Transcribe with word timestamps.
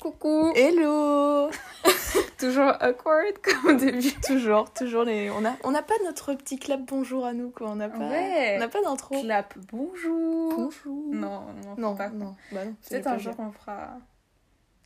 Coucou 0.00 0.52
Hello 0.54 1.50
Toujours 2.38 2.72
awkward 2.80 3.34
comme 3.42 3.74
au 3.74 3.78
début. 3.78 4.12
Toujours, 4.24 4.72
toujours 4.72 5.02
les... 5.02 5.28
On 5.30 5.40
n'a 5.40 5.56
on 5.64 5.74
a 5.74 5.82
pas 5.82 5.94
notre 6.04 6.34
petit 6.34 6.56
clap 6.58 6.80
bonjour 6.86 7.26
à 7.26 7.32
nous, 7.32 7.50
quoi. 7.50 7.68
On 7.70 7.74
n'a 7.76 7.88
pas, 7.88 7.98
Ouais. 7.98 8.52
on 8.56 8.60
n'a 8.60 8.68
pas 8.68 8.80
d'intro. 8.80 9.20
Clap 9.22 9.54
bonjour 9.72 10.54
Bonjour. 10.56 11.14
Non, 11.14 11.42
on 11.76 11.80
non, 11.80 11.96
pas. 11.96 12.10
non. 12.10 12.36
Bah 12.52 12.64
non, 12.64 12.74
Peut-être 12.88 13.08
un 13.08 13.18
jour 13.18 13.34
on 13.38 13.50
fera... 13.50 13.88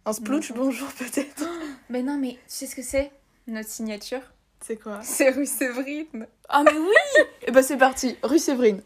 Un 0.06 0.12
splooch 0.14 0.52
bonjour 0.52 0.88
peut-être. 0.98 1.44
Mais 1.90 2.02
non, 2.02 2.16
mais 2.16 2.32
tu 2.32 2.38
sais 2.46 2.66
ce 2.66 2.74
que 2.74 2.82
c'est? 2.82 3.12
Notre 3.46 3.68
signature 3.68 4.22
C'est 4.60 4.76
quoi? 4.76 4.98
C'est 5.02 5.28
rue 5.30 5.46
Séverine. 5.46 6.26
Ah 6.48 6.62
mais 6.64 6.72
oui 6.76 7.24
Et 7.46 7.50
bah 7.52 7.62
c'est 7.62 7.76
parti, 7.76 8.16
rue 8.22 8.38
Séverine. 8.38 8.80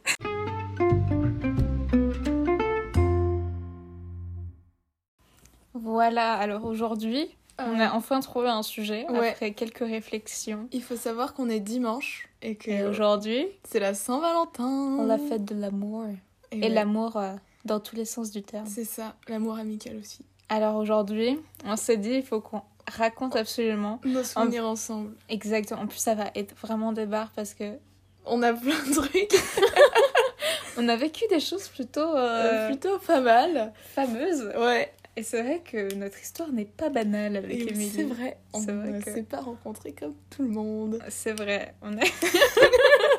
Voilà, 5.86 6.34
alors 6.34 6.64
aujourd'hui, 6.64 7.28
on 7.58 7.78
a 7.78 7.92
enfin 7.92 8.18
trouvé 8.20 8.48
un 8.48 8.62
sujet 8.64 9.06
Ouais. 9.08 9.30
après 9.30 9.52
quelques 9.52 9.78
réflexions. 9.78 10.68
Il 10.72 10.82
faut 10.82 10.96
savoir 10.96 11.32
qu'on 11.32 11.48
est 11.48 11.60
dimanche 11.60 12.28
et 12.42 12.56
que 12.56 12.70
Et 12.70 12.84
aujourd'hui, 12.84 13.46
c'est 13.64 13.78
la 13.80 13.94
Saint-Valentin. 13.94 14.66
on 14.98 15.06
la 15.06 15.16
fête 15.16 15.44
de 15.44 15.54
l'amour. 15.54 16.04
Et, 16.50 16.56
Et 16.58 16.60
ouais, 16.62 16.68
l'amour 16.70 17.16
euh, 17.16 17.32
dans 17.64 17.78
tous 17.80 17.94
les 17.94 18.04
sens 18.04 18.30
du 18.32 18.42
terme. 18.42 18.66
C'est 18.66 18.84
ça, 18.84 19.14
l'amour 19.28 19.56
amical 19.58 19.96
aussi. 19.96 20.24
Alors 20.48 20.74
aujourd'hui, 20.76 21.38
on 21.64 21.76
s'est 21.76 21.96
dit, 21.96 22.14
il 22.14 22.22
faut 22.24 22.40
qu'on 22.40 22.62
raconte 22.88 23.36
absolument. 23.36 24.00
Nos 24.04 24.24
souvenirs 24.24 24.66
ensemble. 24.66 25.14
Exactement. 25.28 25.82
En 25.82 25.86
plus, 25.86 25.98
ça 25.98 26.14
va 26.14 26.26
être 26.34 26.54
vraiment 26.60 26.92
des 26.92 27.06
barres 27.06 27.30
parce 27.34 27.54
que 27.54 27.78
On 28.24 28.42
a 28.42 28.52
plein 28.52 28.74
de 28.88 28.92
trucs 28.92 29.32
on 30.78 30.88
a 30.88 30.96
vécu 30.96 31.24
des 31.30 31.40
choses 31.40 31.68
plutôt 31.68 32.00
euh, 32.00 32.16
euh, 32.16 32.68
plutôt 32.68 32.98
pas 32.98 33.20
mal. 33.20 33.72
fameuses. 33.94 34.52
Ouais, 34.58 34.92
Et 35.18 35.22
c'est 35.22 35.40
vrai 35.42 35.62
que 35.64 35.94
notre 35.94 36.20
histoire 36.20 36.52
n'est 36.52 36.66
pas 36.66 36.90
banale 36.90 37.36
avec 37.36 37.58
et 37.58 37.70
Émilie. 37.72 37.88
c'est 37.90 38.02
vrai. 38.04 38.36
On 38.52 38.60
ne 38.60 39.00
que- 39.00 39.10
s'est 39.12 39.22
pas 39.22 39.40
rencontrés 39.40 39.92
comme 39.92 40.14
tout 40.28 40.42
le 40.42 40.50
monde. 40.50 40.98
C'est 41.08 41.32
vrai. 41.32 41.74
On 41.80 41.96
est. 41.96 42.12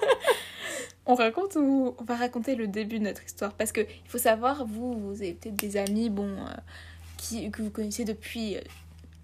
on 1.06 1.16
raconte 1.16 1.56
ou 1.56 1.95
on 1.98 2.04
va 2.04 2.16
raconter 2.16 2.56
le 2.56 2.67
début 2.67 3.00
de 3.00 3.06
notre 3.06 3.23
histoire 3.26 3.54
parce 3.54 3.72
que 3.72 3.81
il 3.81 4.09
faut 4.09 4.17
savoir, 4.17 4.66
vous, 4.67 4.94
vous 4.94 5.22
avez 5.22 5.34
peut-être 5.34 5.56
des 5.56 5.78
amis, 5.78 6.09
bon, 6.09 6.28
euh, 6.28 6.50
qui 7.17 7.50
que 7.50 7.62
vous 7.62 7.70
connaissez 7.72 8.04
depuis 8.06 8.58
euh, 8.58 8.61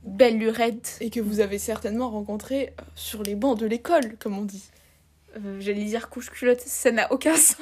belle 0.04 0.38
lurette. 0.40 0.98
Et 1.02 1.10
que 1.10 1.20
vous 1.20 1.42
avez 1.42 1.60
certainement 1.60 2.10
rencontré 2.10 2.74
euh, 2.80 2.84
sur 2.96 3.22
les 3.24 3.36
bancs 3.36 3.58
de 3.60 3.66
l'école, 3.66 4.16
comme 4.18 4.38
on 4.38 4.44
dit. 4.46 4.64
Euh, 5.38 5.58
J'allais 5.60 5.84
dire 5.86 6.10
couche 6.10 6.30
culotte, 6.32 6.62
ça 6.62 6.92
n'a 6.92 7.12
aucun 7.12 7.36
sens 7.36 7.58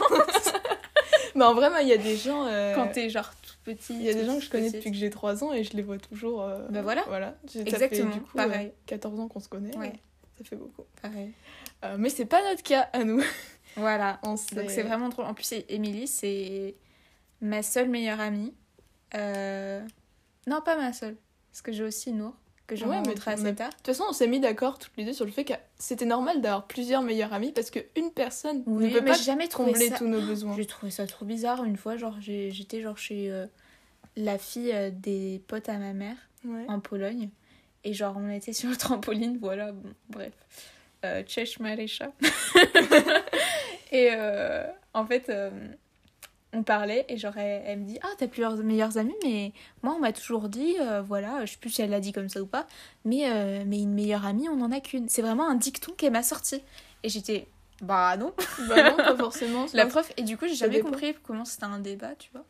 Mais 1.35 1.43
en 1.45 1.53
vrai, 1.53 1.69
il 1.81 1.87
y 1.87 1.93
a 1.93 1.97
des 1.97 2.15
gens. 2.17 2.45
quand 2.75 2.89
t'es 2.93 3.09
genre 3.09 3.31
Il 3.67 4.01
y 4.01 4.09
a 4.09 4.13
des 4.13 4.25
gens 4.25 4.35
que 4.37 4.43
je 4.43 4.49
connais 4.49 4.69
depuis 4.71 4.91
que 4.91 4.97
j'ai 4.97 5.09
3 5.09 5.43
ans 5.43 5.53
et 5.53 5.63
je 5.63 5.73
les 5.75 5.81
vois 5.83 5.97
toujours. 5.97 6.41
euh, 6.41 6.67
Bah 6.69 6.81
voilà. 6.81 7.03
Exactement, 7.55 8.11
fait, 8.11 8.17
du 8.17 8.21
coup, 8.23 8.35
pareil. 8.37 8.67
euh, 8.67 8.71
14 8.87 9.19
ans 9.19 9.27
qu'on 9.27 9.39
se 9.39 9.49
connaît. 9.49 9.75
Ouais. 9.77 9.93
Ça 10.37 10.43
fait 10.43 10.55
beaucoup. 10.55 10.83
Pareil. 11.01 11.31
Euh, 11.83 11.95
mais 11.99 12.09
c'est 12.09 12.25
pas 12.25 12.41
notre 12.49 12.63
cas 12.63 12.89
à 12.93 13.03
nous. 13.03 13.21
Voilà. 13.77 14.19
On 14.23 14.31
Donc 14.31 14.39
c'est 14.69 14.83
vraiment 14.83 15.07
drôle. 15.07 15.25
En 15.25 15.33
plus, 15.33 15.45
c'est- 15.45 15.65
Émilie, 15.69 16.05
c'est 16.07 16.75
ma 17.39 17.63
seule 17.63 17.87
meilleure 17.87 18.19
amie. 18.19 18.53
Euh, 19.15 19.81
Non, 20.47 20.59
pas 20.61 20.75
ma 20.75 20.91
seule. 20.91 21.15
Parce 21.51 21.61
que 21.61 21.71
j'ai 21.71 21.83
aussi 21.83 22.11
Nour, 22.11 22.33
que 22.71 22.77
j'ai 22.77 22.85
Ouais, 22.85 22.97
on 22.97 23.29
assez 23.29 23.55
tard. 23.55 23.69
De 23.69 23.75
toute 23.75 23.85
façon, 23.87 24.05
on 24.09 24.13
s'est 24.13 24.27
mis 24.27 24.39
d'accord 24.39 24.79
toutes 24.79 24.93
les 24.97 25.03
deux 25.05 25.13
sur 25.13 25.25
le 25.25 25.31
fait 25.31 25.43
que 25.43 25.53
c'était 25.77 26.05
normal 26.05 26.41
d'avoir 26.41 26.65
plusieurs 26.67 27.01
meilleurs 27.01 27.33
amis 27.33 27.51
parce 27.51 27.69
qu'une 27.69 28.11
personne 28.15 28.63
Oui, 28.65 28.85
ne 28.87 28.89
peut 28.93 29.01
mais 29.01 29.11
pas 29.11 29.17
jamais 29.17 29.49
combler 29.49 29.89
ça. 29.89 29.97
tous 29.97 30.07
nos 30.07 30.21
besoins. 30.21 30.55
J'ai 30.55 30.65
trouvé 30.65 30.91
ça 30.91 31.05
trop 31.05 31.25
bizarre. 31.25 31.63
Une 31.65 31.75
fois, 31.77 31.97
genre, 31.97 32.15
j'étais 32.21 32.81
genre 32.81 32.97
chez 32.97 33.29
euh, 33.29 33.45
la 34.15 34.37
fille 34.37 34.71
euh, 34.73 34.89
des 34.91 35.41
potes 35.47 35.67
à 35.69 35.77
ma 35.77 35.93
mère 35.93 36.15
Ouais. 36.45 36.65
en 36.69 36.79
Pologne. 36.79 37.29
Et 37.83 37.93
genre, 37.93 38.15
on 38.17 38.29
était 38.29 38.53
sur 38.53 38.69
le 38.69 38.75
trampoline, 38.77 39.37
voilà, 39.41 39.71
bon, 39.73 39.89
bref. 40.09 40.33
Euh, 41.03 41.23
Cześć 41.23 41.59
Marysia. 41.59 42.11
et 43.91 44.09
euh, 44.13 44.63
en 44.93 45.05
fait, 45.05 45.29
euh, 45.29 45.49
on 46.53 46.63
parlait 46.63 47.05
et 47.09 47.17
genre, 47.17 47.37
elle, 47.37 47.63
elle 47.65 47.79
me 47.79 47.85
dit 47.85 47.99
Ah, 48.03 48.09
t'as 48.17 48.27
plusieurs 48.27 48.55
meilleurs 48.57 48.97
amis, 48.97 49.15
mais 49.23 49.51
moi, 49.83 49.93
on 49.95 49.99
m'a 49.99 50.11
toujours 50.13 50.49
dit, 50.49 50.75
euh, 50.81 51.01
voilà, 51.01 51.45
je 51.45 51.51
sais 51.53 51.57
plus 51.57 51.69
si 51.69 51.81
elle 51.81 51.89
l'a 51.91 51.99
dit 52.01 52.11
comme 52.11 52.27
ça 52.29 52.41
ou 52.41 52.45
pas, 52.45 52.67
mais, 53.05 53.29
euh, 53.31 53.63
mais 53.65 53.79
une 53.81 53.93
meilleure 53.93 54.25
amie, 54.25 54.49
on 54.49 54.59
en 54.61 54.71
a 54.71 54.79
qu'une. 54.81 55.07
C'est 55.09 55.21
vraiment 55.21 55.47
un 55.47 55.55
dicton 55.55 55.93
qu'elle 55.93 56.11
m'a 56.11 56.23
sorti. 56.23 56.61
Et 57.03 57.09
j'étais 57.09 57.47
Bah 57.81 58.15
non. 58.17 58.33
bah 58.67 58.91
non, 58.91 58.97
pas 58.97 59.15
forcément. 59.15 59.65
La 59.73 59.85
preuve, 59.85 60.07
et 60.17 60.23
du 60.23 60.37
coup, 60.37 60.47
j'ai 60.47 60.55
jamais 60.55 60.75
dépend. 60.77 60.89
compris 60.89 61.15
comment 61.23 61.45
c'était 61.45 61.63
un 61.63 61.79
débat, 61.79 62.15
tu 62.19 62.29
vois. 62.33 62.45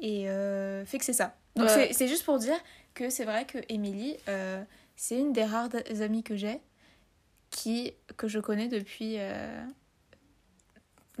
Et 0.00 0.28
euh, 0.28 0.84
fait 0.84 0.98
que 0.98 1.04
c'est 1.04 1.12
ça. 1.12 1.34
Donc 1.56 1.68
Ouais. 1.68 1.92
c'est- 1.92 2.08
juste 2.08 2.24
pour 2.24 2.38
dire 2.38 2.56
que 2.94 3.10
c'est 3.10 3.24
vrai 3.24 3.44
que 3.44 3.58
Émilie, 3.68 4.16
euh, 4.28 4.62
c'est 4.96 5.18
une 5.18 5.32
des 5.32 5.44
rares 5.44 5.68
amies 6.00 6.22
que 6.22 6.36
j'ai 6.36 6.58
qui 7.50 7.92
que 8.16 8.28
je 8.28 8.38
connais 8.38 8.68
depuis 8.68 9.16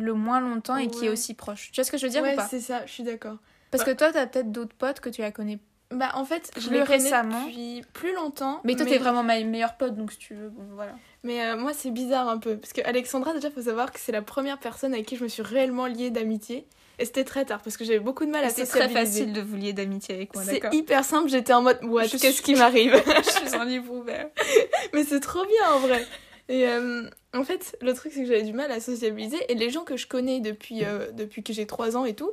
le 0.02 0.14
moins 0.14 0.40
longtemps 0.40 0.76
et 0.76 0.88
qui 0.88 1.04
est 1.04 1.08
Ouais. 1.08 1.12
aussi 1.14 1.34
proche. 1.34 1.70
Tu 1.72 1.80
vois 1.80 1.84
ce 1.84 1.90
que 1.90 1.98
je 1.98 2.06
veux 2.06 2.10
dire 2.12 2.22
ouais, 2.22 2.32
ou 2.34 2.36
pas 2.36 2.46
c'est 2.48 2.60
ça, 2.60 2.84
je 2.86 2.92
suis 2.92 3.02
d'accord. 3.02 3.36
Parce 3.70 3.84
que 3.84 3.90
toi, 3.92 4.10
t'as 4.12 4.26
peut-être 4.26 4.50
d'autres 4.50 4.74
potes 4.74 5.00
que 5.00 5.08
tu 5.08 5.20
la 5.20 5.30
connais. 5.30 5.58
Bah 5.92 6.10
en 6.14 6.24
fait, 6.24 6.52
je 6.56 6.70
récemment. 6.70 7.46
depuis 7.46 7.82
plus 7.92 8.14
longtemps. 8.14 8.60
Mais 8.64 8.76
toi, 8.76 8.86
t'es 8.86 8.98
vraiment 8.98 9.24
ma 9.24 9.40
meilleure 9.42 9.76
pote, 9.76 9.96
donc 9.96 10.12
si 10.12 10.18
tu 10.18 10.34
veux, 10.34 10.48
bon 10.48 10.62
voilà. 10.74 10.92
Mais 11.24 11.44
euh, 11.44 11.56
moi, 11.56 11.72
c'est 11.74 11.90
bizarre 11.90 12.28
un 12.28 12.38
peu. 12.38 12.56
Parce 12.56 12.72
que 12.72 12.80
Alexandra, 12.84 13.32
déjà, 13.34 13.50
faut 13.50 13.62
savoir 13.62 13.90
que 13.92 13.98
c'est 13.98 14.12
la 14.12 14.22
première 14.22 14.58
personne 14.58 14.92
avec 14.94 15.06
qui 15.06 15.16
je 15.16 15.24
me 15.24 15.28
suis 15.28 15.42
réellement 15.42 15.86
liée 15.86 16.10
d'amitié. 16.10 16.66
Et 17.00 17.06
c'était 17.06 17.24
très 17.24 17.44
tard 17.44 17.60
parce 17.62 17.76
que 17.76 17.84
j'avais 17.84 17.98
beaucoup 17.98 18.24
de 18.26 18.30
mal 18.30 18.44
à 18.44 18.50
C'est 18.50 18.66
très 18.66 18.88
facile 18.88 19.32
de 19.32 19.40
vous 19.40 19.56
lier 19.56 19.72
d'amitié 19.72 20.14
avec 20.14 20.34
moi, 20.34 20.44
C'est 20.44 20.62
hyper 20.72 21.02
simple, 21.04 21.28
j'étais 21.30 21.52
en 21.54 21.62
mode 21.62 21.78
Je 21.82 22.16
qu'est-ce 22.18 22.32
suis- 22.34 22.42
qui 22.44 22.54
m'arrive? 22.54 22.92
Je 23.24 23.48
suis 23.48 23.56
un 23.56 23.64
livre 23.64 23.92
ouvert. 23.92 24.28
Mais 24.92 25.02
c'est 25.04 25.20
trop 25.20 25.44
bien 25.44 25.72
en 25.74 25.78
vrai. 25.80 26.06
Et 26.50 26.66
euh, 26.66 27.08
en 27.32 27.44
fait, 27.44 27.78
le 27.80 27.94
truc 27.94 28.12
c'est 28.12 28.22
que 28.22 28.26
j'avais 28.26 28.42
du 28.42 28.52
mal 28.52 28.72
à 28.72 28.80
sociabiliser 28.80 29.38
et 29.48 29.54
les 29.54 29.70
gens 29.70 29.84
que 29.84 29.96
je 29.96 30.08
connais 30.08 30.40
depuis, 30.40 30.84
euh, 30.84 31.12
depuis 31.12 31.44
que 31.44 31.52
j'ai 31.52 31.64
3 31.64 31.96
ans 31.96 32.04
et 32.04 32.14
tout, 32.14 32.32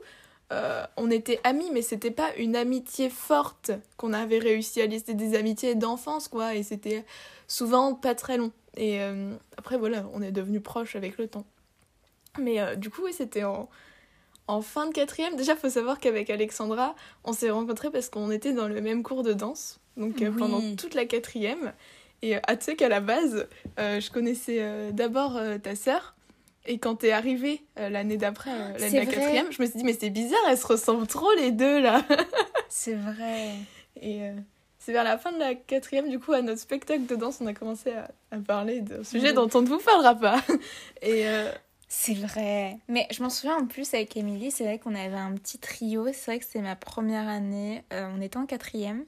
euh, 0.52 0.84
on 0.98 1.12
était 1.12 1.40
amis 1.44 1.70
mais 1.72 1.84
c'était 1.84 2.10
pas 2.10 2.34
une 2.36 2.56
amitié 2.56 3.12
forte 3.12 3.72
qu'on 3.96 4.14
avait 4.14 4.40
réussi 4.40 4.82
à 4.82 4.88
lister 4.88 5.14
des 5.14 5.36
amitiés 5.38 5.76
d'enfance 5.76 6.30
quoi 6.30 6.56
et 6.56 6.64
c'était 6.64 7.06
souvent 7.48 7.94
pas 7.94 8.16
très 8.16 8.38
long. 8.38 8.52
Et 8.76 9.00
après 9.58 9.78
voilà, 9.78 10.06
on 10.14 10.22
est 10.22 10.32
devenus 10.32 10.62
proches 10.62 10.96
avec 10.96 11.18
le 11.18 11.28
temps. 11.28 11.46
Mais 12.40 12.76
du 12.78 12.92
coup, 12.92 13.02
oui, 13.06 13.12
c'était 13.14 13.44
en, 13.44 13.70
en 14.48 14.62
fin 14.62 14.86
de 14.88 14.94
quatrième. 14.94 15.36
Déjà, 15.36 15.56
faut 15.56 15.70
savoir 15.70 16.00
qu'avec 16.00 16.30
Alexandra, 16.30 16.96
on 17.24 17.34
s'est 17.34 17.50
rencontrés 17.50 17.90
parce 17.90 18.10
qu'on 18.10 18.30
était 18.30 18.54
dans 18.54 18.68
le 18.68 18.80
même 18.82 19.02
cours 19.02 19.24
de 19.24 19.34
danse, 19.34 19.80
donc 19.96 20.18
Oui. 20.20 20.30
pendant 20.38 20.76
toute 20.76 20.94
la 20.94 21.06
quatrième. 21.06 21.74
Et 22.22 22.36
euh, 22.36 22.40
ah, 22.48 22.56
tu 22.56 22.66
sais 22.66 22.76
qu'à 22.76 22.90
la 22.90 23.00
base, 23.00 23.48
euh, 23.80 24.00
je 24.00 24.10
connaissais 24.12 24.58
euh, 24.60 24.92
d'abord 24.92 25.40
ta 25.64 25.76
sœur. 25.76 26.16
Et 26.66 26.80
quand 26.80 26.96
t'es 26.96 27.12
arrivée 27.12 27.62
l'année 27.78 28.18
d'après, 28.18 28.52
l'année 28.78 28.90
de 28.92 28.96
la 28.98 29.06
quatrième, 29.06 29.52
je 29.52 29.62
me 29.62 29.68
suis 29.68 29.78
dit, 29.78 29.86
mais 29.86 29.96
c'est 29.98 30.10
bizarre, 30.10 30.40
elles 30.50 30.58
se 30.58 30.68
ressemblent 30.68 31.08
trop 31.08 31.32
les 31.38 31.52
deux 31.52 31.80
là. 31.80 32.04
C'est 32.70 32.96
vrai. 32.96 33.54
Et 34.02 34.20
c'est 34.78 34.92
vers 34.92 35.06
la 35.06 35.18
fin 35.18 35.32
de 35.32 35.40
la 35.40 35.56
quatrième, 35.56 36.10
du 36.10 36.20
coup, 36.20 36.34
à 36.34 36.42
notre 36.42 36.60
spectacle 36.60 37.06
de 37.06 37.16
danse, 37.16 37.40
on 37.40 37.46
a 37.48 37.54
commencé 37.54 37.92
à, 37.94 38.10
à 38.32 38.38
parler 38.40 38.82
d'un 38.82 39.04
sujet 39.04 39.32
dont 39.32 39.50
on 39.54 39.62
ne 39.62 39.68
vous 39.68 39.80
parlera 39.80 40.16
pas. 40.16 40.42
Et 41.02 41.28
euh, 41.28 41.50
C'est 41.88 42.14
vrai. 42.14 42.78
Mais 42.90 43.08
je 43.12 43.24
m'en 43.24 43.30
souviens 43.30 43.56
en 43.58 43.66
plus 43.66 43.94
avec 43.94 44.18
Émilie, 44.18 44.52
c'est 44.52 44.66
vrai 44.66 44.78
qu'on 44.78 44.94
avait 44.96 45.16
un 45.16 45.34
petit 45.36 45.60
trio. 45.60 46.06
C'est 46.12 46.32
vrai 46.32 46.40
que 46.40 46.46
c'était 46.46 46.62
ma 46.62 46.76
première 46.76 47.28
année. 47.30 47.84
euh, 47.94 48.10
on 48.14 48.22
était 48.22 48.38
en 48.38 48.46
quatrième. 48.46 49.06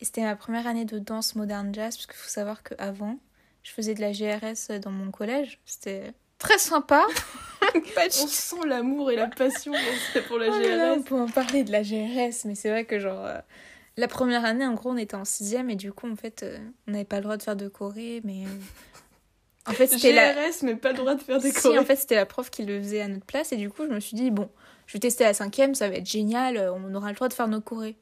Et 0.00 0.04
c'était 0.04 0.22
ma 0.22 0.36
première 0.36 0.66
année 0.66 0.84
de 0.84 0.98
danse 0.98 1.34
moderne 1.34 1.74
jazz, 1.74 1.96
parce 1.96 2.06
qu'il 2.06 2.16
faut 2.16 2.28
savoir 2.28 2.62
qu'avant, 2.62 3.18
je 3.62 3.72
faisais 3.72 3.94
de 3.94 4.00
la 4.00 4.12
GRS 4.12 4.78
dans 4.80 4.90
mon 4.92 5.10
collège. 5.10 5.60
C'était 5.64 6.12
très 6.38 6.58
sympa. 6.58 7.04
On 7.96 8.26
sent 8.26 8.56
l'amour 8.66 9.10
et 9.10 9.16
la 9.16 9.26
passion 9.26 9.72
pour 10.26 10.38
la 10.38 10.46
Oh 10.48 10.58
là 10.58 10.76
là, 10.76 10.92
on 10.94 10.96
GRS. 10.98 11.04
peut 11.04 11.14
en 11.20 11.28
parler 11.28 11.64
de 11.64 11.72
la 11.72 11.82
GRS, 11.82 12.44
mais 12.46 12.54
c'est 12.54 12.70
vrai 12.70 12.84
que 12.86 12.98
genre... 12.98 13.24
euh, 13.26 13.38
la 13.96 14.08
première 14.08 14.44
année, 14.44 14.64
en 14.64 14.74
gros, 14.74 14.90
on 14.90 14.96
était 14.96 15.16
en 15.16 15.24
sixième 15.24 15.68
et 15.68 15.76
du 15.76 15.92
coup, 15.92 16.10
en 16.10 16.16
fait, 16.16 16.44
euh, 16.44 16.58
on 16.86 16.92
n'avait 16.92 17.04
pas 17.04 17.16
le 17.16 17.22
droit 17.24 17.36
de 17.36 17.42
faire 17.42 17.56
de 17.56 17.68
choré, 17.68 18.20
mais... 18.24 18.44
euh, 18.46 19.70
En 19.70 19.72
fait, 19.72 19.88
c'était 19.88 20.12
la... 20.12 20.32
GRS, 20.32 20.62
mais 20.62 20.76
pas 20.76 20.92
le 20.92 20.98
droit 20.98 21.14
de 21.14 21.20
faire 21.20 21.38
des 21.40 21.50
Si, 21.50 21.76
en 21.78 21.84
fait, 21.84 21.96
c'était 21.96 22.14
la 22.14 22.24
prof 22.26 22.48
qui 22.50 22.64
le 22.64 22.78
faisait 22.80 23.00
à 23.02 23.08
notre 23.08 23.26
place. 23.26 23.52
Et 23.52 23.56
du 23.56 23.68
coup, 23.68 23.84
je 23.86 23.92
me 23.92 24.00
suis 24.00 24.16
dit, 24.16 24.30
bon, 24.30 24.48
je 24.86 24.94
vais 24.94 25.00
tester 25.00 25.24
la 25.24 25.34
cinquième, 25.34 25.74
ça 25.74 25.88
va 25.90 25.96
être 25.96 26.08
génial, 26.08 26.70
on 26.74 26.94
aura 26.94 27.08
le 27.10 27.14
droit 27.16 27.28
de 27.28 27.34
faire 27.34 27.48
nos 27.48 27.60
chorés. 27.60 27.96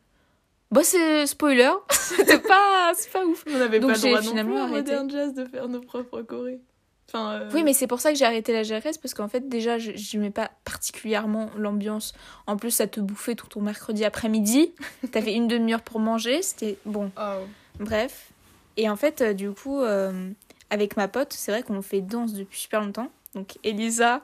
Bah, 0.70 0.82
c'est 0.82 1.26
spoiler, 1.26 1.70
c'était 1.90 2.38
pas, 2.38 2.92
c'est 2.96 3.10
pas 3.10 3.24
ouf. 3.24 3.44
On 3.48 3.58
n'avait 3.58 3.80
pas 3.80 3.86
le 3.86 3.98
droit 3.98 4.20
non 4.20 4.28
finalement 4.28 4.52
plus 4.54 4.60
en 4.60 4.64
arrêté. 4.64 4.90
moderne 4.90 5.10
jazz 5.10 5.34
de 5.34 5.44
faire 5.44 5.68
nos 5.68 5.80
propres 5.80 6.22
chorés. 6.22 6.60
Enfin, 7.08 7.34
euh, 7.34 7.50
Oui, 7.54 7.62
mais 7.62 7.72
c'est 7.72 7.86
pour 7.86 8.00
ça 8.00 8.10
que 8.10 8.18
j'ai 8.18 8.24
arrêté 8.24 8.52
la 8.52 8.62
GRS, 8.64 8.98
parce 9.00 9.14
qu'en 9.14 9.28
fait, 9.28 9.48
déjà, 9.48 9.78
je 9.78 9.92
n'aimais 10.16 10.30
pas 10.32 10.50
particulièrement 10.64 11.50
l'ambiance. 11.56 12.14
En 12.48 12.56
plus, 12.56 12.72
ça 12.72 12.88
te 12.88 12.98
bouffait 12.98 13.36
tout 13.36 13.46
ton 13.46 13.60
mercredi 13.60 14.04
après-midi. 14.04 14.72
T'avais 15.12 15.34
une 15.34 15.46
demi-heure 15.46 15.82
pour 15.82 16.00
manger, 16.00 16.42
c'était 16.42 16.78
bon. 16.84 17.12
oh. 17.16 17.44
Bref. 17.78 18.30
Et 18.76 18.88
en 18.90 18.96
fait, 18.96 19.20
euh, 19.20 19.32
du 19.34 19.52
coup, 19.52 19.80
euh, 19.82 20.30
avec 20.70 20.96
ma 20.96 21.06
pote, 21.06 21.32
c'est 21.32 21.52
vrai 21.52 21.62
qu'on 21.62 21.80
fait 21.80 22.00
danse 22.00 22.32
depuis 22.32 22.58
super 22.58 22.80
longtemps. 22.80 23.10
Donc, 23.34 23.56
Elisa, 23.62 24.22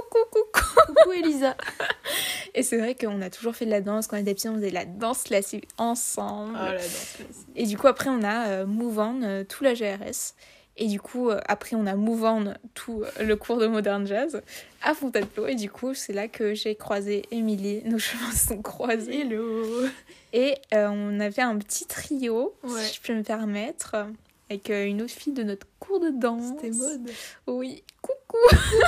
coucou, 0.00 0.18
coucou. 0.30 0.82
Coucou 0.86 1.12
Elisa. 1.12 1.56
Et 2.54 2.62
c'est 2.62 2.78
vrai 2.78 2.94
qu'on 2.94 3.20
a 3.22 3.30
toujours 3.30 3.54
fait 3.54 3.66
de 3.66 3.70
la 3.70 3.80
danse. 3.80 4.06
Quand 4.06 4.16
on 4.16 4.20
était 4.20 4.34
petits, 4.34 4.48
on 4.48 4.54
faisait 4.56 4.70
de 4.70 4.74
la 4.74 4.84
danse 4.84 5.22
classique 5.24 5.68
ensemble. 5.78 6.56
Oh 6.60 6.64
la 6.64 6.72
danse 6.76 7.14
classique. 7.16 7.46
Et 7.56 7.66
du 7.66 7.76
coup, 7.78 7.86
après, 7.86 8.10
on 8.10 8.22
a 8.22 8.48
euh, 8.48 8.66
Move 8.66 8.98
On, 8.98 9.22
euh, 9.22 9.44
tout 9.44 9.64
la 9.64 9.74
GRS. 9.74 10.34
Et 10.78 10.86
du 10.86 11.00
coup, 11.00 11.28
euh, 11.28 11.38
après, 11.46 11.76
on 11.76 11.86
a 11.86 11.94
Move 11.94 12.24
On, 12.24 12.54
tout 12.74 13.02
euh, 13.04 13.24
le 13.24 13.36
cours 13.36 13.58
de 13.58 13.66
Modern 13.66 14.06
Jazz 14.06 14.40
à 14.82 14.94
Fontainebleau. 14.94 15.46
Et 15.46 15.54
du 15.54 15.70
coup, 15.70 15.94
c'est 15.94 16.12
là 16.14 16.28
que 16.28 16.54
j'ai 16.54 16.74
croisé 16.74 17.24
Émilie. 17.30 17.82
Nos 17.84 17.98
chemins 17.98 18.32
se 18.32 18.48
sont 18.48 18.62
croisés. 18.62 19.20
Hello. 19.20 19.86
Et 20.32 20.54
on 20.72 21.20
avait 21.20 21.42
un 21.42 21.56
petit 21.58 21.84
trio, 21.86 22.54
Ouais. 22.64 22.80
si 22.82 22.94
je 22.96 23.00
peux 23.02 23.14
me 23.14 23.22
permettre, 23.22 23.96
avec 24.48 24.70
une 24.70 25.02
autre 25.02 25.12
fille 25.12 25.34
de 25.34 25.42
notre 25.42 25.66
cours 25.78 26.00
de 26.00 26.08
danse. 26.10 26.52
C'était 26.56 26.70
mode. 26.70 27.10
Oui. 27.46 27.82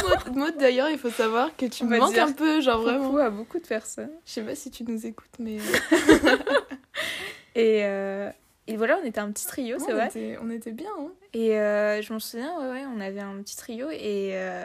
Maud, 0.03 0.37
Maud, 0.37 0.57
d'ailleurs, 0.59 0.91
il 0.91 0.99
faut 0.99 1.11
savoir 1.11 1.57
que 1.57 1.67
tu 1.67 1.85
me 1.85 1.99
manques 1.99 2.17
un 2.19 2.33
peu, 2.33 2.61
genre 2.61 2.81
vraiment. 2.83 3.07
Coucou 3.07 3.19
à 3.19 3.31
beaucoup 3.31 3.59
de 3.59 3.67
personnes. 3.67 4.11
Je 4.27 4.33
sais 4.33 4.43
pas 4.43 4.55
si 4.55 4.71
tu 4.71 4.85
nous 4.85 5.07
écoutes, 5.07 5.31
mais. 5.39 5.59
euh, 5.59 6.37
Et, 7.55 7.85
euh, 7.85 8.31
et 8.67 8.77
voilà, 8.77 8.99
on 9.03 9.07
était 9.07 9.21
un 9.21 9.31
petit 9.31 9.47
trio, 9.47 9.79
c'est 9.79 9.93
vrai. 9.93 10.09
Était, 10.09 10.37
on 10.43 10.51
était 10.51 10.73
bien, 10.73 10.91
hein. 10.99 11.09
Et 11.35 11.59
euh, 11.59 12.03
je 12.03 12.13
m'en 12.13 12.19
souviens, 12.19 12.53
ouais, 12.61 12.69
ouais, 12.71 12.85
on 12.93 13.01
avait 13.01 13.21
un 13.21 13.37
petit 13.43 13.57
trio 13.57 13.91
et 13.91 14.31
euh, 14.35 14.65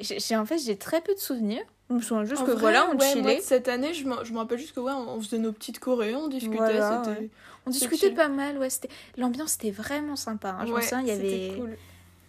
j'ai 0.00 0.36
en 0.36 0.44
fait 0.44 0.58
j'ai 0.58 0.76
très 0.76 1.00
peu 1.00 1.14
de 1.14 1.18
souvenirs. 1.20 1.62
Je 1.88 1.94
me 1.94 2.00
souviens 2.02 2.24
juste 2.24 2.42
En 2.42 2.44
que 2.46 2.50
vrai, 2.50 2.60
voilà, 2.60 2.86
on 2.86 2.90
ouais, 2.90 3.14
moi, 3.14 3.30
chillait, 3.30 3.40
cette 3.40 3.68
année, 3.68 3.94
je 3.94 4.04
me, 4.06 4.36
rappelle 4.38 4.58
juste 4.58 4.74
que 4.74 4.80
ouais, 4.80 4.92
on 4.92 5.20
faisait 5.20 5.38
nos 5.38 5.52
petites 5.52 5.78
chorés, 5.78 6.14
on 6.14 6.28
discutait, 6.28 6.56
Voilà, 6.56 7.02
ouais. 7.06 7.30
on 7.66 7.70
discutait 7.70 8.06
chill. 8.08 8.14
pas 8.14 8.28
mal, 8.28 8.58
ouais, 8.58 8.68
c'était 8.70 8.88
l'ambiance 9.16 9.54
était 9.56 9.70
vraiment 9.70 10.16
sympa. 10.16 10.56
hein. 10.60 10.66
Je 10.66 10.72
me 10.72 10.80
souviens, 10.80 11.00
il 11.00 11.08
y 11.08 11.10
c'était 11.12 11.48
avait 11.50 11.58
cool. 11.58 11.76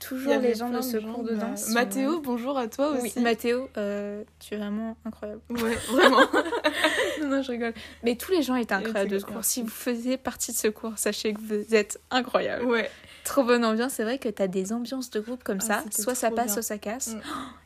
Toujours 0.07 0.39
les 0.39 0.55
gens 0.55 0.67
de 0.67 0.71
plein 0.71 0.81
ce 0.81 0.99
gens, 0.99 1.13
cours 1.13 1.23
de 1.23 1.35
danse. 1.35 1.69
Mathéo, 1.69 2.19
bonjour 2.21 2.57
à 2.57 2.67
toi 2.67 2.91
oui, 2.93 3.07
aussi. 3.09 3.19
Mathéo, 3.19 3.69
euh, 3.77 4.23
tu 4.39 4.53
es 4.53 4.57
vraiment 4.57 4.97
incroyable. 5.05 5.41
Ouais, 5.49 5.75
vraiment. 5.91 6.19
non, 7.21 7.27
non, 7.27 7.41
je 7.41 7.51
rigole. 7.51 7.73
Mais 8.03 8.15
tous 8.15 8.31
les 8.31 8.41
gens 8.41 8.55
étaient 8.55 8.73
incroyables 8.73 9.09
de 9.11 9.17
ce 9.17 9.21
super. 9.21 9.35
cours. 9.35 9.45
Si 9.45 9.61
vous 9.61 9.69
faisiez 9.69 10.17
partie 10.17 10.51
de 10.51 10.57
ce 10.57 10.67
cours, 10.67 10.97
sachez 10.97 11.33
que 11.33 11.39
vous 11.39 11.73
êtes 11.75 11.99
incroyables. 12.11 12.65
ouais. 12.65 12.89
Trop 13.23 13.43
bonne 13.45 13.63
ambiance. 13.63 13.93
C'est 13.93 14.03
vrai 14.03 14.17
que 14.17 14.27
t'as 14.27 14.47
des 14.47 14.73
ambiances 14.73 15.09
de 15.09 15.21
groupe 15.21 15.45
comme 15.45 15.59
Ah, 15.61 15.65
ça. 15.65 15.83
Soit 15.91 16.13
ça 16.13 16.29
passe, 16.29 16.47
bien. 16.47 16.53
soit 16.55 16.61
ça 16.61 16.77
casse. 16.77 17.13
Mm. 17.15 17.21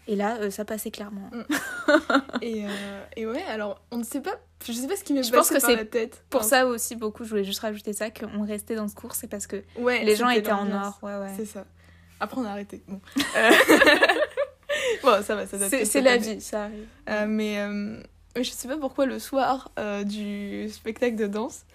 Et 0.09 0.15
là, 0.15 0.37
euh, 0.39 0.51
ça 0.51 0.65
passait 0.65 0.91
clairement. 0.91 1.31
Et, 2.43 2.63
euh, 2.65 2.69
et 3.15 3.25
ouais, 3.25 3.41
alors, 3.49 3.81
on 3.89 3.97
ne 3.97 4.03
sait 4.03 4.21
pas. 4.21 4.35
Je 4.63 4.71
sais 4.71 4.85
pas 4.87 4.95
ce 4.95 5.03
qui 5.03 5.13
m'est 5.13 5.23
Je 5.23 5.31
pense 5.31 5.49
passé 5.49 5.59
que 5.59 5.65
c'est 5.65 5.75
la 5.75 5.85
tête. 5.85 6.23
Pour 6.29 6.41
Enfin, 6.41 6.49
ça 6.49 6.67
aussi, 6.67 6.95
beaucoup, 6.95 7.23
je 7.23 7.29
voulais 7.31 7.43
juste 7.43 7.61
rajouter 7.61 7.93
ça, 7.93 8.11
qu'on 8.11 8.45
restait 8.45 8.75
dans 8.75 8.87
ce 8.87 8.93
cours, 8.93 9.15
c'est 9.15 9.25
parce 9.27 9.47
que 9.47 9.63
ouais, 9.79 10.03
les 10.03 10.15
gens 10.15 10.29
étaient 10.29 10.51
en 10.51 10.71
or. 10.71 10.99
Ouais, 11.01 11.15
ouais. 11.17 11.31
C'est 11.35 11.45
ça. 11.45 11.65
Après, 12.19 12.39
on 12.41 12.45
a 12.45 12.49
arrêté. 12.51 12.81
Bon. 12.87 12.99
Euh, 13.35 13.51
bon, 15.03 15.23
ça 15.23 15.35
va, 15.35 15.45
ça 15.47 15.57
de 15.57 15.85
C'est 15.85 16.01
la 16.01 16.17
vie, 16.17 16.41
ça 16.41 16.63
arrive. 16.63 16.85
Euh, 17.09 17.25
mais 17.27 17.59
euh, 17.59 18.01
je 18.35 18.49
sais 18.49 18.67
pas 18.67 18.77
pourquoi 18.77 19.05
le 19.05 19.19
soir 19.19 19.71
euh, 19.79 20.03
du 20.03 20.69
spectacle 20.69 21.15
de 21.15 21.27
danse, 21.27 21.65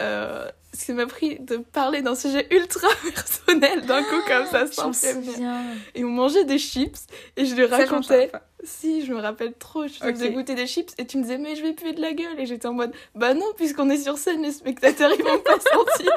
euh, 0.00 0.48
ça 0.72 0.92
m'a 0.94 1.06
pris 1.06 1.38
de 1.40 1.56
parler 1.58 2.00
d'un 2.02 2.14
sujet 2.14 2.46
ultra 2.50 2.88
personnel 3.14 3.82
d'un 3.84 4.02
coup 4.02 4.20
comme 4.26 4.46
ça 4.46 4.66
sans 4.66 4.90
prévenir. 4.90 5.50
Et 5.94 6.04
on 6.04 6.08
mangeait 6.10 6.44
des 6.44 6.58
chips 6.58 7.06
et 7.36 7.44
je 7.44 7.54
lui 7.54 7.66
racontais. 7.66 8.32
Si, 8.64 9.04
je 9.04 9.12
me 9.12 9.20
rappelle 9.20 9.54
trop, 9.54 9.86
je 9.88 9.98
te 9.98 10.04
Ok. 10.06 10.12
faisais 10.14 10.30
goûter 10.30 10.54
des 10.54 10.66
chips 10.68 10.92
et 10.96 11.04
tu 11.06 11.18
me 11.18 11.22
disais 11.22 11.36
mais 11.36 11.56
je 11.56 11.62
vais 11.62 11.72
puer 11.72 11.92
de 11.92 12.00
la 12.00 12.12
gueule 12.12 12.38
et 12.38 12.46
j'étais 12.46 12.66
en 12.68 12.72
mode 12.72 12.92
bah 13.14 13.34
non 13.34 13.46
puisqu'on 13.56 13.90
est 13.90 13.98
sur 13.98 14.18
scène 14.18 14.40
les 14.42 14.52
spectateurs 14.52 15.10
ils 15.18 15.22
vont 15.24 15.40
pas 15.40 15.58
sentir. 15.72 16.12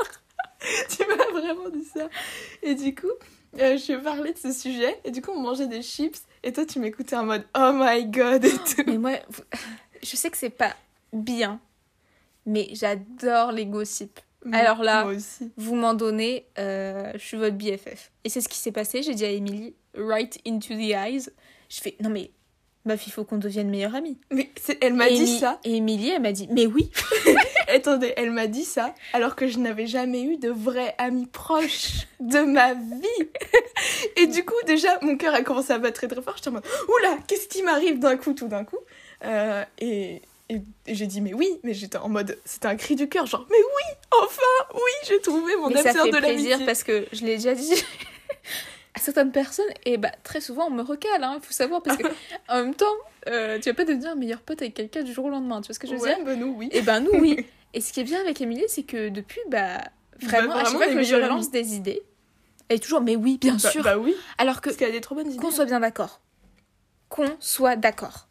tu 0.89 1.03
m'as 1.07 1.39
vraiment 1.39 1.69
dit 1.69 1.83
ça. 1.83 2.07
Et 2.63 2.75
du 2.75 2.93
coup, 2.95 3.11
euh, 3.59 3.77
je 3.77 3.95
parlé 4.01 4.33
de 4.33 4.37
ce 4.37 4.51
sujet 4.51 4.99
et 5.03 5.11
du 5.11 5.21
coup 5.21 5.31
on 5.31 5.39
mangeait 5.39 5.67
des 5.67 5.81
chips 5.81 6.21
et 6.43 6.51
toi 6.51 6.65
tu 6.65 6.79
m'écoutais 6.79 7.15
en 7.15 7.25
mode 7.25 7.45
oh 7.57 7.71
my 7.73 8.05
god 8.05 8.43
et 8.45 8.51
tout. 8.51 8.83
Mais 8.87 8.97
moi, 8.97 9.13
je 10.03 10.15
sais 10.15 10.29
que 10.29 10.37
c'est 10.37 10.49
pas 10.49 10.75
bien, 11.13 11.59
mais 12.45 12.69
j'adore 12.73 13.51
les 13.51 13.65
gossips. 13.65 14.19
Alors 14.51 14.83
là-. 14.83 15.07
Vous 15.57 15.75
m'en 15.75 15.93
donnez, 15.93 16.45
euh, 16.59 17.11
je 17.13 17.19
suis 17.19 17.37
votre 17.37 17.55
BFF. 17.55 18.11
Et 18.23 18.29
c'est 18.29 18.41
ce 18.41 18.49
qui 18.49 18.57
s'est 18.57 18.71
passé. 18.71 19.01
J'ai 19.01 19.15
dit 19.15 19.25
à 19.25 19.31
Emily, 19.31 19.73
right 19.95 20.39
into 20.47 20.75
the 20.75 20.91
eyes. 20.91 21.29
Je 21.69 21.81
fais, 21.81 21.95
non 21.99 22.09
mais, 22.09 22.31
meuf, 22.85 23.07
il 23.07 23.11
faut 23.11 23.23
qu'on 23.23 23.37
devienne 23.37 23.69
meilleure 23.69 23.95
amie. 23.95 24.17
Mais 24.31 24.49
c'est- 24.61 24.77
elle 24.83 24.93
m'a 24.93 25.09
dit 25.09 25.39
ça. 25.39 25.59
Et 25.63 25.75
Emily, 25.77 26.09
elle 26.09 26.21
m'a 26.21 26.31
dit, 26.31 26.47
mais 26.51 26.65
oui. 26.65 26.91
Attendez, 27.67 28.13
elle 28.17 28.31
m'a 28.31 28.47
dit 28.47 28.63
ça 28.65 28.93
alors 29.13 29.35
que 29.35 29.47
je 29.47 29.57
n'avais 29.59 29.87
jamais 29.87 30.21
eu 30.23 30.37
de 30.37 30.49
vrai 30.49 30.93
ami 30.97 31.25
proche 31.25 32.07
de 32.19 32.39
ma 32.41 32.73
vie. 32.73 33.29
Et 34.17 34.27
du 34.27 34.45
coup, 34.45 34.53
déjà, 34.67 34.99
mon 35.01 35.17
cœur 35.17 35.33
a 35.33 35.41
commencé 35.41 35.73
à 35.73 35.79
battre 35.79 35.97
très 35.97 36.07
très 36.07 36.21
fort. 36.21 36.35
J'étais 36.37 36.49
en 36.49 36.53
mode, 36.53 36.65
oula, 36.87 37.17
qu'est-ce 37.27 37.47
qui 37.47 37.63
m'arrive 37.63 37.99
d'un 37.99 38.17
coup, 38.17 38.33
tout 38.33 38.47
d'un 38.47 38.63
coup? 38.63 38.77
Euh, 39.23 39.63
Et, 39.79 40.21
et, 40.49 40.61
et 40.85 40.93
j'ai 40.95 41.07
dit, 41.07 41.21
mais 41.21 41.33
oui, 41.33 41.59
mais 41.63 41.73
j'étais 41.73 41.97
en 41.97 42.07
mode, 42.09 42.37
c'était 42.45 42.67
un 42.67 42.75
cri 42.75 42.95
du 42.95 43.09
cœur, 43.09 43.25
genre, 43.25 43.47
mais 43.49 43.57
oui, 43.57 43.95
enfin, 44.23 44.73
oui, 44.75 44.91
j'ai 45.07 45.19
trouvé 45.19 45.55
mon 45.55 45.69
mais 45.69 45.81
ça 45.81 45.89
âme 45.89 45.95
sœur 45.95 46.05
fait 46.05 46.11
de 46.11 46.17
plaisir 46.17 46.49
l'amitié. 46.49 46.65
parce 46.67 46.83
que 46.83 47.05
je 47.11 47.25
l'ai 47.25 47.37
déjà 47.37 47.55
dit 47.55 47.73
certaines 49.05 49.31
personnes. 49.31 49.65
Et 49.85 49.97
bah, 49.97 50.11
très 50.23 50.41
souvent, 50.41 50.67
on 50.67 50.71
me 50.71 50.81
recale, 50.83 51.23
hein, 51.23 51.35
il 51.37 51.45
faut 51.45 51.53
savoir. 51.53 51.81
Parce 51.81 51.97
que, 51.97 52.03
en 52.49 52.55
même 52.63 52.75
temps, 52.75 52.85
euh, 53.29 53.57
tu 53.59 53.69
vas 53.69 53.73
pas 53.75 53.85
devenir 53.85 54.15
meilleur 54.15 54.41
pote 54.41 54.61
avec 54.61 54.73
quelqu'un 54.73 55.03
du 55.03 55.13
jour 55.13 55.25
au 55.25 55.29
lendemain. 55.29 55.61
Tu 55.61 55.67
vois 55.67 55.73
ce 55.75 55.79
que 55.79 55.87
je 55.87 55.93
veux 55.95 55.99
Ouais, 56.01 56.15
dire 56.15 56.25
bah 56.25 56.35
nous, 56.35 56.53
oui. 56.57 56.69
Et 56.71 56.81
ben 56.81 56.99
nous, 56.99 57.11
oui. 57.19 57.45
Et 57.73 57.81
ce 57.81 57.91
qui 57.93 57.99
est 57.99 58.03
bien 58.05 58.19
avec 58.21 58.39
Émilie, 58.41 58.63
c'est 58.67 58.83
que 58.83 59.09
depuis, 59.09 59.41
bah, 59.49 59.79
vraiment, 60.21 60.53
à 60.55 60.63
chaque 60.63 60.73
vraiment, 60.73 60.79
fois 60.79 60.79
on 60.79 60.81
est 60.81 60.85
que 60.85 60.91
je 60.91 60.95
meilleures 61.15 61.29
lance 61.29 61.45
amies. 61.47 61.51
des 61.51 61.75
idées, 61.75 62.01
elle 62.69 62.77
est 62.77 62.79
toujours, 62.79 63.01
mais 63.01 63.15
oui, 63.17 63.37
bien 63.37 63.57
Bah, 63.61 63.69
sûr. 63.69 63.83
bah 63.83 63.97
oui, 63.97 64.15
Alors 64.37 64.61
que, 64.61 64.69
parce 64.69 64.77
qu'elle 64.77 64.89
a 64.89 64.93
des 64.93 65.01
trop 65.01 65.13
bonnes 65.15 65.27
idées. 65.29 65.37
qu'on 65.37 65.51
soit 65.51 65.65
bien 65.65 65.79
d'accord. 65.81 66.21
Qu'on 67.09 67.35
soit 67.39 67.75
d'accord. 67.75 68.27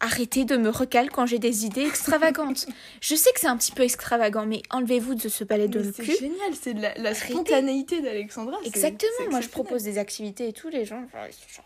Arrêtez 0.00 0.44
de 0.44 0.58
me 0.58 0.68
recaler 0.68 1.08
quand 1.08 1.24
j'ai 1.24 1.38
des 1.38 1.64
idées 1.64 1.86
extravagantes. 1.86 2.66
je 3.00 3.14
sais 3.14 3.32
que 3.32 3.40
c'est 3.40 3.46
un 3.46 3.56
petit 3.56 3.72
peu 3.72 3.82
extravagant, 3.82 4.44
mais 4.44 4.62
enlevez-vous 4.70 5.14
de 5.14 5.28
ce 5.28 5.42
palais 5.42 5.68
de 5.68 5.82
c'est 5.96 6.04
génial, 6.04 6.54
c'est 6.60 6.74
de 6.74 6.82
la, 6.82 7.14
spontanéité 7.14 8.02
d'Alexandra. 8.02 8.58
Exactement, 8.64 9.30
moi 9.30 9.40
je 9.40 9.48
propose 9.48 9.84
des 9.84 9.96
activités 9.96 10.48
et 10.48 10.52
tout, 10.52 10.68
les 10.68 10.84
gens, 10.84 11.00
genre, 11.08 11.26
ils 11.26 11.32
sont 11.32 11.48
genre, 11.48 11.64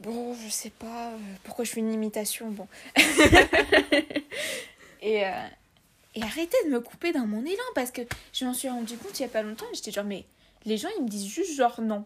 Bon, 0.00 0.34
je 0.34 0.50
sais 0.50 0.70
pas 0.70 1.08
euh, 1.08 1.16
pourquoi 1.42 1.64
je 1.64 1.70
fais 1.70 1.80
une 1.80 1.90
imitation, 1.90 2.50
bon. 2.50 2.68
et, 5.00 5.24
euh, 5.24 5.30
et 6.14 6.22
arrêtez 6.22 6.56
de 6.66 6.70
me 6.70 6.80
couper 6.80 7.12
dans 7.12 7.26
mon 7.26 7.44
élan 7.46 7.64
parce 7.74 7.90
que 7.90 8.02
je 8.34 8.44
m'en 8.44 8.52
suis 8.52 8.68
rendu 8.68 8.96
compte 8.98 9.18
il 9.18 9.22
y 9.22 9.24
a 9.24 9.28
pas 9.28 9.42
longtemps 9.42 9.66
j'étais 9.72 9.90
genre, 9.90 10.04
mais 10.04 10.26
les 10.66 10.76
gens 10.76 10.88
ils 10.98 11.04
me 11.04 11.08
disent 11.08 11.28
juste 11.28 11.54
genre 11.54 11.80
non. 11.80 12.04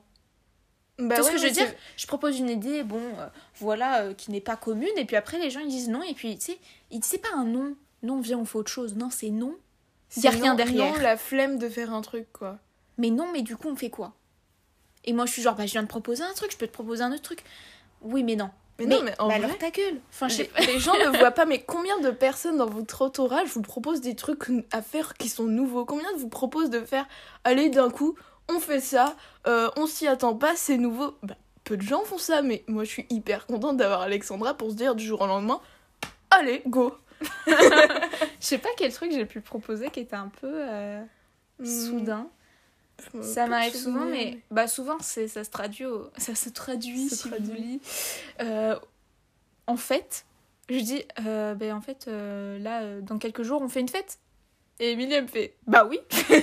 Bah 1.01 1.23
ce 1.23 1.31
que 1.31 1.39
je 1.39 1.45
veux 1.47 1.51
dire 1.51 1.73
Je 1.97 2.07
propose 2.07 2.39
une 2.39 2.51
idée, 2.51 2.83
bon, 2.83 3.01
euh, 3.19 3.27
voilà, 3.61 4.03
euh, 4.03 4.15
qui 4.15 4.31
n'est 4.31 4.41
pas 4.41 4.57
commune, 4.57 4.89
et 4.97 5.05
puis 5.05 5.17
après 5.17 5.39
les 5.39 5.51
gens 5.51 5.61
ils 5.61 5.69
disent 5.69 5.89
non, 5.89 6.03
et 6.03 6.15
puis 6.15 6.37
tu 6.39 6.47
sais, 6.47 6.59
ils- 6.91 7.05
c'est 7.05 7.19
pas 7.19 7.35
un 7.37 7.45
non, 7.45 7.75
non, 8.03 8.21
viens, 8.21 8.39
on 8.39 8.45
fait 8.45 8.59
autre 8.59 8.71
chose, 8.71 8.95
non, 8.97 9.09
c'est 9.11 9.31
non, 9.31 9.55
c'est- 10.09 10.23
y 10.23 10.27
a 10.27 10.31
rien 10.31 10.51
non- 10.53 10.57
derrière. 10.57 10.95
Non, 10.95 11.01
la 11.01 11.17
flemme 11.17 11.59
de 11.59 11.69
faire 11.69 11.93
un 11.93 12.01
truc, 12.03 12.27
quoi. 12.33 12.59
mais 12.99 13.11
non, 13.11 13.27
mais 13.33 13.43
du 13.43 13.57
coup 13.57 13.69
on 13.69 13.77
fait 13.77 13.91
quoi? 13.91 14.13
Et 15.05 15.13
moi 15.13 15.25
je 15.27 15.33
suis 15.33 15.43
genre, 15.43 15.55
bah 15.55 15.67
je 15.67 15.73
viens 15.73 15.83
de 15.83 15.89
proposer 15.89 16.23
un 16.23 16.33
truc, 16.35 16.53
je 16.53 16.57
peux 16.59 16.67
te 16.67 16.73
proposer 16.73 17.03
un 17.03 17.13
autre 17.13 17.23
truc. 17.23 17.43
Oui, 18.03 18.23
mais 18.23 18.37
non. 18.37 18.51
Mais, 18.79 18.87
non, 18.87 19.03
mais 19.03 19.15
en 19.19 19.29
bah 19.29 19.35
vrai, 19.37 19.45
alors 19.45 19.59
ta 19.59 19.71
gueule. 19.71 20.01
Enfin, 20.09 20.29
les 20.29 20.79
gens 20.79 20.95
ne 20.95 21.09
voient 21.19 21.33
pas, 21.33 21.45
mais 21.45 21.61
combien 21.63 21.99
de 22.01 22.11
personnes 22.11 22.57
dans 22.57 22.65
votre 22.67 23.03
entourage 23.03 23.49
vous 23.49 23.61
proposent 23.61 24.01
des 24.01 24.15
trucs 24.17 24.45
à 24.73 24.81
faire 24.81 25.13
qui 25.15 25.29
sont 25.29 25.45
nouveaux? 25.45 25.85
Combien 25.85 26.09
vous 26.17 26.29
proposent 26.31 26.71
de 26.71 26.81
faire, 26.81 27.07
allez, 27.45 27.69
d'un 27.69 27.91
coup, 27.91 28.15
on 28.51 28.61
fait 28.61 28.81
ça, 28.81 29.17
euh, 29.47 29.71
on 29.77 29.87
s'y 29.87 30.07
attend 30.07 30.35
pas, 30.35 30.55
c'est 30.57 30.77
nouveau 30.77 31.17
bah, 31.23 31.37
Peu 31.65 31.77
de 31.77 31.83
gens 31.83 32.05
font 32.05 32.19
ça, 32.19 32.43
mais 32.43 32.65
moi 32.67 32.85
je 32.85 32.91
suis 32.91 33.07
hyper 33.11 33.47
contente 33.47 33.77
d'avoir 33.77 34.03
Alexandra 34.03 34.55
pour 34.55 34.71
se 34.71 34.77
dire 34.77 34.95
du 34.95 35.05
jour 35.05 35.21
au 35.21 35.27
lendemain, 35.27 35.61
allez, 36.31 36.63
go 36.67 36.95
Je 37.47 37.55
sais 38.41 38.59
pas 38.59 38.71
quel 38.77 38.93
truc 38.93 39.13
j'ai 39.13 39.27
pu 39.27 39.41
proposer 39.41 39.91
qui 39.91 40.01
était 40.01 40.17
un 40.17 40.31
peu 40.41 40.51
euh, 40.53 41.03
soudain. 41.65 42.29
Hmm, 43.15 43.23
Ça 43.23 43.43
peu 43.43 43.47
de 43.47 43.51
m'arrive 43.51 43.77
souvent, 43.77 44.05
mais 44.05 44.39
bah 44.51 44.69
souvent 44.69 44.97
c'est 45.01 45.29
ça 45.29 45.45
se 45.45 45.51
traduit 45.51 45.87
au... 45.87 46.11
ça 46.17 46.35
se 46.35 46.49
traduit 46.49 47.09
Se 47.09 47.17
si 47.17 47.29
traduit. 47.29 47.81
Euh, 48.41 48.79
en 49.67 49.77
fait, 49.77 50.25
je 50.69 50.79
dis 50.81 51.05
euh, 51.27 51.55
ben 51.55 51.75
en 51.75 51.81
fait 51.81 52.07
là 52.07 53.01
dans 53.01 53.19
quelques 53.19 53.43
jours 53.43 53.63
on 53.63 53.69
fait 53.69 53.81
une 53.81 53.89
fête. 53.89 54.19
Et 54.79 54.93
Emilie 54.93 55.21
me 55.21 55.27
fait 55.27 55.57
bah 55.67 55.87
oui. 55.89 55.99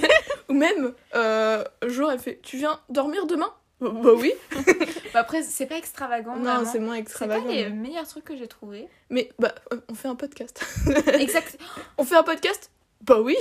Ou 0.49 0.53
même, 0.53 0.93
euh, 1.15 1.63
jour, 1.85 2.11
elle 2.11 2.19
fait, 2.19 2.39
tu 2.43 2.57
viens 2.57 2.79
dormir 2.89 3.25
demain 3.27 3.53
Bah 3.81 3.89
bah 3.93 4.11
oui 4.15 4.33
Bah, 5.13 5.19
après 5.21 5.43
c'est 5.43 5.65
pas 5.65 5.77
extravagant. 5.77 6.35
Non, 6.37 6.63
c'est 6.65 6.79
moins 6.79 6.95
c'est 6.95 7.03
pas 7.03 7.09
extravagant. 7.09 7.47
les 7.47 7.69
mais- 7.69 7.89
meilleurs 7.89 8.07
trucs 8.07 8.25
que 8.25 8.35
j'ai 8.37 8.47
trouvé. 8.47 8.87
Mais 9.09 9.29
bah, 9.39 9.53
euh, 9.73 9.79
on 9.89 9.93
fait 9.95 10.07
un 10.07 10.15
podcast. 10.15 10.63
exact. 11.19 11.57
on 11.97 12.03
fait 12.03 12.15
un 12.15 12.23
podcast? 12.23 12.71
Bah 13.01 13.19
oui 13.21 13.35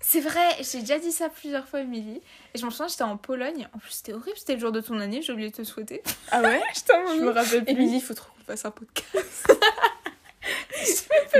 C'est 0.00 0.20
vrai, 0.20 0.46
j'ai 0.60 0.80
déjà 0.80 0.98
dit 0.98 1.10
ça 1.12 1.28
plusieurs 1.28 1.66
fois, 1.66 1.80
Émilie. 1.80 2.20
Et 2.54 2.58
je 2.58 2.64
me 2.66 2.70
souviens, 2.70 2.88
j'étais 2.88 3.02
en 3.04 3.16
Pologne. 3.16 3.68
En 3.74 3.78
plus, 3.78 3.90
c'était 3.92 4.12
horrible, 4.12 4.36
c'était 4.36 4.54
le 4.54 4.60
jour 4.60 4.70
de 4.72 4.80
ton 4.80 4.98
année, 5.00 5.22
j'ai 5.22 5.32
oublié 5.32 5.50
de 5.50 5.56
te 5.56 5.62
souhaiter. 5.64 6.02
Ah 6.30 6.40
ouais? 6.42 6.60
J'étais 6.74 6.94
en 6.94 7.06
Je 7.16 7.20
me 7.22 7.30
rappelle 7.30 7.64
plus. 7.64 7.72
Émilie, 7.72 7.96
il 7.96 8.02
faut 8.02 8.14
trop 8.14 8.28
qu'on 8.36 8.44
fasse 8.44 8.64
un 8.64 8.70
podcast. 8.70 9.57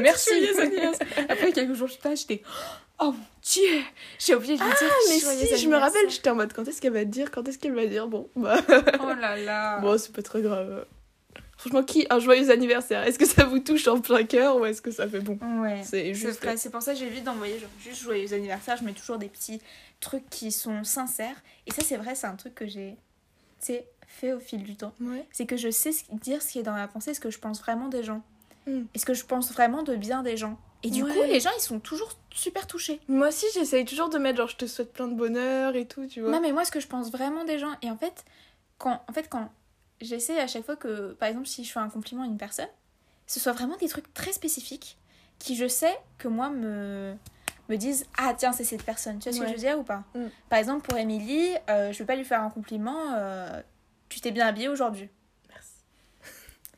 Merci. 0.00 0.30
Après, 1.28 1.52
quelques 1.52 1.74
jours 1.74 1.88
plus 1.88 1.98
tard, 1.98 2.16
j'étais. 2.16 2.42
Oh 3.00 3.12
mon 3.12 3.24
dieu 3.42 3.82
J'ai 4.18 4.34
oublié 4.34 4.56
de 4.56 4.62
lui 4.62 4.68
dire. 4.68 4.76
Ah, 4.82 4.94
mais 5.08 5.18
si, 5.18 5.56
je 5.56 5.68
me 5.68 5.76
rappelle, 5.76 6.10
j'étais 6.10 6.30
en 6.30 6.34
mode 6.34 6.52
quand 6.52 6.66
est-ce 6.66 6.80
qu'elle 6.80 6.92
va 6.92 7.04
dire, 7.04 7.30
quand 7.30 7.46
est-ce 7.46 7.58
qu'elle 7.58 7.74
va 7.74 7.86
dire, 7.86 8.08
bon, 8.08 8.28
bah. 8.34 8.60
Oh 9.00 9.12
là 9.14 9.36
là. 9.36 9.78
bon, 9.82 9.96
c'est 9.98 10.12
pas 10.12 10.22
très 10.22 10.42
grave. 10.42 10.84
Franchement, 11.56 11.82
qui 11.82 12.06
un 12.08 12.20
joyeux 12.20 12.50
anniversaire 12.50 13.02
Est-ce 13.02 13.18
que 13.18 13.26
ça 13.26 13.44
vous 13.44 13.58
touche 13.58 13.88
en 13.88 14.00
plein 14.00 14.24
cœur 14.24 14.56
ou 14.56 14.64
est-ce 14.64 14.80
que 14.80 14.92
ça 14.92 15.08
fait 15.08 15.20
bon? 15.20 15.38
Ouais. 15.60 15.82
C'est 15.84 16.14
juste. 16.14 16.44
c'est 16.56 16.70
pour 16.70 16.82
ça 16.82 16.92
que 16.92 16.98
j'évite 16.98 17.24
d'envoyer 17.24 17.58
genre 17.58 17.68
juste 17.80 18.02
joyeux 18.02 18.32
anniversaire. 18.32 18.76
Je 18.76 18.84
mets 18.84 18.92
toujours 18.92 19.18
des 19.18 19.28
petits 19.28 19.60
trucs 20.00 20.28
qui 20.30 20.52
sont 20.52 20.84
sincères. 20.84 21.36
Et 21.66 21.72
ça, 21.72 21.82
c'est 21.82 21.96
vrai, 21.96 22.14
c'est 22.14 22.28
un 22.28 22.36
truc 22.36 22.54
que 22.54 22.66
j'ai 22.66 22.96
tu 23.60 23.66
sais, 23.66 23.88
fait 24.06 24.32
au 24.32 24.40
fil 24.40 24.62
du 24.62 24.76
temps. 24.76 24.92
Ouais. 25.00 25.26
C'est 25.32 25.46
que 25.46 25.56
je 25.56 25.70
sais 25.70 25.90
dire 26.12 26.42
ce 26.42 26.52
qui 26.52 26.58
est 26.60 26.62
dans 26.62 26.72
ma 26.72 26.86
pensée, 26.88 27.12
ce 27.14 27.20
que 27.20 27.30
je 27.30 27.38
pense 27.38 27.60
vraiment 27.60 27.88
des 27.88 28.02
gens. 28.02 28.22
Mm. 28.68 28.84
Et 28.94 28.98
ce 28.98 29.04
que 29.06 29.14
je 29.14 29.24
pense 29.24 29.52
vraiment 29.52 29.82
de 29.82 29.96
bien 29.96 30.22
des 30.22 30.36
gens? 30.36 30.58
Et 30.84 30.90
du 30.90 31.02
Ouais. 31.02 31.12
coup, 31.12 31.22
les 31.24 31.40
gens, 31.40 31.50
ils 31.58 31.62
sont 31.62 31.80
toujours 31.80 32.12
super 32.30 32.66
touchés. 32.68 33.00
Moi 33.08 33.28
aussi, 33.28 33.46
j'essaye 33.54 33.84
toujours 33.84 34.08
de 34.10 34.18
mettre 34.18 34.36
genre 34.38 34.48
je 34.48 34.56
te 34.56 34.66
souhaite 34.66 34.92
plein 34.92 35.08
de 35.08 35.14
bonheur 35.14 35.74
et 35.74 35.86
tout, 35.86 36.06
tu 36.06 36.20
vois. 36.20 36.30
Non, 36.30 36.40
mais 36.40 36.52
moi, 36.52 36.64
ce 36.64 36.70
que 36.70 36.78
je 36.80 36.86
pense 36.86 37.10
vraiment 37.10 37.44
des 37.44 37.58
gens. 37.58 37.72
Et 37.82 37.90
en 37.90 37.96
fait, 37.96 38.24
quand, 38.78 39.02
en 39.08 39.12
fait, 39.12 39.28
quand 39.28 39.50
j'essaie 40.00 40.38
à 40.38 40.46
chaque 40.46 40.64
fois 40.64 40.76
que, 40.76 41.12
par 41.14 41.28
exemple, 41.28 41.46
si 41.46 41.64
je 41.64 41.72
fais 41.72 41.80
un 41.80 41.88
compliment 41.88 42.22
à 42.22 42.26
une 42.26 42.36
personne, 42.38 42.68
ce 43.26 43.40
soit 43.40 43.52
vraiment 43.52 43.76
des 43.76 43.88
trucs 43.88 44.12
très 44.14 44.32
spécifiques 44.32 44.96
qui, 45.40 45.56
je 45.56 45.66
sais, 45.66 45.96
que 46.18 46.28
moi, 46.28 46.48
me, 46.50 47.14
me 47.68 47.76
disent 47.76 48.06
Ah, 48.16 48.34
tiens, 48.38 48.52
c'est 48.52 48.64
cette 48.64 48.84
personne. 48.84 49.18
Tu 49.18 49.30
vois 49.30 49.36
ce 49.36 49.42
que 49.42 49.48
je 49.48 49.52
veux 49.54 49.58
dire 49.58 49.78
ou 49.80 49.82
pas? 49.82 50.04
Mm. 50.14 50.26
Par 50.48 50.58
exemple, 50.60 50.86
pour 50.88 50.96
Émilie, 50.96 51.50
euh, 51.68 51.92
je 51.92 51.98
vais 51.98 52.04
pas 52.06 52.14
lui 52.16 52.24
faire 52.24 52.42
un 52.42 52.50
compliment 52.50 53.14
euh, 53.16 53.60
Tu 54.08 54.20
t'es 54.20 54.30
bien 54.30 54.46
habillée 54.46 54.68
aujourd'hui. 54.68 55.08
Merci. 55.50 55.72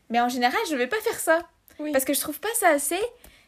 Mais 0.08 0.20
en 0.22 0.30
général, 0.30 0.58
je 0.70 0.74
vais 0.74 0.86
pas 0.86 1.00
faire 1.00 1.20
ça. 1.20 1.46
Oui. 1.80 1.92
Parce 1.92 2.04
que 2.04 2.14
je 2.14 2.20
trouve 2.20 2.38
pas 2.40 2.52
ça 2.54 2.68
assez. 2.68 2.98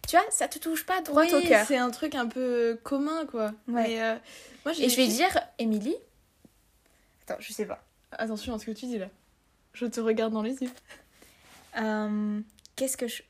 Tu 0.08 0.16
vois, 0.16 0.24
ça 0.30 0.48
te 0.48 0.58
touche 0.58 0.84
pas 0.84 1.00
droit 1.00 1.22
Oui, 1.22 1.32
au 1.32 1.40
cœur. 1.42 1.64
c'est 1.66 1.76
un 1.76 1.90
truc 1.90 2.14
un 2.16 2.26
peu 2.26 2.78
commun, 2.82 3.24
quoi. 3.26 3.52
Ouais. 3.68 3.86
Mais, 3.88 4.02
euh, 4.02 4.16
moi, 4.64 4.74
Et 4.76 4.88
je 4.88 4.96
vais 4.96 5.06
dire 5.06 5.38
Émilie. 5.58 5.94
Attends, 7.28 7.40
je 7.40 7.52
sais 7.52 7.66
pas. 7.66 7.84
Attention 8.10 8.54
à 8.54 8.58
ce 8.58 8.66
que 8.66 8.72
tu 8.72 8.86
dis 8.86 8.98
là. 8.98 9.06
Je 9.74 9.86
te 9.86 10.00
regarde 10.00 10.32
dans 10.32 10.42
les 10.42 10.60
yeux. 10.60 10.70
Euh, 11.78 12.40
Qu'est-ce 12.76 12.96
que 12.96 13.06
je. 13.06 13.22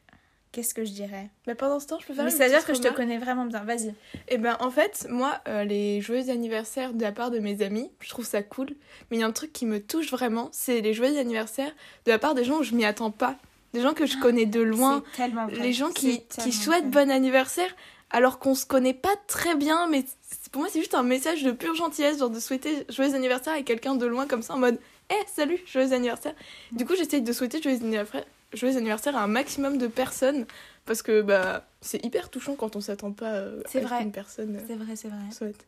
Qu'est-ce 0.51 0.75
que 0.75 0.85
je 0.85 0.93
dirais? 0.93 1.31
Mais 1.47 1.55
pendant 1.55 1.81
ce 1.81 1.87
temps, 1.87 1.99
je 1.99 2.07
peux 2.07 2.13
faire 2.13 2.25
Mais 2.25 2.31
c'est-à-dire 2.31 2.65
que 2.67 2.75
je 2.75 2.81
te 2.81 2.89
connais 2.89 3.17
vraiment 3.17 3.47
bien. 3.47 3.65
Vas-y. 3.65 3.95
Eh 4.29 4.37
ben, 4.37 4.57
en 4.61 4.71
fait, 4.71 5.07
moi, 5.09 5.41
euh, 5.49 5.65
les 5.65 6.03
joyeux 6.03 6.29
anniversaires 6.29 6.93
de 6.93 7.01
la 7.01 7.11
part 7.11 7.31
de 7.31 7.39
mes 7.39 7.63
amis, 7.63 7.91
je 8.01 8.11
trouve 8.11 8.27
ça 8.27 8.43
cool. 8.43 8.69
Mais 9.11 9.17
il 9.17 9.21
y 9.21 9.23
a 9.23 9.27
un 9.27 9.33
truc 9.33 9.51
qui 9.55 9.65
me 9.65 9.81
touche 9.81 10.11
vraiment, 10.11 10.51
c'est 10.53 10.83
les 10.83 10.93
joyeux 10.93 11.19
anniversaires 11.19 11.73
de 12.05 12.11
la 12.11 12.19
part 12.19 12.35
des 12.35 12.45
gens 12.45 12.59
où 12.59 12.63
je 12.63 12.75
m'y 12.75 12.85
attends 12.85 13.11
pas. 13.11 13.37
Des 13.73 13.81
gens 13.81 13.95
que 13.95 14.07
je 14.07 14.19
connais 14.19 14.47
de 14.47 14.61
loin. 14.61 15.02
Les 15.50 15.73
gens 15.73 15.91
qui, 15.91 16.23
qui 16.26 16.52
souhaitent 16.52 16.93
vrai. 16.93 17.07
bon 17.07 17.11
anniversaire 17.11 17.75
alors 18.12 18.38
qu'on 18.38 18.55
se 18.55 18.67
connaît 18.67 18.95
pas 18.95 19.14
très 19.26 19.57
bien. 19.57 19.88
Mais 19.88 20.05
pour 20.52 20.62
moi, 20.62 20.71
c'est 20.71 20.81
juste 20.81 20.95
un 20.95 21.02
message 21.02 21.43
de 21.43 21.50
pure 21.50 21.75
gentillesse, 21.75 22.19
genre 22.19 22.31
de 22.31 22.41
souhaiter 22.41 22.85
joyeux 22.91 23.14
anniversaire 23.14 23.55
à 23.55 23.62
quelqu'un 23.62 23.95
de 23.97 24.07
loin 24.07 24.26
comme 24.26 24.43
ça 24.43 24.55
en 24.55 24.59
mode 24.59 24.79
Eh, 25.11 25.26
salut, 25.26 25.61
joyeux 25.67 25.93
anniversaire. 25.93 26.35
Du 26.73 26.85
coup, 26.85 26.95
j'essaye 26.97 27.23
de 27.23 27.33
souhaiter 27.33 27.61
joyeux 27.61 27.79
anniversaire, 27.79 28.25
joyeux 28.52 28.76
anniversaire 28.76 29.17
à 29.17 29.23
un 29.23 29.29
maximum 29.29 29.79
de 29.79 29.87
personnes 29.87 30.47
parce 30.85 31.02
que 31.02 31.23
bah, 31.23 31.67
c'est 31.81 32.05
hyper 32.05 32.29
touchant 32.29 32.55
quand 32.55 32.76
on 32.76 32.81
s'attend 32.81 33.12
pas 33.12 33.33
euh, 33.33 33.62
à 33.75 33.81
vrai. 33.81 33.99
qu'une 33.99 34.12
personne 34.12 34.57
euh, 34.57 34.61
C'est 34.67 34.76
vrai, 34.76 34.97
c'est 34.97 35.09
vrai. 35.09 35.31
souhaite. 35.31 35.67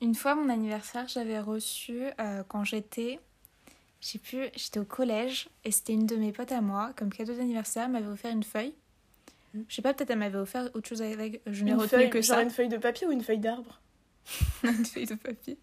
Une 0.00 0.14
fois, 0.14 0.34
mon 0.34 0.48
anniversaire, 0.48 1.08
j'avais 1.08 1.40
reçu 1.40 2.04
euh, 2.20 2.42
quand 2.48 2.64
j'étais. 2.64 3.18
Je 4.00 4.06
sais 4.06 4.18
plus, 4.18 4.48
j'étais 4.56 4.80
au 4.80 4.84
collège 4.84 5.48
et 5.64 5.70
c'était 5.70 5.92
une 5.92 6.06
de 6.06 6.16
mes 6.16 6.32
potes 6.32 6.52
à 6.52 6.60
moi, 6.60 6.92
comme 6.96 7.12
cadeau 7.12 7.34
d'anniversaire, 7.34 7.84
elle 7.84 7.92
m'avait 7.92 8.06
offert 8.08 8.32
une 8.32 8.42
feuille. 8.42 8.74
Mm. 9.54 9.60
Je 9.68 9.74
sais 9.74 9.82
pas, 9.82 9.92
peut-être 9.92 10.10
elle 10.10 10.18
m'avait 10.18 10.38
offert 10.38 10.70
autre 10.74 10.88
chose 10.88 11.02
avec. 11.02 11.42
Je 11.46 11.64
n'ai 11.64 11.74
retenu 11.74 11.88
feuille, 11.88 12.10
que 12.10 12.22
genre 12.22 12.36
ça. 12.36 12.42
une 12.42 12.50
feuille 12.50 12.68
de 12.68 12.78
papier 12.78 13.06
ou 13.06 13.12
une 13.12 13.22
feuille 13.22 13.38
d'arbre? 13.38 13.80
Une 14.62 14.84
feuille 14.84 15.06
de 15.06 15.14
papier. 15.14 15.58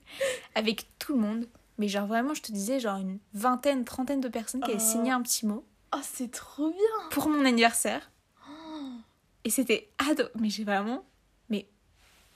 Avec 0.55 0.87
tout 0.99 1.13
le 1.13 1.19
monde. 1.21 1.47
Mais 1.77 1.87
genre 1.87 2.07
vraiment, 2.07 2.33
je 2.33 2.41
te 2.41 2.51
disais, 2.51 2.79
genre 2.79 2.97
une 2.97 3.19
vingtaine, 3.33 3.85
trentaine 3.85 4.19
de 4.19 4.27
personnes 4.27 4.61
qui 4.61 4.71
avaient 4.71 4.79
Oh. 4.83 4.91
signé 4.91 5.11
un 5.11 5.21
petit 5.21 5.45
mot 5.45 5.63
Oh, 5.95 5.99
c'est 6.03 6.31
trop 6.31 6.69
bien 6.71 7.09
pour 7.11 7.29
mon 7.29 7.45
anniversaire. 7.45 8.11
Et 9.43 9.49
c'était 9.51 9.89
ado. 10.09 10.23
Mais 10.39 10.49
j'ai 10.49 10.63
vraiment. 10.63 11.05
Mais 11.49 11.67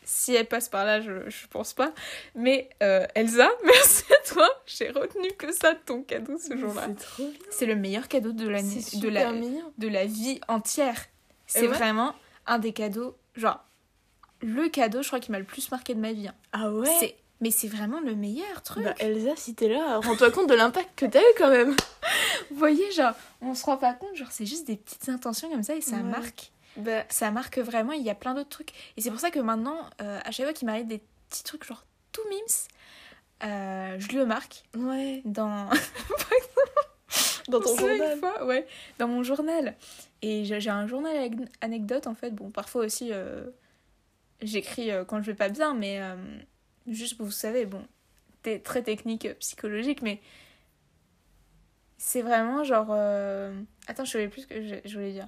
si 0.03 0.33
elle 0.35 0.47
passe 0.47 0.69
par 0.69 0.85
là, 0.85 1.01
je, 1.01 1.27
je 1.29 1.47
pense 1.47 1.73
pas. 1.73 1.91
Mais 2.35 2.69
euh, 2.83 3.05
Elsa, 3.15 3.49
merci 3.65 4.03
toi. 4.33 4.47
J'ai 4.65 4.89
retenu 4.89 5.29
que 5.37 5.51
ça 5.51 5.73
de 5.73 5.79
ton 5.85 6.03
cadeau 6.03 6.37
ce 6.37 6.55
jour-là. 6.57 6.85
C'est 6.87 6.95
trop 7.05 7.27
bien 7.27 7.39
C'est 7.49 7.65
le 7.65 7.75
meilleur 7.75 8.07
cadeau 8.07 8.31
de 8.31 8.47
l'année, 8.47 8.81
C'est 8.81 8.97
de 8.97 9.07
super 9.07 9.31
la, 9.31 9.37
mignon 9.37 9.71
de 9.77 9.87
la 9.87 10.05
vie 10.05 10.39
entière. 10.47 10.97
C'est 11.47 11.61
ouais 11.67 11.67
vraiment 11.67 12.13
un 12.47 12.59
des 12.59 12.73
cadeaux, 12.73 13.15
genre 13.35 13.59
le 14.41 14.69
cadeau, 14.69 15.01
je 15.03 15.07
crois 15.07 15.19
qui 15.19 15.31
m'a 15.31 15.39
le 15.39 15.45
plus 15.45 15.69
marqué 15.71 15.93
de 15.93 15.99
ma 15.99 16.13
vie. 16.13 16.27
hein. 16.27 16.33
Ah 16.53 16.71
ouais? 16.71 16.89
C'est, 16.99 17.15
mais 17.41 17.51
c'est 17.51 17.67
vraiment 17.67 17.99
le 17.99 18.15
meilleur 18.15 18.61
truc. 18.63 18.83
Bah 18.83 18.95
Elsa, 18.99 19.35
si 19.35 19.53
t'es 19.53 19.67
là, 19.69 19.99
rends-toi 19.99 20.31
compte 20.31 20.47
de 20.49 20.55
l'impact 20.55 20.89
que 20.95 21.05
t'as 21.05 21.19
eu 21.21 21.33
quand 21.37 21.49
même 21.49 21.75
Vous 22.49 22.57
voyez, 22.57 22.89
genre, 22.91 23.13
on 23.41 23.53
se 23.53 23.65
rend 23.65 23.77
pas 23.77 23.93
compte, 23.93 24.15
genre 24.15 24.31
c'est 24.31 24.45
juste 24.45 24.65
des 24.67 24.77
petites 24.77 25.09
intentions 25.09 25.49
comme 25.49 25.63
ça 25.63 25.75
et 25.75 25.81
ça 25.81 25.97
Ouais. 25.97 26.03
marque. 26.03 26.51
Bah, 26.77 27.03
Ça 27.09 27.31
marque 27.31 27.57
vraiment. 27.59 27.91
Il 27.91 28.01
y 28.01 28.09
a 28.09 28.15
plein 28.15 28.33
d'autres 28.33 28.49
trucs. 28.49 28.71
Et 28.97 29.01
c'est 29.01 29.11
pour 29.11 29.19
ça 29.19 29.29
que 29.29 29.39
maintenant, 29.39 29.77
euh, 30.01 30.19
à 30.23 30.31
chaque 30.31 30.45
fois 30.45 30.53
qu'il 30.53 30.65
m'arrive 30.65 30.87
des 30.87 31.01
petits 31.29 31.43
trucs 31.43 31.63
genre 31.65 31.83
tout 32.13 32.21
mims, 32.29 32.67
euh, 33.43 33.99
je 33.99 34.17
le 34.17 34.25
marque 34.25 34.63
ouais. 34.77 35.21
dans 35.25 35.69
Dans 37.49 37.59
ton 37.59 37.73
une 37.73 37.79
journal. 37.79 38.19
fois, 38.19 38.45
ouais, 38.45 38.67
dans 38.99 39.07
mon 39.07 39.23
journal. 39.23 39.75
Et 40.21 40.45
j'ai 40.45 40.69
un 40.69 40.87
journal 40.87 41.31
anecdote 41.61 42.07
en 42.07 42.13
fait. 42.15 42.31
Bon, 42.31 42.49
parfois 42.51 42.85
aussi, 42.85 43.09
euh, 43.11 43.49
j'écris 44.41 44.91
euh, 44.91 45.03
quand 45.03 45.21
je 45.21 45.31
vais 45.31 45.35
pas 45.37 45.49
bien, 45.49 45.73
mais 45.73 45.99
juste, 46.87 47.19
vous 47.19 47.31
savez, 47.31 47.65
bon, 47.65 47.85
t'es 48.43 48.59
très 48.59 48.83
technique 48.83 49.27
psychologique, 49.39 50.01
mais 50.01 50.21
c'est 51.97 52.21
vraiment 52.21 52.63
genre. 52.63 52.91
Attends, 53.87 54.05
je 54.05 54.11
savais 54.11 54.27
plus 54.29 54.41
ce 54.43 54.47
que 54.47 54.61
je, 54.61 54.75
je 54.85 54.93
voulais 54.95 55.11
dire. 55.11 55.27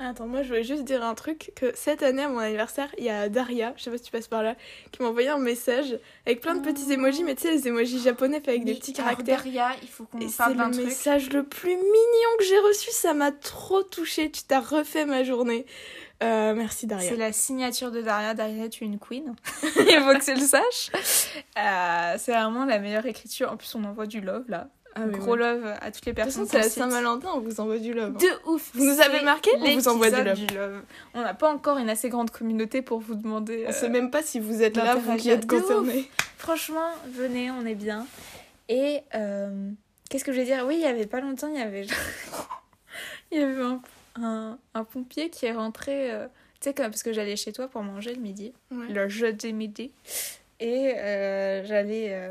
Attends, 0.00 0.26
moi 0.26 0.42
je 0.42 0.48
voulais 0.48 0.64
juste 0.64 0.82
dire 0.82 1.04
un 1.04 1.14
truc 1.14 1.52
que 1.54 1.70
cette 1.76 2.02
année 2.02 2.24
à 2.24 2.28
mon 2.28 2.38
anniversaire, 2.40 2.92
il 2.98 3.04
y 3.04 3.10
a 3.10 3.28
Daria, 3.28 3.72
je 3.76 3.84
sais 3.84 3.90
pas 3.90 3.96
si 3.96 4.02
tu 4.02 4.10
passes 4.10 4.26
par 4.26 4.42
là, 4.42 4.56
qui 4.90 5.00
m'a 5.00 5.08
envoyé 5.08 5.28
un 5.28 5.38
message 5.38 5.96
avec 6.26 6.40
plein 6.40 6.56
de 6.56 6.62
petits 6.62 6.86
Oh. 6.88 6.92
emojis, 6.92 7.22
mais 7.22 7.36
tu 7.36 7.42
sais, 7.42 7.52
les 7.52 7.68
emojis 7.68 8.00
japonais 8.02 8.40
faits 8.40 8.48
avec 8.48 8.64
des 8.64 8.74
petits 8.74 8.92
caractères. 8.92 9.36
Daria, 9.44 9.70
il 9.82 9.88
faut 9.88 10.04
qu'on 10.04 10.20
c'est 10.28 10.36
parle 10.36 10.56
d'un 10.56 10.66
le 10.66 10.72
truc. 10.74 10.86
message 10.86 11.30
le 11.30 11.44
plus 11.44 11.76
mignon 11.76 12.30
que 12.38 12.44
j'ai 12.44 12.58
reçu, 12.58 12.90
ça 12.90 13.14
m'a 13.14 13.30
trop 13.30 13.84
touchée. 13.84 14.30
Tu 14.32 14.42
t'as 14.42 14.60
refait 14.60 15.06
ma 15.06 15.22
journée. 15.22 15.64
Euh, 16.24 16.54
merci 16.54 16.86
Daria. 16.88 17.08
C'est 17.08 17.16
la 17.16 17.32
signature 17.32 17.90
de 17.92 18.02
Daria. 18.02 18.34
Daria, 18.34 18.68
tu 18.68 18.82
es 18.84 18.86
une 18.88 18.98
queen. 18.98 19.34
Il 19.62 19.70
faut 19.70 20.18
que 20.18 20.24
tu 20.24 20.34
le 20.34 20.46
saches. 20.46 20.90
Euh, 21.56 22.16
c'est 22.18 22.32
vraiment 22.32 22.64
la 22.64 22.78
meilleure 22.80 23.06
écriture. 23.06 23.52
En 23.52 23.56
plus, 23.56 23.72
on 23.76 23.84
envoie 23.84 24.06
du 24.06 24.20
love 24.20 24.44
là. 24.48 24.68
Ah, 24.96 25.06
Gros 25.06 25.32
ouais. 25.32 25.38
love 25.38 25.66
à 25.80 25.90
toutes 25.90 26.06
les 26.06 26.12
De 26.12 26.16
toute 26.20 26.24
personnes. 26.24 26.46
façon, 26.46 26.50
c'est 26.50 26.58
la. 26.58 26.68
Saint-Valentin, 26.86 27.28
on 27.34 27.40
vous 27.40 27.60
envoie 27.60 27.78
du 27.78 27.92
love. 27.92 28.14
hein. 28.14 28.18
De 28.18 28.50
ouf. 28.50 28.70
Vous 28.74 28.84
nous 28.84 29.00
avez 29.00 29.22
marqué 29.22 29.50
On 29.60 29.74
vous 29.74 29.88
envoie 29.88 30.10
du 30.10 30.46
love. 30.54 30.82
On 31.14 31.20
n'a 31.22 31.34
pas 31.34 31.52
encore 31.52 31.78
une 31.78 31.90
assez 31.90 32.08
grande 32.08 32.30
communauté 32.30 32.80
pour 32.82 33.00
vous 33.00 33.14
demander. 33.16 33.64
On 33.66 33.70
euh, 33.70 33.72
sait 33.72 33.88
même 33.88 34.10
pas 34.10 34.22
si 34.22 34.38
vous 34.40 34.62
êtes 34.62 34.76
là, 34.76 34.94
vous 34.94 35.16
qui 35.16 35.30
êtes 35.30 35.48
concernés. 35.48 36.08
Franchement, 36.38 36.90
venez, 37.10 37.50
on 37.50 37.66
est 37.66 37.74
bien. 37.74 38.06
Et 38.68 39.00
euh, 39.14 39.70
qu'est-ce 40.10 40.24
que 40.24 40.32
je 40.32 40.38
vais 40.38 40.44
dire? 40.44 40.64
Oui, 40.66 40.76
il 40.76 40.82
y 40.82 40.86
avait 40.86 41.06
pas 41.06 41.20
longtemps, 41.20 41.48
il 41.52 41.58
y 41.58 41.62
avait, 41.62 41.86
il 43.32 43.38
y 43.40 43.42
avait 43.42 43.62
un, 43.62 43.80
un, 44.22 44.58
un 44.74 44.84
pompier 44.84 45.28
qui 45.30 45.46
est 45.46 45.52
rentré. 45.52 46.12
euh, 46.12 46.26
tu 46.60 46.70
sais, 46.70 46.72
parce 46.72 47.02
que 47.02 47.12
j'allais 47.12 47.36
chez 47.36 47.52
toi 47.52 47.68
pour 47.68 47.82
manger 47.82 48.14
le 48.14 48.20
midi, 48.20 48.52
Ouais. 48.70 48.86
le 48.88 49.08
jeudi 49.08 49.52
midi. 49.52 49.90
Et 50.60 50.94
euh, 50.96 51.64
j'allais 51.64 52.30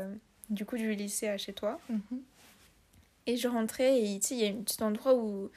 du 0.50 0.64
coup 0.64 0.76
du 0.76 0.92
lycée 0.94 1.28
à 1.28 1.36
chez 1.38 1.52
toi. 1.52 1.78
Mhm. 1.88 2.00
Et 3.26 3.36
je 3.36 3.48
rentrais 3.48 4.00
et 4.02 4.18
tu 4.20 4.28
sais, 4.28 4.34
il 4.34 4.40
y 4.42 4.46
a 4.46 4.50
un 4.50 4.62
petit 4.62 4.82
endroit 4.82 5.14
où 5.14 5.50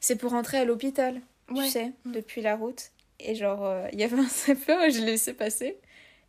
c'est 0.00 0.16
pour 0.16 0.30
rentrer 0.32 0.58
à 0.58 0.64
l'hôpital, 0.64 1.20
Ouais. 1.50 1.64
tu 1.64 1.70
sais, 1.70 1.92
Mm. 2.04 2.12
depuis 2.12 2.40
la 2.42 2.56
route. 2.56 2.82
Et 3.20 3.34
genre, 3.34 3.64
euh, 3.64 3.86
il 3.92 4.00
y 4.00 4.04
avait 4.04 4.18
un 4.18 4.28
sapeur 4.28 4.82
et 4.82 4.90
je 4.90 5.00
l'ai 5.00 5.06
laissé 5.12 5.32
passer. 5.34 5.78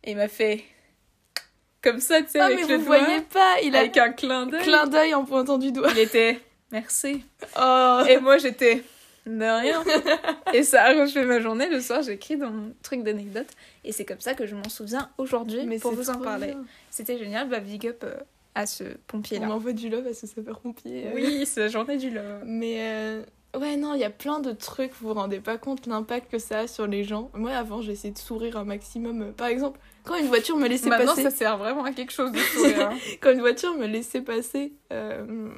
Et 0.04 0.12
il 0.12 0.16
m'a 0.16 0.28
fait 0.28 0.62
comme 1.82 2.00
ça, 2.00 2.20
tu 2.22 2.30
sais, 2.30 2.40
Ah, 2.40 2.46
avec 2.46 2.60
mais 2.62 2.66
le 2.68 2.76
vous 2.76 2.84
doigt, 2.86 2.98
voyez 2.98 3.20
pas, 3.22 3.56
il 3.62 3.74
a 3.76 3.80
avec 3.80 3.96
un 3.96 4.12
clin 4.12 4.46
d'œil. 4.46 4.62
clin 4.62 4.86
d'œil 4.86 5.14
en 5.14 5.24
pointant 5.24 5.58
du 5.58 5.72
doigt. 5.72 5.88
Il 5.92 5.98
était 5.98 6.40
merci. 6.72 7.24
Oh. 7.60 8.02
Et 8.08 8.18
moi, 8.18 8.38
j'étais 8.38 8.82
de 9.26 9.44
rien. 9.60 9.82
et 10.54 10.62
ça 10.62 10.84
a 10.84 10.92
refait 10.94 11.24
ma 11.24 11.40
journée. 11.40 11.68
Le 11.68 11.80
soir, 11.80 12.02
j'ai 12.02 12.12
écrit 12.12 12.36
dans 12.36 12.50
mon 12.50 12.72
truc 12.82 13.02
d'anecdote. 13.02 13.48
Et 13.84 13.92
c'est 13.92 14.04
comme 14.04 14.20
ça 14.20 14.34
que 14.34 14.46
je 14.46 14.54
m'en 14.54 14.68
souviens 14.68 15.10
aujourd'hui 15.18 15.78
pour 15.78 15.92
vous 15.94 16.10
en 16.10 16.18
parler. 16.18 16.54
C'était 16.90 17.18
génial. 17.18 17.48
Bah, 17.48 17.60
big 17.60 17.86
up 17.86 18.02
euh, 18.04 18.16
à 18.58 18.66
ce 18.66 18.84
On 18.84 18.96
pompier-là. 19.06 19.50
envoie 19.50 19.72
du 19.72 19.88
love 19.88 20.06
à 20.06 20.14
ce 20.14 20.26
sapeur-pompier. 20.26 21.06
euh. 21.06 21.10
Oui, 21.14 21.44
la 21.56 21.68
journée 21.68 21.96
du 21.96 22.10
love. 22.10 22.42
Mais 22.44 22.76
euh, 22.80 23.22
ouais, 23.58 23.76
non, 23.76 23.94
il 23.94 24.00
y 24.00 24.04
a 24.04 24.10
plein 24.10 24.40
de 24.40 24.52
trucs, 24.52 24.92
vous 25.00 25.08
vous 25.08 25.14
rendez 25.14 25.40
pas 25.40 25.58
compte 25.58 25.86
l'impact 25.86 26.30
que 26.30 26.38
ça 26.38 26.60
a 26.60 26.66
sur 26.66 26.86
les 26.86 27.04
gens. 27.04 27.30
Moi, 27.34 27.52
avant, 27.52 27.82
j'essayais 27.82 28.12
de 28.12 28.18
sourire 28.18 28.56
un 28.56 28.64
maximum. 28.64 29.22
Euh, 29.22 29.32
Par 29.32 29.46
exemple, 29.48 29.78
quand 30.04 30.16
une 30.16 30.26
voiture 30.26 30.56
me 30.56 30.66
laissait 30.68 30.88
Maintenant, 30.88 31.14
passer, 31.14 31.22
ça 31.22 31.30
sert 31.30 31.58
vraiment 31.58 31.84
à 31.84 31.92
quelque 31.92 32.12
chose 32.12 32.32
de 32.32 32.38
sourire. 32.38 32.90
hein. 32.90 32.98
quand 33.20 33.30
une 33.32 33.40
voiture 33.40 33.74
me 33.76 33.86
laissait 33.86 34.22
passer 34.22 34.72
euh, 34.92 35.50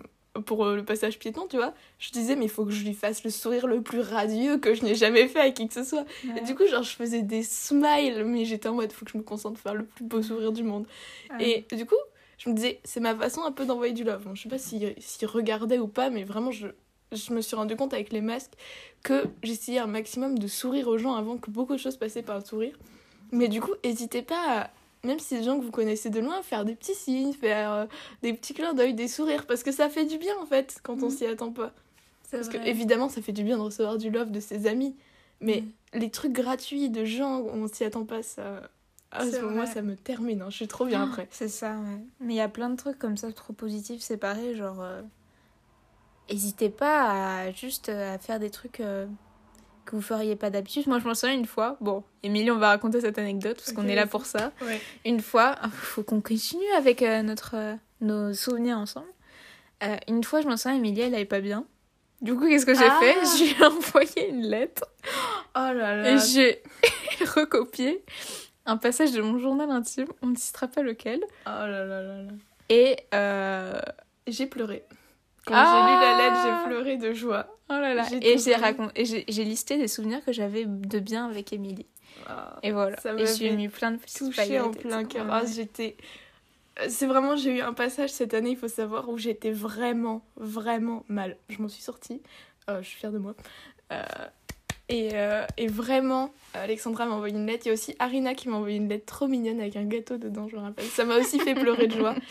pour 0.47 0.65
le 0.67 0.85
passage 0.85 1.19
piéton, 1.19 1.47
tu 1.49 1.57
vois, 1.57 1.73
je 1.99 2.11
disais, 2.11 2.37
mais 2.37 2.45
il 2.45 2.51
faut 2.51 2.65
que 2.65 2.71
je 2.71 2.85
lui 2.85 2.95
fasse 2.95 3.25
le 3.25 3.31
sourire 3.31 3.67
le 3.67 3.81
plus 3.83 4.01
radieux 4.01 4.59
que 4.59 4.75
je 4.75 4.85
n'ai 4.85 4.95
jamais 4.95 5.27
fait 5.27 5.41
à 5.41 5.51
qui 5.51 5.67
que 5.69 5.75
ce 5.75 5.83
soit. 5.85 6.05
Et 6.37 6.41
du 6.43 6.55
coup, 6.55 6.67
genre, 6.67 6.83
je 6.85 6.95
faisais 6.95 7.23
des 7.23 7.43
smiles, 7.43 8.25
mais 8.25 8.45
j'étais 8.45 8.69
en 8.69 8.75
mode, 8.75 8.93
faut 8.93 9.05
que 9.05 9.11
je 9.13 9.19
me 9.19 9.23
concentre 9.23 9.55
pour 9.55 9.63
faire 9.63 9.75
le 9.75 9.85
plus 9.85 10.05
beau 10.05 10.23
sourire 10.23 10.53
du 10.53 10.63
monde. 10.63 10.87
Ouais. 11.39 11.65
Et 11.71 11.77
du 11.77 11.85
coup, 11.87 11.97
je 12.43 12.49
me 12.49 12.55
disais, 12.55 12.81
c'est 12.85 13.01
ma 13.01 13.15
façon 13.15 13.43
un 13.45 13.53
peu 13.53 13.67
d'envoyer 13.67 13.93
du 13.93 14.03
love. 14.03 14.25
Bon, 14.25 14.35
je 14.35 14.43
sais 14.43 14.49
pas 14.49 14.59
s'ils 14.59 14.95
si, 14.99 15.27
regardaient 15.27 15.79
ou 15.79 15.87
pas, 15.89 16.09
mais 16.11 16.25
vraiment, 16.25 16.51
je, 16.51 16.69
je 17.13 17.33
me 17.35 17.41
suis 17.43 17.55
rendu 17.55 17.77
compte 17.77 17.93
avec 17.93 18.13
les 18.13 18.21
masques 18.23 18.53
que 19.03 19.25
j'essayais 19.43 19.79
un 19.79 19.87
maximum 19.87 20.39
de 20.39 20.47
sourire 20.47 20.89
aux 20.89 20.97
gens 20.99 21.15
avant 21.15 21.37
que 21.37 21.51
beaucoup 21.51 21.75
de 21.75 21.79
choses 21.79 21.97
passaient 21.97 22.23
par 22.23 22.39
le 22.39 22.45
sourire. 22.45 22.79
Mais 23.31 23.49
du 23.49 23.61
coup, 23.61 23.73
n'hésitez 23.85 24.23
pas 24.23 24.61
à, 24.63 24.71
même 25.07 25.19
si 25.19 25.27
c'est 25.27 25.39
des 25.39 25.45
gens 25.45 25.59
que 25.59 25.65
vous 25.65 25.71
connaissez 25.71 26.09
de 26.11 26.19
loin, 26.21 26.41
faire 26.43 26.65
des 26.65 26.75
petits 26.75 26.95
signes, 26.95 27.33
faire 27.35 27.73
euh, 27.73 27.87
des 28.23 28.33
petits 28.33 28.55
clins 28.55 28.73
d'œil, 28.75 28.95
des 28.95 29.09
sourires, 29.09 29.47
parce 29.47 29.63
que 29.63 29.71
ça 29.73 29.89
fait 29.91 30.07
du 30.07 30.17
bien 30.19 30.35
en 30.41 30.47
fait 30.47 30.79
quand 30.83 30.95
on 31.03 31.07
Mhm. 31.07 31.11
s'y 31.11 31.27
attend 31.27 31.53
pas. 31.53 31.73
Parce 32.31 32.49
vrai. 32.49 32.59
que 32.61 32.67
évidemment, 32.67 33.09
ça 33.09 33.21
fait 33.23 33.33
du 33.33 33.43
bien 33.45 33.57
de 33.59 33.63
recevoir 33.63 33.99
du 33.99 34.09
love 34.11 34.31
de 34.31 34.41
ses 34.41 34.67
amis, 34.67 34.95
mais 35.41 35.63
Mm. 35.95 35.99
les 35.99 36.11
trucs 36.11 36.33
gratuits 36.33 36.89
de 36.91 37.05
gens 37.05 37.41
on 37.41 37.67
s'y 37.67 37.83
attend 37.85 38.05
pas, 38.05 38.23
ça. 38.23 38.63
Ah, 39.13 39.25
C'est 39.29 39.43
moi, 39.43 39.67
ça 39.67 39.83
me 39.83 39.97
termine, 39.97 40.43
hein. 40.43 40.51
je 40.51 40.57
suis 40.57 40.69
trop 40.69 40.87
bien 40.87 41.03
après. 41.05 41.27
C'est 41.31 41.49
ça, 41.49 41.73
ouais. 41.73 41.99
Mais 42.21 42.35
il 42.35 42.37
y 42.37 42.41
a 42.41 42.49
plein 42.49 42.71
de 42.71 42.77
trucs 42.77 42.99
comme 42.99 43.17
ça 43.17 43.33
trop 43.33 43.53
positifs, 43.53 44.01
c'est 44.03 44.17
pareil, 44.17 44.55
genre. 44.57 44.81
euh, 44.83 45.03
Hésitez 46.29 46.71
pas 46.71 47.41
à 47.41 47.51
juste 47.51 47.89
euh, 47.89 48.15
à 48.15 48.19
faire 48.19 48.39
des 48.39 48.51
trucs 48.51 48.79
euh, 48.79 49.07
que 49.85 49.97
vous 49.97 50.03
feriez 50.03 50.37
pas 50.37 50.49
d'habitude. 50.51 50.87
Moi, 50.87 51.01
je 51.01 51.09
m'en 51.09 51.15
souviens 51.15 51.35
une 51.35 51.45
fois. 51.47 51.77
Bon, 51.81 52.05
Émilie, 52.23 52.53
on 52.53 52.59
va 52.59 52.69
raconter 52.69 53.01
cette 53.01 53.19
anecdote 53.19 53.57
parce 53.57 53.73
qu'on 53.73 53.89
est 53.89 53.97
là 53.97 54.07
pour 54.07 54.27
ça. 54.27 54.53
Ouais. 54.63 54.81
Une 55.05 55.21
fois, 55.21 55.57
il 55.65 55.71
faut 55.73 56.05
qu'on 56.05 56.21
continue 56.21 56.71
avec 56.77 57.03
euh, 57.03 57.23
notre, 57.23 57.57
nos 58.01 58.33
souvenirs 58.33 58.79
ensemble. 58.79 59.09
Une 60.09 60.23
fois, 60.23 60.41
je 60.43 60.47
m'en 60.47 60.57
souviens, 60.59 60.77
Émilie, 60.77 61.01
elle 61.01 61.15
allait 61.15 61.25
pas 61.25 61.41
bien. 61.41 61.65
Du 62.21 62.35
coup, 62.37 62.47
qu'est-ce 62.47 62.67
que 62.67 62.75
j'ai 62.75 62.85
Ah. 62.87 62.99
fait? 63.01 63.15
Je 63.25 63.45
lui 63.45 63.61
ai 63.61 63.65
envoyé 63.67 64.29
une 64.29 64.43
lettre 64.43 64.85
Oh 65.57 65.73
là 65.73 65.97
là. 65.97 66.13
et 66.13 66.19
j'ai 66.19 66.63
recopié 67.35 68.05
un 68.71 68.77
passage 68.77 69.13
de 69.13 69.21
mon 69.21 69.39
journal 69.39 69.71
intime. 69.71 70.07
On 70.23 70.29
ne 70.29 70.37
citera 70.37 70.69
pas 70.69 70.83
lequel. 70.83 71.21
Oh 71.47 71.51
là 71.51 71.85
là 71.85 72.03
là 72.03 72.23
là. 72.23 72.31
Et 72.69 72.97
euh, 73.15 73.81
J'ai 74.27 74.47
pleuré. 74.47 74.85
Quand 75.47 75.55
Ah. 75.57 75.65
j'ai 75.67 75.93
lu 75.93 76.01
la 76.01 76.19
lettre, 76.19 76.41
j'ai 76.45 76.69
pleuré 76.69 76.97
de 76.97 77.13
joie. 77.15 77.47
Oh 77.69 77.75
là 77.75 77.95
là. 77.95 78.05
Et 78.23 78.39
j'ai 78.39 78.55
raconté, 78.55 79.05
j'ai 79.05 79.45
listé 79.45 79.79
des 79.79 79.89
souvenirs 79.89 80.25
que 80.25 80.33
j'avais 80.33 80.65
de 80.67 80.99
bien 80.99 81.27
avec 81.29 81.53
Émilie. 81.53 81.87
Ah, 82.27 82.59
Et 82.63 82.73
voilà. 82.73 82.97
Ça 83.01 83.15
et 83.15 83.27
j'ai 83.27 83.51
mis 83.57 83.69
plein 83.69 83.93
de 83.93 83.97
petites 83.97 84.19
touchée 84.19 84.61
en 84.61 84.71
plein 84.71 85.05
cœur. 85.05 85.27
Ah, 85.31 85.43
j'étais. 85.47 85.97
Euh, 86.81 86.87
C'est 86.89 87.07
vraiment, 87.07 87.37
j'ai 87.37 87.59
eu 87.59 87.61
un 87.61 87.73
passage 87.73 88.11
cette 88.11 88.35
année, 88.35 88.51
il 88.51 88.57
faut 88.57 88.69
savoir, 88.69 89.09
où 89.09 89.19
j'étais 89.19 89.51
vraiment, 89.51 90.25
vraiment 90.37 91.05
mal. 91.09 91.37
Je 91.49 91.61
m'en 91.63 91.69
suis 91.69 91.83
sortie. 91.83 92.23
Euh, 92.69 92.83
je 92.83 92.89
suis 92.89 92.99
fière 92.99 93.13
de 93.13 93.19
moi. 93.19 93.35
Euh, 93.93 94.03
et, 94.91 95.11
euh, 95.15 95.47
et 95.57 95.69
vraiment, 95.69 96.35
Alexandra 96.53 97.07
m'a 97.07 97.15
envoyé 97.15 97.37
une 97.37 97.47
lettre. 97.47 97.67
Il 97.67 97.69
y 97.69 97.71
a 97.71 97.75
aussi 97.75 97.95
Arina 98.01 98.35
qui 98.35 98.49
m'a 98.49 98.57
envoyé 98.57 98.77
une 98.77 98.89
lettre 98.89 99.07
trop 99.07 99.29
mignonne 99.29 99.61
avec 99.61 99.77
un 99.77 99.85
gâteau 99.85 100.19
dedans, 100.19 100.49
je 100.49 100.57
me 100.57 100.61
rappelle. 100.61 100.85
Ça 100.87 101.05
m'a 101.05 101.17
aussi 101.17 101.39
fait 101.39 101.55
pleurer 101.55 101.87
de 101.87 101.97
joie. 101.97 102.17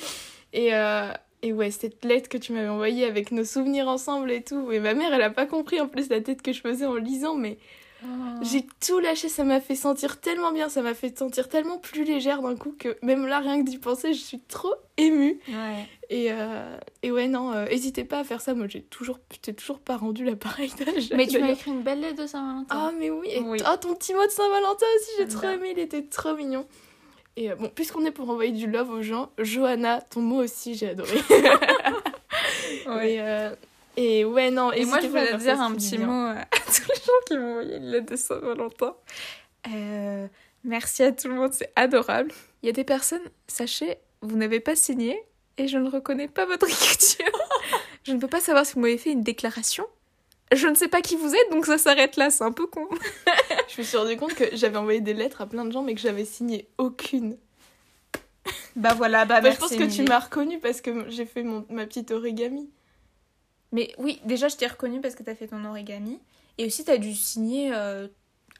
Et, 0.52 0.74
euh, 0.74 1.12
et 1.44 1.54
ouais, 1.54 1.70
cette 1.70 2.04
lettre 2.04 2.28
que 2.28 2.38
tu 2.38 2.54
m'avais 2.54 2.68
envoyée 2.68 3.06
avec 3.06 3.32
nos 3.32 3.44
souvenirs 3.44 3.88
ensemble 3.88 4.32
et 4.32 4.42
tout. 4.42 4.72
Et 4.72 4.80
ma 4.80 4.96
mère, 4.96 5.14
elle 5.14 5.22
a 5.22 5.30
pas 5.30 5.46
compris 5.46 5.80
en 5.80 5.88
plus 5.88 6.10
la 6.10 6.22
tête 6.22 6.42
que 6.42 6.52
je 6.52 6.60
faisais 6.60 6.88
en 6.88 6.96
lisant, 6.96 7.36
mais 7.36 7.60
Oh. 8.04 8.08
j'ai 8.42 8.66
tout 8.86 9.00
lâché, 9.00 9.28
ça 9.28 9.44
m'a 9.44 9.60
fait 9.60 9.76
sentir 9.76 10.22
tellement 10.22 10.52
bien, 10.52 10.70
ça 10.70 10.82
m'a 10.82 10.94
fait 10.94 11.18
sentir 11.18 11.50
tellement 11.50 11.78
plus 11.78 12.04
légère 12.06 12.42
d'un 12.42 12.56
coup 12.56 12.74
que 12.78 12.98
même 13.02 13.28
là, 13.28 13.40
rien 13.40 13.62
que 13.64 13.70
d'y 13.70 13.78
penser, 13.78 14.14
je 14.14 14.22
suis 14.22 14.40
trop 14.40 14.74
émue. 14.98 15.40
Ouais. 15.50 15.86
Et, 16.10 16.32
euh, 16.32 16.78
et 17.04 17.12
ouais, 17.12 17.28
non, 17.28 17.52
euh, 17.52 17.66
hésitez 17.70 18.04
pas 18.06 18.20
à 18.20 18.24
faire 18.24 18.40
ça. 18.42 18.54
Moi, 18.54 18.68
j'ai 18.70 18.82
toujours, 18.82 19.20
j'ai 19.46 19.54
toujours 19.54 19.80
pas 19.80 19.98
rendu 19.98 20.24
l'appareil 20.24 20.72
d'âge. 20.80 21.10
Mais 21.16 21.28
tu 21.28 21.40
m'as 21.40 21.50
écrit 21.52 21.72
une 21.72 21.82
belle 21.84 22.00
lettre 22.00 22.22
de 22.24 22.28
Saint-Valentin. 22.28 22.66
Ah, 22.70 22.92
mais 22.98 23.10
oui. 23.10 23.28
Et 23.32 23.42
Oui. 23.42 23.60
ah, 23.66 23.78
ton 23.78 23.94
petit 23.96 24.14
mot 24.14 24.26
de 24.26 24.32
Saint-Valentin 24.32 24.86
aussi, 24.98 25.12
j'ai 25.18 25.28
trop 25.28 25.48
aimé, 25.48 25.74
il 25.76 25.80
était 25.80 26.04
trop 26.04 26.36
mignon. 26.36 26.66
Et 27.36 27.52
euh, 27.52 27.56
bon, 27.56 27.70
puisqu'on 27.74 28.06
est 28.06 28.12
pour 28.12 28.30
envoyer 28.30 28.52
du 28.52 28.66
love 28.68 28.90
aux 28.92 29.02
gens, 29.02 29.30
Johanna, 29.38 30.02
ton 30.02 30.22
mot 30.22 30.42
aussi, 30.44 30.76
j'ai 30.76 30.90
adoré. 30.90 31.18
Ouais. 32.88 33.18
Euh, 33.20 33.54
et 33.98 34.26
ouais, 34.26 34.52
non, 34.52 34.72
Et 34.72 34.86
moi, 34.86 35.00
je 35.02 35.08
voulais 35.08 35.38
dire 35.38 35.60
un 35.60 35.74
petit 35.74 35.98
mot 35.98 36.12
à 36.30 36.46
tous 36.68 36.88
les 36.88 36.96
gens 36.96 37.12
qui 37.28 37.38
m'ont 37.38 37.52
envoyé 37.52 37.78
une 37.78 37.92
lettre 37.92 38.12
de 38.12 38.16
Saint-Valentin. 38.16 38.96
Euh, 39.74 40.28
merci 40.64 41.04
à 41.04 41.12
tout 41.12 41.28
le 41.28 41.36
monde, 41.36 41.54
c'est 41.54 41.72
adorable. 41.76 42.32
Il 42.62 42.68
y 42.68 42.70
a 42.70 42.74
des 42.74 42.84
personnes, 42.84 43.22
sachez, 43.48 43.98
vous 44.22 44.38
n'avez 44.38 44.60
pas 44.60 44.76
signé 44.76 45.22
et 45.58 45.68
je 45.68 45.78
ne 45.78 45.90
reconnais 45.90 46.28
pas 46.28 46.46
votre 46.46 46.68
écriture. 46.70 47.26
je 48.04 48.14
ne 48.14 48.20
peux 48.20 48.28
pas 48.28 48.40
savoir 48.40 48.66
si 48.66 48.74
vous 48.74 48.82
m'avez 48.82 48.98
fait 48.98 49.12
une 49.12 49.24
déclaration. 49.24 49.86
Je 50.52 50.68
ne 50.68 50.74
sais 50.74 50.88
pas 50.88 51.02
qui 51.02 51.16
vous 51.16 51.36
êtes, 51.36 51.52
donc 51.52 51.66
ça 51.66 51.78
s'arrête 51.78 52.18
là, 52.18 52.32
c'est 52.32 52.44
un 52.44 52.52
peu 52.52 52.66
con. 52.66 52.88
Je 53.68 53.82
me 53.82 53.86
suis 53.86 53.98
rendu 53.98 54.18
compte 54.18 54.34
que 54.34 54.46
j'avais 54.54 54.78
envoyé 54.78 55.00
des 55.00 55.14
lettres 55.14 55.42
à 55.42 55.46
plein 55.46 55.64
de 55.64 55.72
gens, 55.72 55.84
mais 55.84 55.94
que 55.94 56.02
j'avais 56.02 56.26
signé 56.26 56.68
aucune. 56.80 57.38
Bah 58.76 58.96
voilà, 58.96 59.26
bah 59.26 59.42
Bah, 59.42 59.52
je 59.52 59.58
pense 59.58 59.76
que 59.76 59.84
tu 59.84 60.02
m'as 60.04 60.18
reconnue 60.18 60.60
parce 60.60 60.82
que 60.82 61.08
j'ai 61.10 61.26
fait 61.26 61.44
mon, 61.44 61.66
ma 61.70 61.86
petite 61.86 62.10
origami. 62.10 62.68
Mais 63.72 63.94
oui, 63.98 64.20
déjà, 64.26 64.48
je 64.48 64.56
t'ai 64.56 64.68
reconnu 64.68 65.00
parce 65.02 65.16
que 65.16 65.24
t'as 65.24 65.36
fait 65.36 65.48
ton 65.48 65.64
origami. 65.66 66.20
Et 66.58 66.66
aussi, 66.66 66.84
t'as 66.84 66.98
dû 66.98 67.14
signer 67.16 67.72
euh, 67.74 68.08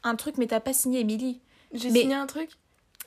un 0.04 0.16
truc, 0.16 0.38
mais 0.38 0.46
t'as 0.46 0.60
pas 0.60 0.72
signé 0.72 1.00
Émilie. 1.00 1.40
J'ai 1.72 1.90
Mais- 1.90 2.00
signé 2.00 2.14
un 2.14 2.26
truc? 2.26 2.50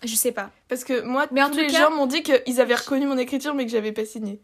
Je 0.04 0.16
sais 0.16 0.34
pas. 0.34 0.52
Parce 0.68 0.84
que 0.84 1.02
moi, 1.02 1.28
Mais 1.32 1.42
en 1.42 1.48
tous 1.50 1.54
tout 1.56 1.62
les 1.62 1.68
cas- 1.68 1.80
gens 1.80 1.92
m'ont 1.92 2.08
dit 2.08 2.24
qu'ils 2.24 2.60
avaient 2.60 2.76
reconnu 2.76 3.06
mon 3.08 3.18
écriture, 3.18 3.54
mais 3.54 3.66
que 3.66 3.72
j'avais 3.72 3.94
pas 3.94 4.06
signé. 4.06 4.42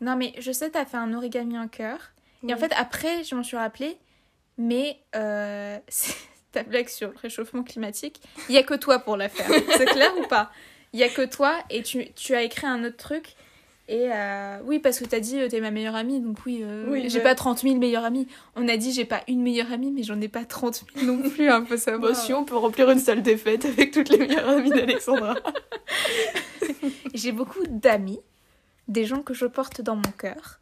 Non, 0.00 0.16
mais 0.16 0.32
je 0.38 0.52
sais, 0.52 0.70
t'as 0.70 0.84
fait 0.84 0.96
un 0.96 1.12
origami 1.14 1.58
en 1.58 1.66
cœur. 1.68 1.98
Et 2.46 2.54
en 2.54 2.56
fait, 2.56 2.72
après, 2.76 3.24
je 3.24 3.34
m'en 3.34 3.42
suis 3.42 3.56
rappelée. 3.56 3.98
Mais 4.58 4.98
euh, 5.16 5.78
ta 6.52 6.62
blague 6.62 6.88
sur 6.88 7.08
le 7.10 7.16
réchauffement 7.16 7.62
climatique, 7.64 8.20
il 8.48 8.54
y 8.54 8.58
a 8.58 8.62
que 8.62 8.74
toi 8.74 8.98
pour 9.00 9.16
la 9.16 9.28
faire. 9.28 9.48
C'est 9.76 9.86
clair 9.86 10.12
ou 10.18 10.26
pas? 10.28 10.52
Il 10.92 11.00
y 11.00 11.02
a 11.02 11.08
que 11.08 11.22
toi 11.24 11.58
et 11.70 11.82
tu, 11.82 12.12
tu 12.12 12.34
as 12.34 12.42
écrit 12.42 12.66
un 12.66 12.84
autre 12.84 12.96
truc. 12.98 13.34
Et 13.88 14.08
euh, 14.12 14.58
oui, 14.64 14.78
parce 14.78 15.00
que 15.00 15.04
t'as 15.04 15.18
dit 15.18 15.40
euh, 15.40 15.48
t'es 15.48 15.60
ma 15.60 15.72
meilleure 15.72 15.96
amie, 15.96 16.20
donc 16.20 16.38
oui, 16.46 16.60
euh, 16.62 16.84
Oui, 16.88 17.10
j'ai 17.10 17.20
pas 17.20 17.34
30 17.34 17.60
000 17.60 17.76
meilleures 17.76 18.04
amies. 18.04 18.28
On 18.54 18.68
a 18.68 18.76
dit 18.76 18.92
j'ai 18.92 19.04
pas 19.04 19.22
une 19.26 19.42
meilleure 19.42 19.72
amie, 19.72 19.90
mais 19.90 20.04
j'en 20.04 20.20
ai 20.20 20.28
pas 20.28 20.44
30 20.44 20.84
000 20.94 21.12
non 21.12 21.28
plus, 21.28 21.48
un 21.48 21.62
peu 21.62 21.76
ça. 21.76 21.98
Bah, 21.98 22.14
si 22.14 22.32
on 22.32 22.44
peut 22.44 22.56
remplir 22.56 22.88
une 22.90 23.00
salle 23.00 23.22
des 23.22 23.36
fêtes 23.36 23.64
avec 23.64 23.90
toutes 23.90 24.08
les 24.10 24.18
meilleures 24.18 24.48
amies 24.48 24.70
d'Alexandra. 24.70 25.34
J'ai 27.14 27.32
beaucoup 27.32 27.62
d'amis, 27.68 28.20
des 28.86 29.04
gens 29.04 29.22
que 29.22 29.34
je 29.34 29.46
porte 29.46 29.80
dans 29.80 29.96
mon 29.96 30.12
cœur, 30.16 30.60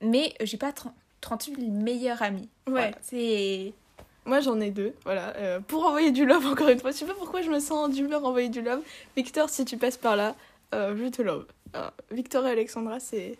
mais 0.00 0.32
j'ai 0.40 0.56
pas 0.56 0.72
30 0.72 0.94
30 1.20 1.50
000 1.56 1.70
meilleures 1.70 2.20
amies. 2.22 2.48
Ouais. 2.66 2.72
Voilà, 2.72 2.96
c'est. 3.02 3.72
Moi, 4.24 4.40
j'en 4.40 4.58
ai 4.60 4.70
deux, 4.70 4.92
voilà. 5.04 5.36
Euh, 5.36 5.60
pour 5.60 5.86
envoyer 5.86 6.10
du 6.10 6.26
love, 6.26 6.46
encore 6.46 6.68
une 6.68 6.80
fois. 6.80 6.90
Je 6.90 6.96
sais 6.96 7.04
pas 7.04 7.14
pourquoi 7.14 7.42
je 7.42 7.50
me 7.50 7.60
sens 7.60 7.90
d'humeur 7.90 8.24
envoyer 8.24 8.48
du 8.48 8.60
love. 8.60 8.80
Victor, 9.16 9.48
si 9.50 9.64
tu 9.64 9.76
passes 9.76 9.98
par 9.98 10.16
là, 10.16 10.34
je 10.72 11.08
te 11.08 11.22
love. 11.22 11.46
Euh, 11.74 11.90
Victor 12.10 12.46
et 12.46 12.50
Alexandra, 12.50 13.00
c'est. 13.00 13.38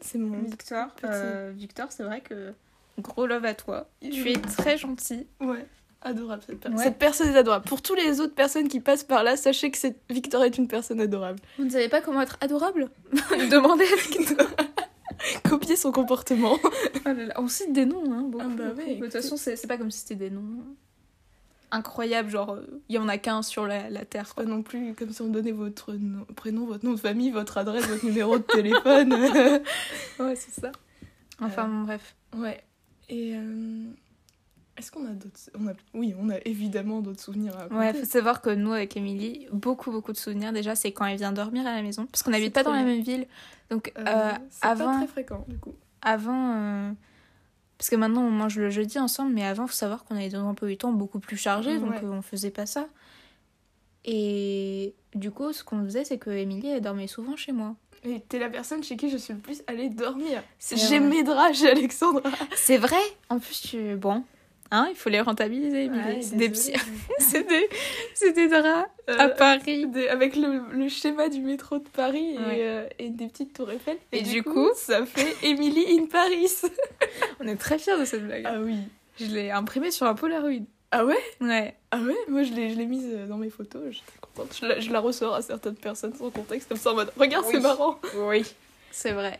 C'est 0.00 0.18
mon. 0.18 0.38
Victor, 0.38 0.88
petit. 0.94 1.06
euh, 1.12 1.52
Victor, 1.54 1.86
c'est 1.90 2.02
vrai 2.02 2.20
que 2.20 2.52
gros 2.98 3.26
love 3.26 3.44
à 3.44 3.54
toi. 3.54 3.88
Tu 4.00 4.30
es 4.30 4.34
très 4.34 4.76
gentil. 4.78 5.26
Ouais. 5.40 5.66
Adorable 6.02 6.42
cette 6.46 6.60
personne. 6.60 6.78
Ouais. 6.78 6.84
Cette 6.84 6.98
personne 6.98 7.28
est 7.28 7.36
adorable. 7.36 7.66
Pour 7.66 7.82
tous 7.82 7.94
les 7.94 8.20
autres 8.20 8.34
personnes 8.34 8.68
qui 8.68 8.80
passent 8.80 9.04
par 9.04 9.22
là, 9.22 9.36
sachez 9.36 9.70
que 9.70 9.76
cette... 9.76 9.98
Victor 10.08 10.42
est 10.44 10.56
une 10.56 10.66
personne 10.66 10.98
adorable. 10.98 11.38
Vous 11.58 11.64
ne 11.64 11.70
savez 11.70 11.90
pas 11.90 12.00
comment 12.00 12.22
être 12.22 12.38
adorable 12.40 12.88
Demandez 13.50 13.84
à 13.84 13.96
Victor. 13.96 14.46
Copiez 15.44 15.76
son 15.76 15.92
comportement. 15.92 16.56
Oh 16.62 16.68
là 17.04 17.12
là, 17.12 17.34
On 17.36 17.48
cite 17.48 17.74
des 17.74 17.84
noms, 17.84 18.10
hein, 18.14 18.22
beaucoup. 18.22 18.44
Ah 18.46 18.54
bah 18.56 18.72
ouais, 18.78 18.94
de 18.94 19.02
toute 19.04 19.12
façon, 19.12 19.36
c'est 19.36 19.56
c'est 19.56 19.66
pas 19.66 19.76
comme 19.76 19.90
si 19.90 19.98
c'était 19.98 20.14
des 20.14 20.30
noms 20.30 20.64
incroyables, 21.72 22.28
genre 22.30 22.52
euh, 22.52 22.66
il 22.88 22.94
y 22.96 22.98
en 22.98 23.08
a 23.08 23.18
qu'un 23.18 23.42
sur 23.42 23.66
la, 23.66 23.88
la 23.90 24.04
terre. 24.04 24.34
Pas 24.34 24.44
non 24.44 24.62
plus 24.62 24.94
comme 24.94 25.10
si 25.10 25.22
on 25.22 25.28
donnait 25.28 25.52
votre 25.52 25.92
nom- 25.94 26.24
prénom, 26.36 26.66
votre 26.66 26.84
nom 26.84 26.92
de 26.92 27.00
famille, 27.00 27.30
votre 27.30 27.58
adresse, 27.58 27.86
votre 27.86 28.04
numéro 28.04 28.38
de 28.38 28.42
téléphone. 28.44 29.14
Ouais, 30.18 30.36
c'est 30.36 30.60
ça. 30.60 30.72
Enfin, 31.40 31.64
Euh, 31.64 31.68
bon, 31.68 31.80
bref. 31.84 32.14
ouais. 32.36 32.62
Et 33.08 33.34
euh, 33.34 33.84
est-ce 34.76 34.90
qu'on 34.92 35.04
a 35.06 35.10
d'autres 35.10 35.38
on 35.58 35.66
a... 35.68 35.72
Oui, 35.94 36.14
on 36.20 36.28
a 36.30 36.36
évidemment 36.44 37.00
d'autres 37.00 37.20
souvenirs 37.22 37.56
à 37.58 37.66
Ouais, 37.74 37.92
faut 37.94 38.04
savoir 38.04 38.40
que 38.42 38.50
nous, 38.50 38.72
avec 38.72 38.96
Émilie, 38.96 39.46
beaucoup, 39.52 39.90
beaucoup 39.90 40.12
de 40.12 40.16
souvenirs. 40.18 40.52
Déjà, 40.52 40.74
c'est 40.74 40.92
quand 40.92 41.06
elle 41.06 41.16
vient 41.18 41.32
dormir 41.32 41.66
à 41.66 41.74
la 41.74 41.82
maison, 41.82 42.06
parce 42.06 42.22
qu'on 42.22 42.30
n'habite 42.30 42.52
pas 42.54 42.62
dans 42.62 42.72
la 42.72 42.82
même 42.82 43.00
ville. 43.02 43.26
Donc, 43.70 43.92
Euh, 43.98 44.04
euh, 44.06 44.30
c'est 44.50 44.66
avant- 44.66 44.86
pas 44.92 44.96
très 44.98 45.06
fréquent 45.06 45.44
du 45.48 45.58
coup. 45.58 45.74
avant. 46.02 46.54
euh, 46.56 46.92
Parce 47.80 47.88
que 47.88 47.96
maintenant, 47.96 48.20
on 48.20 48.30
mange 48.30 48.58
le 48.58 48.68
jeudi 48.68 48.98
ensemble, 48.98 49.32
mais 49.32 49.42
avant, 49.42 49.66
faut 49.66 49.72
savoir 49.72 50.04
qu'on 50.04 50.14
avait 50.14 50.28
des 50.28 50.36
emplois 50.36 50.68
du 50.68 50.76
temps 50.76 50.92
beaucoup 50.92 51.18
plus 51.18 51.38
chargés, 51.38 51.78
donc 51.78 51.92
Ouais. 51.92 52.00
on 52.04 52.20
faisait 52.20 52.50
pas 52.50 52.66
ça. 52.66 52.86
Et 54.04 54.94
du 55.14 55.30
coup, 55.30 55.50
ce 55.54 55.64
qu'on 55.64 55.82
faisait, 55.84 56.04
c'est 56.04 56.18
que 56.18 56.28
Émilie, 56.28 56.68
elle 56.68 56.82
dormait 56.82 57.06
souvent 57.06 57.36
chez 57.36 57.52
moi. 57.52 57.74
Et 58.04 58.20
t'es 58.20 58.38
la 58.38 58.50
personne 58.50 58.82
chez 58.82 58.98
qui 58.98 59.08
je 59.08 59.16
suis 59.16 59.32
le 59.32 59.38
plus 59.40 59.62
allée 59.66 59.88
dormir. 59.88 60.42
J'ai 60.74 61.00
mes 61.00 61.22
draps 61.22 61.58
chez 61.58 61.70
Alexandra. 61.70 62.30
C'est 62.54 62.76
vrai 62.76 63.00
En 63.30 63.38
plus, 63.38 63.62
tu. 63.62 63.96
Bon. 63.96 64.24
Hein, 64.72 64.86
il 64.90 64.96
faut 64.96 65.08
les 65.10 65.20
rentabiliser. 65.20 65.88
Ouais, 65.90 66.20
c'est 66.22 66.36
des 66.36 66.52
c'est 67.18 67.42
des... 67.48 67.68
c'est 68.14 68.32
des 68.32 68.46
draps 68.48 68.88
Euh, 69.08 69.16
à 69.18 69.28
Paris. 69.28 69.86
des- 69.88 70.08
avec 70.08 70.36
le, 70.36 70.62
le 70.72 70.88
schéma 70.88 71.28
du 71.28 71.40
métro 71.40 71.78
de 71.78 71.88
Paris 71.88 72.34
et, 72.34 72.38
euh, 72.62 72.86
et 73.00 73.08
des 73.08 73.26
petites 73.26 73.52
tours 73.52 73.70
Eiffel. 73.70 73.96
Et 74.12 74.22
du 74.22 74.42
coup 74.44 74.68
ça 74.76 75.04
fait 75.06 75.34
Emily 75.42 75.98
in 75.98 76.06
Paris. 76.06 76.48
On 77.40 77.48
est 77.48 77.56
très 77.56 77.78
fiers 77.78 77.98
de 77.98 78.04
cette 78.04 78.24
blague. 78.24 78.44
ah 78.46 78.60
oui. 78.60 78.76
Je 79.18 79.26
l'ai 79.26 79.50
imprimé 79.50 79.90
sur 79.90 80.06
un 80.06 80.14
Polaroid. 80.14 80.62
Ah 80.92 81.04
ouais? 81.04 81.18
Ouais. 81.40 81.74
Ah 81.92 81.98
ouais? 81.98 82.16
Moi, 82.28 82.42
je 82.44 82.52
l'ai 82.52 82.70
je 82.70 82.76
l'ai 82.76 82.86
mise 82.86 83.06
euh, 83.12 83.26
dans 83.26 83.36
mes 83.38 83.50
photos, 83.50 83.82
j'étais 83.90 84.12
contente. 84.20 84.56
Je 84.60 84.66
la, 84.66 84.80
je 84.80 84.90
la 84.92 84.98
ressors 85.00 85.34
à 85.34 85.42
certaines 85.42 85.74
personnes 85.76 86.14
sans 86.14 86.30
contexte, 86.30 86.68
comme 86.68 86.78
ça 86.78 86.92
en 86.92 86.94
mode 86.94 87.12
Regarde, 87.16 87.44
Oui. 87.46 87.52
c'est 87.54 87.60
marrant 87.60 87.98
Oui. 88.16 88.44
C'est 88.92 89.12
vrai. 89.12 89.38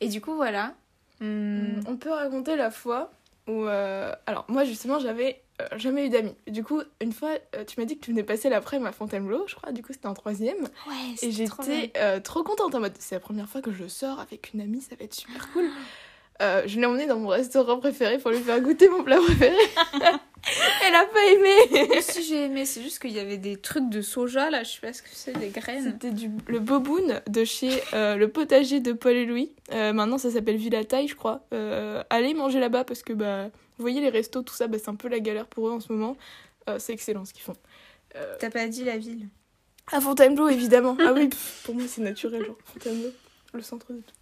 Et 0.00 0.08
du 0.08 0.20
coup, 0.20 0.34
voilà. 0.34 0.74
Hmm. 1.20 1.80
On 1.86 1.96
peut 1.96 2.10
raconter 2.10 2.56
la 2.56 2.70
fois 2.70 3.12
où. 3.48 3.64
euh, 3.66 4.12
Alors, 4.26 4.44
moi, 4.48 4.64
justement, 4.64 4.98
j'avais 4.98 5.42
euh, 5.60 5.66
jamais 5.76 6.06
eu 6.06 6.08
d'amis. 6.08 6.34
Du 6.46 6.64
coup, 6.64 6.80
une 7.00 7.12
fois, 7.12 7.30
euh, 7.56 7.64
tu 7.64 7.78
m'as 7.80 7.86
dit 7.86 7.98
que 7.98 8.04
tu 8.04 8.10
venais 8.10 8.22
passer 8.22 8.48
l'après-midi 8.48 8.88
à 8.88 8.92
Fontainebleau, 8.92 9.44
je 9.46 9.54
crois, 9.54 9.72
du 9.72 9.82
coup, 9.82 9.92
c'était 9.92 10.06
en 10.06 10.14
troisième. 10.14 10.62
Ouais, 10.86 11.14
Et 11.22 11.46
trop 11.46 11.62
j'étais 11.62 11.92
euh, 11.98 12.20
trop 12.20 12.42
contente 12.42 12.74
en 12.74 12.80
mode 12.80 12.94
c'est 12.98 13.14
la 13.14 13.20
première 13.20 13.48
fois 13.48 13.60
que 13.60 13.72
je 13.72 13.86
sors 13.88 14.20
avec 14.20 14.52
une 14.54 14.60
amie, 14.60 14.80
ça 14.80 14.94
va 14.96 15.04
être 15.04 15.14
super 15.14 15.50
cool. 15.52 15.68
Euh, 16.40 16.62
je 16.66 16.80
l'ai 16.80 16.86
emmenée 16.86 17.06
dans 17.06 17.18
mon 17.18 17.28
restaurant 17.28 17.78
préféré 17.78 18.18
pour 18.18 18.30
lui 18.30 18.40
faire 18.40 18.60
goûter 18.60 18.88
mon 18.88 19.04
plat 19.04 19.18
préféré. 19.18 19.54
Elle 20.84 20.94
a 20.94 21.04
pas 21.04 21.24
aimé. 21.26 21.86
Moi 21.86 21.98
aussi, 21.98 22.24
j'ai 22.24 22.46
aimé. 22.46 22.64
C'est 22.64 22.82
juste 22.82 22.98
qu'il 22.98 23.12
y 23.12 23.20
avait 23.20 23.36
des 23.36 23.56
trucs 23.56 23.88
de 23.88 24.00
soja, 24.00 24.50
là. 24.50 24.64
Je 24.64 24.70
sais 24.70 24.80
pas 24.80 24.92
ce 24.92 25.02
que 25.02 25.08
c'est, 25.12 25.38
des 25.38 25.50
graines. 25.50 25.84
C'était 25.84 26.10
du 26.10 26.30
le 26.48 26.58
boboon 26.58 27.20
de 27.28 27.44
chez 27.44 27.80
euh, 27.92 28.16
le 28.16 28.26
potager 28.28 28.80
de 28.80 28.92
Paul 28.92 29.12
et 29.12 29.24
Louis. 29.24 29.52
Euh, 29.72 29.92
maintenant 29.92 30.18
ça 30.18 30.30
s'appelle 30.30 30.56
Villa 30.56 30.84
Taille, 30.84 31.06
je 31.06 31.14
crois. 31.14 31.46
Allez 32.10 32.34
manger 32.34 32.58
là-bas 32.58 32.82
parce 32.84 33.02
que 33.02 33.12
bah 33.12 33.50
vous 33.78 33.82
voyez 33.82 34.00
les 34.00 34.10
restos 34.10 34.42
tout 34.42 34.54
ça, 34.54 34.66
bah, 34.66 34.78
c'est 34.78 34.90
un 34.90 34.96
peu 34.96 35.08
la 35.08 35.20
galère 35.20 35.46
pour 35.46 35.68
eux 35.68 35.72
en 35.72 35.80
ce 35.80 35.92
moment. 35.92 36.16
C'est 36.78 36.92
excellent 36.92 37.24
ce 37.24 37.32
qu'ils 37.32 37.42
font. 37.44 37.56
T'as 38.40 38.50
pas 38.50 38.66
dit 38.66 38.84
la 38.84 38.98
ville 38.98 39.28
À 39.92 40.00
Fontainebleau, 40.00 40.48
évidemment. 40.48 40.96
Ah 41.00 41.12
oui, 41.12 41.28
pff, 41.28 41.62
pour 41.64 41.74
moi, 41.76 41.84
c'est 41.86 42.02
naturel, 42.02 42.44
genre 42.44 42.58
Fontainebleau, 42.64 43.10
le 43.54 43.62
centre 43.62 43.92
de 43.92 43.98
tout. 43.98 44.14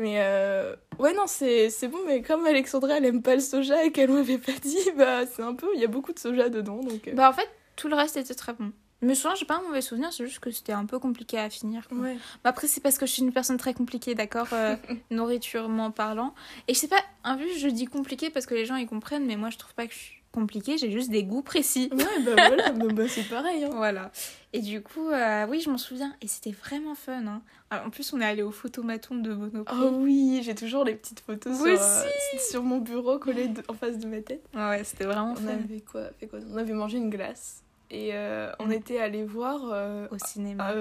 Mais 0.00 0.16
euh... 0.18 0.74
ouais, 0.98 1.12
non, 1.14 1.24
c'est 1.26 1.70
c'est 1.70 1.88
bon, 1.88 1.98
mais 2.06 2.22
comme 2.22 2.44
Alexandra, 2.46 2.96
elle 2.96 3.04
aime 3.04 3.22
pas 3.22 3.34
le 3.34 3.40
soja 3.40 3.84
et 3.84 3.92
qu'elle 3.92 4.10
m'avait 4.10 4.38
pas 4.38 4.52
dit, 4.62 4.90
bah 4.96 5.26
c'est 5.26 5.42
un 5.42 5.54
peu. 5.54 5.68
Il 5.74 5.80
y 5.80 5.84
a 5.84 5.88
beaucoup 5.88 6.12
de 6.12 6.18
soja 6.18 6.48
dedans, 6.48 6.80
donc. 6.82 7.06
euh, 7.06 7.12
Bah, 7.14 7.28
en 7.28 7.32
fait, 7.32 7.48
tout 7.76 7.88
le 7.88 7.94
reste 7.96 8.16
était 8.16 8.34
très 8.34 8.52
bon. 8.54 8.72
Mais 9.02 9.14
souvent, 9.14 9.34
j'ai 9.34 9.46
pas 9.46 9.56
un 9.56 9.62
mauvais 9.62 9.80
souvenir, 9.80 10.12
c'est 10.12 10.26
juste 10.26 10.40
que 10.40 10.50
c'était 10.50 10.72
un 10.74 10.84
peu 10.84 10.98
compliqué 10.98 11.38
à 11.38 11.48
finir. 11.48 11.88
quoi. 11.88 11.96
ouais. 11.98 12.16
Bah, 12.44 12.50
après, 12.50 12.66
c'est 12.66 12.80
parce 12.82 12.98
que 12.98 13.06
je 13.06 13.12
suis 13.12 13.22
une 13.22 13.32
personne 13.32 13.56
très 13.56 13.72
compliquée, 13.72 14.14
d'accord 14.14 14.48
euh, 14.52 14.76
Nourriturement 15.10 15.90
parlant. 15.90 16.34
Et 16.68 16.74
je 16.74 16.78
sais 16.78 16.88
pas, 16.88 17.00
un 17.24 17.36
vu, 17.36 17.46
je 17.58 17.68
dis 17.68 17.86
compliqué 17.86 18.28
parce 18.30 18.44
que 18.46 18.54
les 18.54 18.66
gens 18.66 18.76
ils 18.76 18.86
comprennent, 18.86 19.24
mais 19.26 19.36
moi 19.36 19.48
je 19.50 19.56
trouve 19.58 19.74
pas 19.74 19.86
que 19.86 19.94
je 19.94 19.98
suis 19.98 20.19
compliquée, 20.32 20.78
j'ai 20.78 20.90
juste 20.90 21.10
des 21.10 21.24
goûts 21.24 21.42
précis. 21.42 21.90
Ouais, 21.92 22.04
bah 22.24 22.32
voilà, 22.48 22.70
bah, 22.92 23.08
c'est 23.08 23.28
pareil. 23.28 23.64
Hein. 23.64 23.70
Voilà. 23.72 24.10
Et 24.52 24.60
du 24.60 24.82
coup, 24.82 25.08
euh, 25.10 25.46
oui, 25.48 25.60
je 25.60 25.70
m'en 25.70 25.78
souviens. 25.78 26.14
Et 26.22 26.28
c'était 26.28 26.52
vraiment 26.52 26.94
fun. 26.94 27.26
Hein. 27.26 27.42
Alors, 27.70 27.86
en 27.86 27.90
plus, 27.90 28.12
on 28.12 28.20
est 28.20 28.24
allé 28.24 28.42
au 28.42 28.50
photomaton 28.50 29.14
de 29.16 29.32
Monoprix. 29.34 29.76
Oh 29.80 29.90
oui, 30.00 30.40
j'ai 30.44 30.54
toujours 30.54 30.84
les 30.84 30.94
petites 30.94 31.20
photos 31.20 31.56
sur, 31.56 31.66
euh, 31.66 32.02
sur 32.50 32.62
mon 32.62 32.78
bureau 32.78 33.18
collées 33.18 33.48
de- 33.48 33.62
en 33.68 33.74
face 33.74 33.98
de 33.98 34.06
ma 34.06 34.20
tête. 34.20 34.44
Ouais, 34.54 34.82
c'était 34.84 35.04
vraiment 35.04 35.32
On 35.32 35.36
fun. 35.36 35.48
avait 35.48 35.80
quoi, 35.80 36.10
fait 36.18 36.26
quoi? 36.26 36.38
On 36.52 36.56
avait 36.56 36.72
mangé 36.74 36.98
une 36.98 37.10
glace 37.10 37.62
et 37.90 38.10
euh, 38.14 38.50
on 38.60 38.66
Mm. 38.66 38.72
était 38.72 38.98
allé 39.00 39.24
voir 39.24 40.08
Au 40.10 40.18
cinéma. 40.26 40.72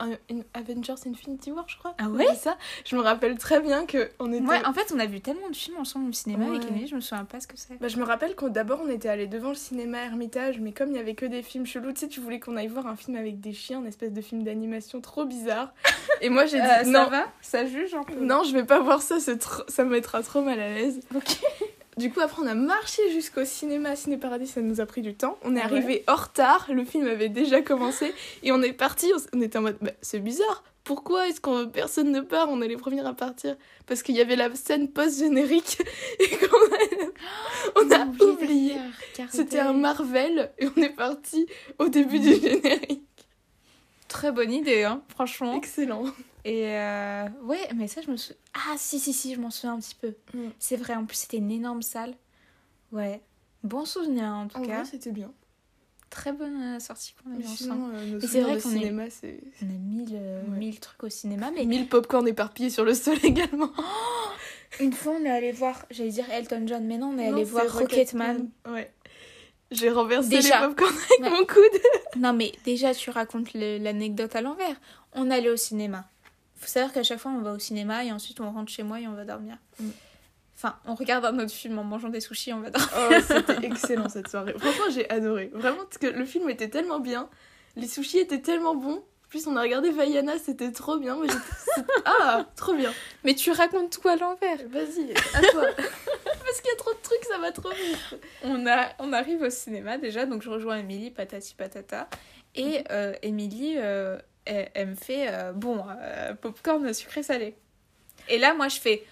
Un- 0.00 0.16
une 0.30 0.44
Avengers 0.54 0.94
Infinity 1.06 1.52
War, 1.52 1.64
je 1.68 1.76
crois. 1.78 1.94
Ah 1.98 2.08
Ouais, 2.08 2.34
ça. 2.34 2.56
Je 2.84 2.96
me 2.96 3.00
rappelle 3.00 3.36
très 3.38 3.60
bien 3.60 3.86
que 3.86 4.10
on 4.18 4.32
était. 4.32 4.46
Ouais, 4.46 4.64
en 4.66 4.72
fait, 4.72 4.92
on 4.94 4.98
a 4.98 5.06
vu 5.06 5.20
tellement 5.20 5.48
de 5.50 5.56
films 5.56 5.76
ensemble 5.78 6.08
au 6.08 6.12
cinéma 6.12 6.46
avec 6.46 6.62
Ouais. 6.62 6.68
Émilie, 6.68 6.86
je 6.86 6.94
me 6.94 7.00
souviens 7.00 7.24
pas 7.24 7.40
ce 7.40 7.46
que 7.46 7.56
c'est. 7.56 7.78
Bah, 7.80 7.88
je 7.88 7.96
me 7.98 8.04
rappelle 8.04 8.34
qu'on 8.34 8.48
d'abord 8.48 8.80
on 8.84 8.88
était 8.88 9.08
allé 9.08 9.26
devant 9.26 9.50
le 9.50 9.54
cinéma 9.54 9.98
Hermitage, 9.98 10.58
mais 10.60 10.72
comme 10.72 10.90
il 10.90 10.96
y 10.96 11.00
avait 11.00 11.14
que 11.14 11.26
des 11.26 11.42
films 11.42 11.66
chelous, 11.66 11.92
tu 11.92 12.00
sais, 12.00 12.08
tu 12.08 12.20
voulais 12.20 12.40
qu'on 12.40 12.56
aille 12.56 12.68
voir 12.68 12.86
un 12.86 12.96
film 12.96 13.16
avec 13.16 13.40
des 13.40 13.52
chiens, 13.52 13.80
une 13.80 13.86
espèce 13.86 14.12
de 14.12 14.20
film 14.20 14.42
d'animation 14.42 15.00
trop 15.00 15.24
bizarre. 15.24 15.72
Et 16.20 16.28
moi 16.30 16.46
j'ai 16.46 16.60
dit 16.60 16.66
Euh, 16.66 16.84
non, 16.84 17.04
Ça 17.04 17.10
va? 17.10 17.26
Ça 17.40 17.66
juge 17.66 17.94
un 17.94 18.02
peu? 18.04 18.14
Non, 18.20 18.42
je 18.44 18.52
vais 18.52 18.64
pas 18.64 18.80
voir 18.80 19.02
ça, 19.02 19.16
trop- 19.36 19.62
ça 19.68 19.84
me 19.84 19.90
mettra 19.90 20.22
trop 20.22 20.42
mal 20.42 20.58
à 20.60 20.68
l'aise. 20.74 21.00
Ok. 21.14 21.38
Du 21.98 22.12
coup, 22.12 22.20
après, 22.20 22.40
on 22.42 22.46
a 22.46 22.54
marché 22.54 23.10
jusqu'au 23.10 23.44
cinéma 23.44 23.96
Ciné 23.96 24.16
Paradis, 24.18 24.46
ça 24.46 24.60
nous 24.60 24.80
a 24.80 24.86
pris 24.86 25.02
du 25.02 25.14
temps. 25.14 25.36
On 25.42 25.56
est 25.56 25.60
Ah 25.60 25.66
ouais 25.66 25.78
arrivé 25.78 26.04
en 26.06 26.14
retard, 26.14 26.68
le 26.72 26.84
film 26.84 27.08
avait 27.08 27.28
déjà 27.28 27.60
commencé 27.60 28.14
et 28.44 28.52
on 28.52 28.62
est 28.62 28.72
parti. 28.72 29.10
on 29.34 29.40
était 29.40 29.58
en 29.58 29.62
mode, 29.62 29.78
bah, 29.80 29.90
c'est 30.00 30.20
bizarre. 30.20 30.62
Pourquoi 30.84 31.28
est-ce 31.28 31.40
que 31.40 31.66
personne 31.66 32.12
ne 32.12 32.20
part 32.20 32.48
On 32.50 32.62
est 32.62 32.68
les 32.68 32.76
premiers 32.76 33.04
à 33.04 33.12
partir? 33.12 33.56
Parce 33.86 34.02
qu'il 34.04 34.14
y 34.14 34.20
avait 34.20 34.36
la 34.36 34.54
scène 34.54 34.88
post-générique 34.88 35.78
et 36.20 36.28
qu'on 36.28 36.56
a, 36.56 37.82
on 37.82 37.90
a 37.90 38.24
oublié. 38.24 38.76
C'était 39.28 39.58
un 39.58 39.72
Marvel 39.72 40.52
et 40.58 40.68
on 40.74 40.80
est 40.80 40.94
parti 40.94 41.46
au 41.80 41.88
début 41.88 42.20
du 42.20 42.40
générique. 42.40 43.02
Très 44.06 44.30
bonne 44.30 44.52
idée, 44.52 44.84
hein, 44.84 45.02
franchement. 45.08 45.56
Excellent. 45.56 46.04
Et 46.44 46.66
euh, 46.68 47.26
ouais, 47.42 47.60
mais 47.74 47.88
ça, 47.88 48.00
je 48.00 48.10
me 48.10 48.16
souviens. 48.16 48.36
Ah, 48.54 48.74
si, 48.78 48.98
si, 48.98 49.12
si, 49.12 49.34
je 49.34 49.40
m'en 49.40 49.50
souviens 49.50 49.74
un 49.74 49.80
petit 49.80 49.96
peu. 50.00 50.14
Mm. 50.34 50.48
C'est 50.58 50.76
vrai, 50.76 50.94
en 50.94 51.04
plus, 51.04 51.16
c'était 51.16 51.38
une 51.38 51.50
énorme 51.50 51.82
salle. 51.82 52.14
Ouais. 52.92 53.20
Bon 53.64 53.84
souvenir, 53.84 54.24
en 54.24 54.48
tout 54.48 54.56
En 54.58 54.62
cas. 54.62 54.84
c'était 54.84 55.10
bien. 55.12 55.32
Très 56.10 56.32
bonne 56.32 56.76
euh, 56.76 56.80
sortie 56.80 57.12
qu'on 57.22 57.32
a 57.36 57.38
eue 57.38 57.44
ensemble. 57.46 57.94
euh, 57.94 58.20
c'est 58.26 58.40
vrai 58.40 58.58
qu'on 58.60 58.70
est- 58.70 58.78
cinéma, 58.78 59.10
c'est 59.10 59.40
On 59.62 59.66
a 59.66 59.72
mille, 59.72 60.08
euh, 60.14 60.42
Ouais. 60.44 60.56
mille 60.58 60.80
trucs 60.80 61.02
au 61.04 61.08
cinéma, 61.10 61.50
mais 61.54 61.66
1000 61.66 61.86
popcorn 61.88 62.26
éparpillés 62.26 62.70
sur 62.70 62.84
le 62.84 62.94
sol 62.94 63.18
également. 63.24 63.70
une 64.80 64.92
fois, 64.94 65.14
on 65.20 65.24
est 65.24 65.30
allé 65.30 65.52
voir, 65.52 65.84
j'allais 65.90 66.08
dire 66.10 66.30
Elton 66.30 66.62
John, 66.66 66.84
mais 66.86 66.96
non, 66.96 67.08
on 67.14 67.18
est 67.18 67.26
allé 67.28 67.44
voir 67.44 67.70
Rocketman. 67.78 68.48
Ouais. 68.70 68.90
J'ai 69.70 69.90
renversé 69.90 70.30
Déjà. 70.30 70.60
les 70.62 70.66
popcorn 70.68 70.94
avec 70.94 71.20
Ouais. 71.20 71.30
mon 71.30 71.44
coude. 71.44 71.82
Non, 72.16 72.32
mais 72.32 72.52
déjà, 72.64 72.94
tu 72.94 73.10
racontes 73.10 73.52
l'anecdote 73.52 74.34
à 74.34 74.40
l'envers. 74.40 74.80
On 75.12 75.30
allait 75.30 75.50
au 75.50 75.56
cinéma. 75.56 76.08
Faut 76.58 76.66
savoir 76.66 76.92
qu'à 76.92 77.02
chaque 77.02 77.18
fois, 77.18 77.30
on 77.30 77.40
va 77.40 77.52
au 77.52 77.58
cinéma 77.58 78.04
et 78.04 78.12
ensuite, 78.12 78.40
on 78.40 78.50
rentre 78.50 78.70
chez 78.70 78.82
moi 78.82 79.00
et 79.00 79.06
on 79.06 79.14
va 79.14 79.24
dormir. 79.24 79.56
Mm. 79.80 79.88
Enfin, 80.56 80.76
on 80.86 80.94
regarde 80.96 81.24
un 81.24 81.38
autre 81.38 81.52
film 81.52 81.78
en 81.78 81.84
mangeant 81.84 82.08
des 82.08 82.20
sushis, 82.20 82.52
on 82.52 82.60
va 82.60 82.70
dormir. 82.70 82.90
Oh, 82.98 83.14
c'était 83.26 83.64
excellent 83.64 84.08
cette 84.08 84.28
soirée. 84.28 84.54
Franchement, 84.58 84.86
j'ai 84.92 85.08
adoré. 85.08 85.50
Vraiment, 85.54 85.84
parce 85.84 85.98
que 85.98 86.08
le 86.08 86.24
film 86.24 86.50
était 86.50 86.68
tellement 86.68 86.98
bien. 86.98 87.28
Les 87.76 87.86
sushis 87.86 88.18
étaient 88.18 88.40
tellement 88.42 88.74
bons. 88.74 88.96
En 88.96 89.28
plus, 89.28 89.46
on 89.46 89.54
a 89.56 89.62
regardé 89.62 89.90
Vaiana, 89.90 90.36
c'était 90.38 90.72
trop 90.72 90.98
bien. 90.98 91.16
C'est- 91.28 91.84
ah, 92.06 92.44
trop 92.56 92.74
bien. 92.74 92.92
Mais 93.22 93.36
tu 93.36 93.52
racontes 93.52 93.96
tout 94.00 94.08
à 94.08 94.16
l'envers. 94.16 94.58
Vas-y, 94.68 95.12
à 95.34 95.40
toi. 95.52 95.64
parce 95.76 96.60
qu'il 96.60 96.70
y 96.70 96.74
a 96.74 96.76
trop 96.78 96.92
de 96.92 97.02
trucs, 97.02 97.24
ça 97.24 97.38
va 97.38 97.52
trop 97.52 97.68
vite. 97.70 98.20
On, 98.42 98.66
a, 98.66 98.88
on 98.98 99.12
arrive 99.12 99.42
au 99.42 99.50
cinéma 99.50 99.96
déjà, 99.98 100.26
donc 100.26 100.42
je 100.42 100.50
rejoins 100.50 100.78
Émilie, 100.78 101.10
patati 101.10 101.54
patata. 101.54 102.08
Et 102.56 102.82
euh, 102.90 103.12
Émilie, 103.22 103.74
euh, 103.76 104.18
elle, 104.48 104.70
elle 104.74 104.88
me 104.88 104.94
fait 104.94 105.28
euh, 105.28 105.52
bon, 105.52 105.84
euh, 105.88 106.34
popcorn 106.34 106.92
sucré 106.92 107.22
salé. 107.22 107.54
Et 108.28 108.38
là, 108.38 108.54
moi, 108.54 108.68
je 108.68 108.78
fais 108.78 109.04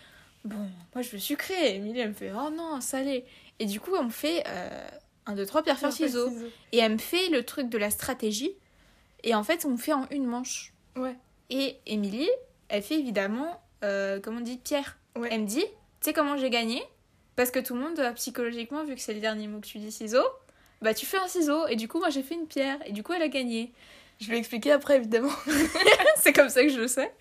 bon, 0.44 0.68
moi 0.94 1.02
je 1.02 1.10
veux 1.10 1.18
sucré. 1.18 1.76
Émilie, 1.76 2.00
elle 2.00 2.10
me 2.10 2.14
fait 2.14 2.32
oh 2.32 2.50
non, 2.50 2.80
salé. 2.80 3.24
Et 3.58 3.66
du 3.66 3.80
coup, 3.80 3.92
on 3.94 4.04
me 4.04 4.10
fait 4.10 4.44
euh, 4.46 4.88
un, 5.26 5.34
deux, 5.34 5.46
trois, 5.46 5.62
pierre, 5.62 5.78
feuille, 5.78 5.92
ciseaux. 5.92 6.30
Et 6.72 6.78
elle 6.78 6.92
me 6.92 6.98
fait 6.98 7.28
le 7.28 7.44
truc 7.44 7.68
de 7.68 7.78
la 7.78 7.90
stratégie. 7.90 8.52
Et 9.22 9.34
en 9.34 9.44
fait, 9.44 9.64
on 9.64 9.70
me 9.70 9.76
fait 9.76 9.92
en 9.92 10.06
une 10.10 10.26
manche. 10.26 10.72
Ouais. 10.96 11.16
Et 11.50 11.76
Émilie, 11.86 12.30
elle 12.68 12.82
fait 12.82 12.98
évidemment, 12.98 13.60
euh, 13.84 14.20
comment 14.20 14.38
on 14.38 14.42
dit, 14.42 14.58
pierre. 14.58 14.98
Ouais. 15.16 15.28
Elle 15.30 15.42
me 15.42 15.46
dit, 15.46 15.64
tu 15.64 15.66
sais 16.00 16.12
comment 16.12 16.36
j'ai 16.36 16.50
gagné? 16.50 16.82
Parce 17.36 17.50
que 17.50 17.58
tout 17.58 17.74
le 17.74 17.80
monde, 17.80 18.00
psychologiquement, 18.14 18.84
vu 18.84 18.94
que 18.94 19.00
c'est 19.00 19.14
le 19.14 19.20
dernier 19.20 19.46
mot 19.46 19.60
que 19.60 19.66
tu 19.66 19.78
dis 19.78 19.92
ciseaux, 19.92 20.26
bah 20.80 20.94
tu 20.94 21.06
fais 21.06 21.18
un 21.18 21.28
ciseau. 21.28 21.66
Et 21.68 21.76
du 21.76 21.88
coup, 21.88 21.98
moi 21.98 22.10
j'ai 22.10 22.22
fait 22.22 22.34
une 22.34 22.46
pierre. 22.46 22.78
Et 22.86 22.92
du 22.92 23.02
coup, 23.02 23.12
elle 23.12 23.22
a 23.22 23.28
gagné. 23.28 23.72
Je 24.20 24.30
vais 24.30 24.38
expliquer 24.38 24.72
après, 24.72 24.96
évidemment. 24.96 25.30
c'est 26.18 26.32
comme 26.32 26.48
ça 26.48 26.62
que 26.62 26.68
je 26.70 26.80
le 26.80 26.88
sais. 26.88 27.12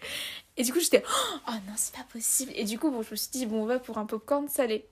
Et 0.58 0.63
du 0.63 0.71
coup, 0.71 0.79
j'étais, 0.79 1.03
oh 1.47 1.51
non, 1.51 1.73
c'est 1.75 1.93
pas 1.93 2.05
possible. 2.12 2.51
Et 2.55 2.63
du 2.63 2.79
coup, 2.79 2.89
bon, 2.91 3.01
je 3.01 3.12
me 3.12 3.15
suis 3.15 3.29
dit, 3.31 3.45
bon, 3.45 3.63
on 3.63 3.65
va 3.65 3.79
pour 3.79 3.97
un 3.97 4.05
popcorn 4.05 4.47
salé. 4.47 4.86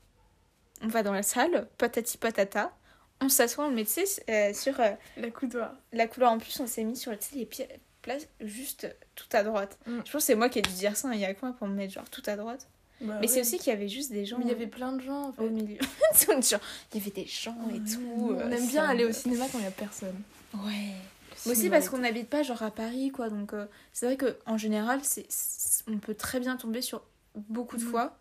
On 0.81 0.87
va 0.87 1.01
dans 1.03 1.13
la 1.13 1.23
salle, 1.23 1.67
patati 1.77 2.17
patata. 2.17 2.73
On 3.21 3.29
s'assoit, 3.29 3.65
on 3.65 3.69
le 3.69 3.75
met, 3.75 3.85
tu 3.85 3.91
sais, 4.05 4.23
euh, 4.29 4.53
sur 4.53 4.77
euh, 4.81 4.91
La 5.15 5.29
coudoir. 5.29 5.71
la 5.93 6.07
couleur 6.07 6.31
en 6.31 6.39
plus 6.39 6.59
on 6.59 6.67
s'est 6.67 6.83
mis 6.83 6.97
sur 6.97 7.11
les 7.11 7.47
places 8.01 8.27
juste 8.41 8.93
tout 9.15 9.27
à 9.31 9.43
droite 9.43 9.77
Mm. 9.85 9.99
je 10.05 10.11
pense 10.11 10.21
que 10.23 10.25
c'est 10.25 10.35
moi 10.35 10.49
qui 10.49 10.59
ai 10.59 10.61
dû 10.61 10.73
dire 10.73 10.97
ça 10.97 11.07
hein, 11.07 11.11
il 11.13 11.21
y 11.21 11.25
a 11.25 11.33
que 11.33 11.39
moi 11.45 11.55
pour 11.57 11.67
me 11.67 11.73
mettre 11.73 11.93
genre 11.93 12.09
tout 12.09 12.23
à 12.25 12.35
droite? 12.35 12.67
Bah 12.99 13.19
mais 13.21 13.27
c'est 13.27 13.39
aussi 13.39 13.59
qu'il 13.59 13.67
y 13.71 13.75
avait 13.75 13.87
juste 13.87 14.11
des 14.11 14.25
gens 14.25 14.37
Mais 14.39 14.45
il 14.45 14.49
y 14.49 14.53
avait 14.53 14.67
plein 14.67 14.91
de 14.91 15.01
gens, 15.01 15.29
en 15.29 15.31
fait. 15.31 15.41
au 15.41 15.49
milieu 15.49 15.77
il 16.27 16.97
y 16.97 17.01
avait 17.01 17.11
des 17.11 17.25
gens 17.27 17.55
et 17.73 17.79
tout 17.89 18.01
on 18.17 18.33
euh, 18.33 18.49
aime 18.49 18.67
bien 18.67 18.83
aller 18.83 19.05
au 19.05 19.13
cinéma 19.13 19.45
quand 19.49 19.59
il 19.59 19.63
y 19.63 19.67
a 19.67 19.71
personne. 19.71 20.21
ouais 20.55 20.95
mais 21.45 21.51
aussi 21.51 21.69
parce 21.69 21.89
qu'on 21.89 21.99
n'habite 21.99 22.29
pas 22.29 22.43
genre 22.43 22.63
à 22.63 22.71
Paris 22.71 23.11
quoi 23.11 23.29
donc 23.29 23.53
euh, 23.53 23.65
c'est 23.91 24.05
vrai 24.05 24.17
que 24.17 24.37
en 24.45 24.57
général 24.57 24.99
c'est 25.03 25.27
on 25.87 25.97
peut 25.97 26.15
très 26.15 26.39
bien 26.39 26.55
tomber 26.55 26.81
sur 26.81 27.01
beaucoup 27.35 27.77
de 27.77 27.83
Mm. 27.83 27.87
fois 27.87 28.17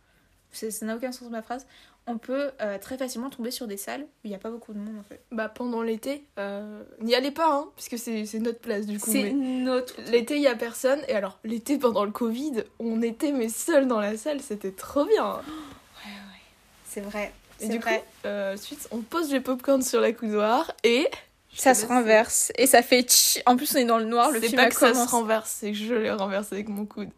ça 0.53 0.69
n'a 0.87 0.97
aucun 0.97 1.13
sens 1.13 1.31
ma 1.31 1.43
phrase 1.43 1.67
on 2.07 2.19
peut 2.19 2.51
euh, 2.61 2.79
très 2.79 2.99
facilement 2.99 3.31
tomber 3.31 3.51
sur 3.51 3.67
des 3.67 3.77
salles 3.77 4.03
où 4.03 4.07
il 4.25 4.31
n'y 4.31 4.35
a 4.35 4.39
pas 4.39 4.51
beaucoup 4.51 4.73
de 4.73 4.79
monde 4.79 4.99
en 4.99 5.03
fait 5.05 5.21
Bah, 5.31 5.49
pendant 5.49 5.83
l'été, 5.83 6.25
euh, 6.39 6.83
n'y 7.01 7.15
allez 7.15 7.31
pas, 7.31 7.49
hein, 7.55 7.69
puisque 7.77 7.97
c'est 7.97 8.27
c'est 8.27 8.41
notre 8.41 8.59
place, 8.59 8.87
du 8.87 8.99
coup. 8.99 9.13
c'est 9.13 9.31
notre 9.33 9.95
L'été, 10.11 10.35
il 10.35 10.43
y 10.43 10.49
a 10.49 10.57
personne. 10.57 11.01
Et 11.07 11.15
alors, 11.15 11.39
l'été, 11.45 11.79
pendant 11.79 12.05
le 12.05 12.11
Covid, 12.11 12.65
on 12.81 13.03
était 13.03 13.31
mais 13.31 13.49
seuls 13.49 13.87
dans 13.87 14.01
la 14.01 14.17
salle, 14.17 14.41
c'était 14.41 14.73
trop 14.73 15.05
bien. 15.05 15.41
c'est 16.85 17.03
vrai 17.03 17.33
Et 17.61 17.67
c'est 17.67 17.69
du 17.73 17.79
vrai 17.79 18.05
coup, 18.23 18.29
ensuite, 18.29 18.89
on 18.91 18.99
pose 18.99 19.33
les 19.33 19.41
popcorn 19.41 19.81
sur 19.83 20.01
la 20.01 20.13
coudoir 20.13 20.73
et. 20.83 21.09
Ça 21.55 21.75
se 21.75 21.85
renverse 21.87 22.51
et 22.57 22.67
ça 22.67 22.83
fait 22.83 23.03
tch. 23.03 23.43
En 23.47 23.57
plus, 23.57 23.75
on 23.75 23.79
est 23.79 23.85
dans 23.85 23.99
le 23.99 24.05
noir, 24.07 24.31
le 24.31 24.41
film 24.41 24.57
pas 24.57 24.63
a 24.63 24.69
que 24.69 24.75
ça 24.75 24.95
se 24.95 25.11
renverse, 25.11 25.55
c'est 25.61 25.73
que 25.73 25.77
je 25.79 25.95
l'ai 25.95 26.11
renversé 26.11 26.55
avec 26.55 26.69
mon 26.69 26.87
coude. 26.87 27.11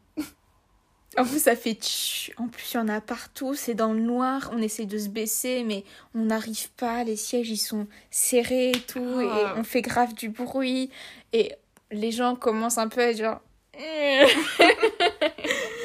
En 1.16 1.24
plus, 1.24 1.40
ça 1.40 1.54
fait 1.54 1.74
tch. 1.74 2.32
En 2.38 2.48
plus, 2.48 2.72
il 2.72 2.76
y 2.76 2.80
en 2.80 2.88
a 2.88 3.00
partout. 3.00 3.54
C'est 3.54 3.74
dans 3.74 3.92
le 3.92 4.00
noir. 4.00 4.50
On 4.52 4.60
essaie 4.60 4.84
de 4.86 4.98
se 4.98 5.08
baisser, 5.08 5.62
mais 5.64 5.84
on 6.16 6.24
n'arrive 6.24 6.70
pas. 6.72 7.04
Les 7.04 7.14
sièges, 7.14 7.50
ils 7.50 7.56
sont 7.56 7.86
serrés 8.10 8.70
et 8.70 8.80
tout. 8.80 9.20
Et 9.20 9.28
Ah. 9.30 9.54
on 9.56 9.62
fait 9.62 9.82
grave 9.82 10.12
du 10.14 10.28
bruit. 10.28 10.90
Et 11.32 11.52
les 11.92 12.10
gens 12.10 12.34
commencent 12.34 12.78
un 12.78 12.88
peu 12.88 13.00
à 13.00 13.10
être 13.10 13.18
genre. 13.18 13.40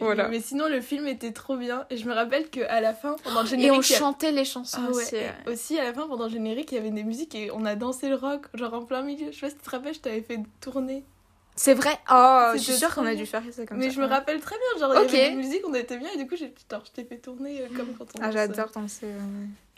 Voilà. 0.00 0.28
Mais 0.28 0.40
sinon, 0.40 0.68
le 0.68 0.80
film 0.80 1.06
était 1.08 1.32
trop 1.32 1.56
bien. 1.56 1.86
Et 1.90 1.96
je 1.96 2.06
me 2.08 2.14
rappelle 2.14 2.48
qu'à 2.50 2.80
la 2.80 2.94
fin, 2.94 3.16
pendant 3.24 3.40
le 3.42 3.46
Et 3.46 3.50
générique. 3.50 3.72
on 3.72 3.82
y 3.82 3.94
a- 3.94 3.98
chantait 3.98 4.32
les 4.32 4.44
chansons 4.44 4.78
Ah 4.86 4.90
ouais, 4.90 5.02
aussi. 5.02 5.16
et 5.16 5.28
aussi 5.50 5.78
à 5.78 5.84
la 5.84 5.92
fin 5.94 6.06
pendant 6.06 6.24
le 6.26 6.30
générique 6.30 6.70
il 6.72 6.76
y 6.76 6.78
avait 6.78 6.90
des 6.90 7.02
musiques 7.04 7.34
et 7.34 7.50
on 7.50 7.64
a 7.64 7.74
dansé 7.74 8.08
le 8.08 8.14
rock 8.14 8.46
genre 8.54 8.74
en 8.74 8.84
plein 8.84 9.02
milieu 9.02 9.32
je 9.32 9.36
sais 9.36 9.40
pas 9.46 9.50
si 9.50 9.56
tu 9.56 9.62
te 9.62 9.70
rappelles 9.70 9.94
je 9.94 10.00
t'avais 10.00 10.22
fait 10.22 10.38
tourner 10.60 11.04
C'est 11.56 11.74
vrai? 11.74 11.98
Oh, 12.12 12.50
je 12.54 12.58
suis 12.58 12.74
sûre 12.74 12.94
qu'on 12.94 13.06
a 13.06 13.14
dû 13.14 13.26
faire 13.26 13.42
ça 13.50 13.66
comme 13.66 13.78
mais 13.78 13.86
ça. 13.86 13.90
je 13.96 14.00
me 14.00 14.06
Ouais. 14.06 14.12
rappelle 14.12 14.40
très 14.40 14.56
bien 14.56 14.80
genre 14.88 14.96
Ok. 15.02 15.10
il 15.12 15.18
y 15.18 15.20
avait 15.20 15.30
des 15.30 15.36
musiques 15.36 15.62
on 15.66 15.74
était 15.74 15.96
bien 15.98 16.10
et 16.14 16.16
du 16.18 16.26
coup 16.28 16.36
j'ai 16.36 16.54
je 16.70 16.90
t'ai 16.92 17.04
fait 17.04 17.18
tourner 17.18 17.62
euh, 17.62 17.66
comme 17.76 17.92
quand 17.98 18.04
on 18.16 18.22
Ah, 18.22 18.30
j'adore 18.30 18.70
danser. 18.70 19.06
ouais. 19.06 19.12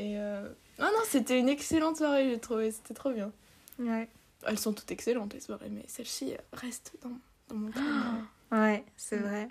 et 0.04 0.18
euh... 0.18 0.48
ah 0.78 0.84
non 0.92 1.02
c'était 1.08 1.38
une 1.38 1.48
excellente 1.48 1.96
soirée 1.96 2.28
j'ai 2.30 2.38
trouvé 2.38 2.70
c'était 2.70 2.94
trop 2.94 3.10
bien 3.10 3.32
Ouais. 3.78 4.08
elles 4.46 4.58
sont 4.58 4.72
toutes 4.74 4.90
excellentes 4.90 5.32
les 5.32 5.40
soirées 5.40 5.70
mais 5.70 5.84
celle-ci 5.88 6.34
euh, 6.34 6.36
reste 6.52 6.92
dans, 7.02 7.10
dans 7.48 7.56
mon 7.56 7.70
crâne 7.72 8.26
Ouais, 8.52 8.84
c'est 8.96 9.16
vrai. 9.16 9.48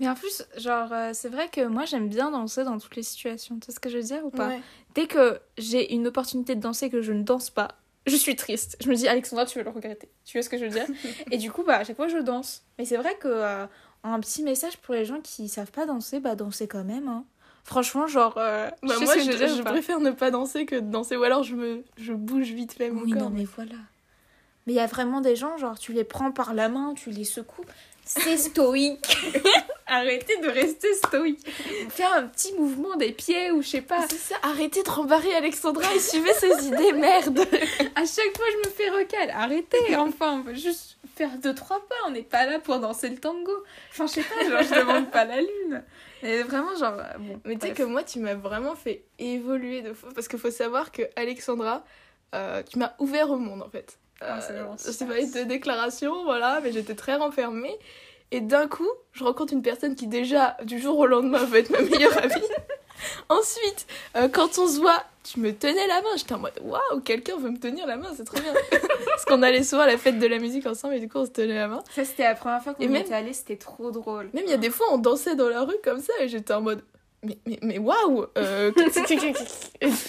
Mais 0.00 0.08
en 0.08 0.14
plus, 0.14 0.44
genre, 0.56 0.92
euh, 0.92 1.10
c'est 1.12 1.28
vrai 1.28 1.48
que 1.48 1.64
moi 1.66 1.84
j'aime 1.84 2.08
bien 2.08 2.30
danser 2.30 2.64
dans 2.64 2.78
toutes 2.78 2.96
les 2.96 3.02
situations. 3.02 3.58
Tu 3.58 3.66
sais 3.66 3.72
ce 3.72 3.80
que 3.80 3.88
je 3.88 3.98
veux 3.98 4.02
dire 4.04 4.24
ou 4.24 4.30
pas 4.30 4.48
Ouais. 4.48 4.60
Dès 4.94 5.06
que 5.06 5.40
j'ai 5.58 5.92
une 5.94 6.06
opportunité 6.06 6.54
de 6.54 6.60
danser 6.60 6.86
et 6.86 6.90
que 6.90 7.02
je 7.02 7.12
ne 7.12 7.22
danse 7.22 7.50
pas, 7.50 7.76
je 8.06 8.16
suis 8.16 8.36
triste. 8.36 8.76
Je 8.82 8.88
me 8.88 8.94
dis, 8.94 9.08
Alexandra, 9.08 9.46
tu 9.46 9.58
vas 9.58 9.64
le 9.64 9.70
regretter. 9.70 10.08
Tu 10.24 10.38
vois 10.38 10.42
ce 10.42 10.48
que 10.48 10.58
je 10.58 10.64
veux 10.64 10.70
dire 10.70 10.86
Et 11.32 11.38
du 11.38 11.50
coup, 11.50 11.64
bah, 11.64 11.78
à 11.78 11.84
chaque 11.84 11.96
fois, 11.96 12.08
je 12.08 12.18
danse. 12.18 12.62
Mais 12.78 12.84
c'est 12.84 12.96
vrai 12.96 13.16
que 13.18 13.26
euh, 13.28 13.66
un 14.04 14.20
petit 14.20 14.42
message 14.42 14.76
pour 14.78 14.94
les 14.94 15.04
gens 15.04 15.20
qui 15.20 15.48
savent 15.48 15.72
pas 15.72 15.86
danser, 15.86 16.20
bah, 16.20 16.36
danser 16.36 16.68
quand 16.68 16.84
même. 16.84 17.08
Hein. 17.08 17.24
Franchement, 17.64 18.06
genre. 18.06 18.34
euh, 18.38 18.70
Bah, 18.84 18.94
je 19.00 19.04
sais 19.04 19.04
moi 19.04 19.16
je, 19.18 19.62
préfère 19.62 19.98
ne 19.98 20.12
pas 20.12 20.30
danser 20.30 20.66
que 20.66 20.76
de 20.76 20.88
danser 20.88 21.16
ou 21.16 21.24
alors 21.24 21.42
je 21.42 21.56
me 21.56 21.82
je 21.96 22.12
bouge 22.12 22.52
vite 22.52 22.74
fait 22.74 22.90
mon 22.90 23.02
Oui, 23.02 23.10
corps 23.10 23.22
non, 23.22 23.30
mais 23.30 23.44
voilà. 23.44 23.74
Mais 24.66 24.72
il 24.72 24.76
y 24.76 24.80
a 24.80 24.86
vraiment 24.86 25.20
des 25.20 25.34
gens, 25.34 25.56
genre, 25.58 25.78
tu 25.78 25.92
les 25.92 26.04
prends 26.04 26.30
par 26.30 26.54
la 26.54 26.68
main, 26.68 26.94
tu 26.94 27.10
les 27.10 27.24
secoues. 27.24 27.64
C'est 28.06 28.36
stoïque. 28.36 29.18
Arrêtez 29.88 30.36
de 30.40 30.48
rester 30.48 30.94
stoïque. 30.94 31.44
Faire 31.90 32.12
un 32.14 32.28
petit 32.28 32.54
mouvement 32.54 32.96
des 32.96 33.12
pieds 33.12 33.50
ou 33.50 33.62
je 33.62 33.68
sais 33.68 33.80
pas. 33.82 34.06
c'est 34.08 34.16
ça 34.16 34.36
arrêtez 34.42 34.82
de 34.82 34.90
rembarrer 34.90 35.34
Alexandra 35.34 35.92
et 35.94 35.98
suivez 35.98 36.32
ses 36.34 36.66
idées 36.66 36.92
merde 36.92 37.40
À 37.94 38.04
chaque 38.04 38.36
fois, 38.36 38.46
je 38.52 38.68
me 38.68 38.72
fais 38.72 38.90
recal. 38.90 39.30
Arrêtez, 39.34 39.96
enfin, 39.96 40.34
on 40.34 40.40
veut 40.42 40.54
juste 40.54 40.98
faire 41.16 41.30
deux, 41.38 41.54
trois 41.54 41.80
pas. 41.80 41.94
On 42.06 42.10
n'est 42.10 42.22
pas 42.22 42.46
là 42.46 42.60
pour 42.60 42.78
danser 42.78 43.08
le 43.08 43.18
tango. 43.18 43.52
Enfin, 43.90 44.06
je 44.06 44.12
sais 44.12 44.22
pas, 44.22 44.48
genre, 44.48 44.62
je 44.62 44.80
demande 44.80 45.10
pas 45.10 45.24
la 45.24 45.40
lune. 45.40 45.84
Et 46.22 46.42
vraiment, 46.42 46.76
genre, 46.76 46.98
euh, 46.98 47.18
bon. 47.18 47.40
Mais 47.44 47.56
tu 47.56 47.66
sais 47.66 47.72
que 47.74 47.82
moi, 47.82 48.02
tu 48.02 48.20
m'as 48.20 48.34
vraiment 48.34 48.76
fait 48.76 49.04
évoluer 49.18 49.82
de 49.82 49.92
fou. 49.92 50.06
Parce 50.14 50.28
qu'il 50.28 50.38
faut 50.38 50.50
savoir 50.50 50.92
que 50.92 51.02
Alexandra, 51.16 51.84
euh, 52.34 52.62
tu 52.62 52.78
m'as 52.78 52.94
ouvert 52.98 53.30
au 53.30 53.36
monde 53.36 53.62
en 53.62 53.68
fait. 53.68 53.98
Ah, 54.20 54.40
c'est 54.40 54.52
Euh, 54.54 54.76
super. 54.92 55.08
pas 55.08 55.18
une 55.20 55.44
déclaration, 55.48 56.24
voilà, 56.24 56.60
mais 56.62 56.72
j'étais 56.72 56.94
très 56.94 57.16
renfermée. 57.16 57.76
Et 58.32 58.40
d'un 58.40 58.66
coup, 58.66 58.88
je 59.12 59.22
rencontre 59.22 59.52
une 59.52 59.62
personne 59.62 59.94
qui 59.94 60.06
déjà, 60.08 60.56
du 60.64 60.78
jour 60.80 60.98
au 60.98 61.06
lendemain, 61.06 61.44
va 61.44 61.58
être 61.58 61.70
ma 61.70 61.80
meilleure 61.82 62.16
amie. 62.18 62.32
Ensuite, 63.28 63.86
euh, 64.16 64.28
quand 64.28 64.58
on 64.58 64.66
se 64.66 64.80
voit, 64.80 65.02
tu 65.22 65.38
me 65.40 65.52
tenais 65.52 65.86
la 65.86 66.00
main. 66.02 66.08
J'étais 66.16 66.32
en 66.34 66.38
mode, 66.38 66.52
waouh, 66.62 67.00
quelqu'un 67.04 67.36
veut 67.36 67.50
me 67.50 67.58
tenir 67.58 67.86
la 67.86 67.96
main, 67.96 68.08
c'est 68.16 68.24
trop 68.24 68.40
bien. 68.40 68.52
Parce 69.06 69.24
qu'on 69.26 69.42
allait 69.42 69.62
souvent 69.62 69.82
à 69.82 69.86
la 69.86 69.98
fête 69.98 70.18
de 70.18 70.26
la 70.26 70.38
musique 70.38 70.66
ensemble 70.66 70.94
et 70.94 71.00
du 71.00 71.08
coup, 71.08 71.18
on 71.18 71.26
se 71.26 71.30
tenait 71.30 71.54
la 71.54 71.68
main. 71.68 71.82
Ça, 71.94 72.04
c'était 72.04 72.24
la 72.24 72.34
première 72.34 72.62
fois 72.62 72.74
qu'on 72.74 72.82
était 72.94 73.12
allés, 73.14 73.32
c'était 73.32 73.56
trop 73.56 73.90
drôle. 73.90 74.30
Même 74.32 74.44
il 74.46 74.50
y 74.50 74.54
a 74.54 74.58
des 74.58 74.70
fois, 74.70 74.86
on 74.92 74.98
dansait 74.98 75.36
dans 75.36 75.48
la 75.48 75.62
rue 75.62 75.76
comme 75.84 76.00
ça 76.00 76.12
et 76.20 76.28
j'étais 76.28 76.54
en 76.54 76.62
mode, 76.62 76.82
mais, 77.26 77.38
mais, 77.46 77.58
mais 77.62 77.78
waouh 77.78 78.26
euh, 78.38 78.70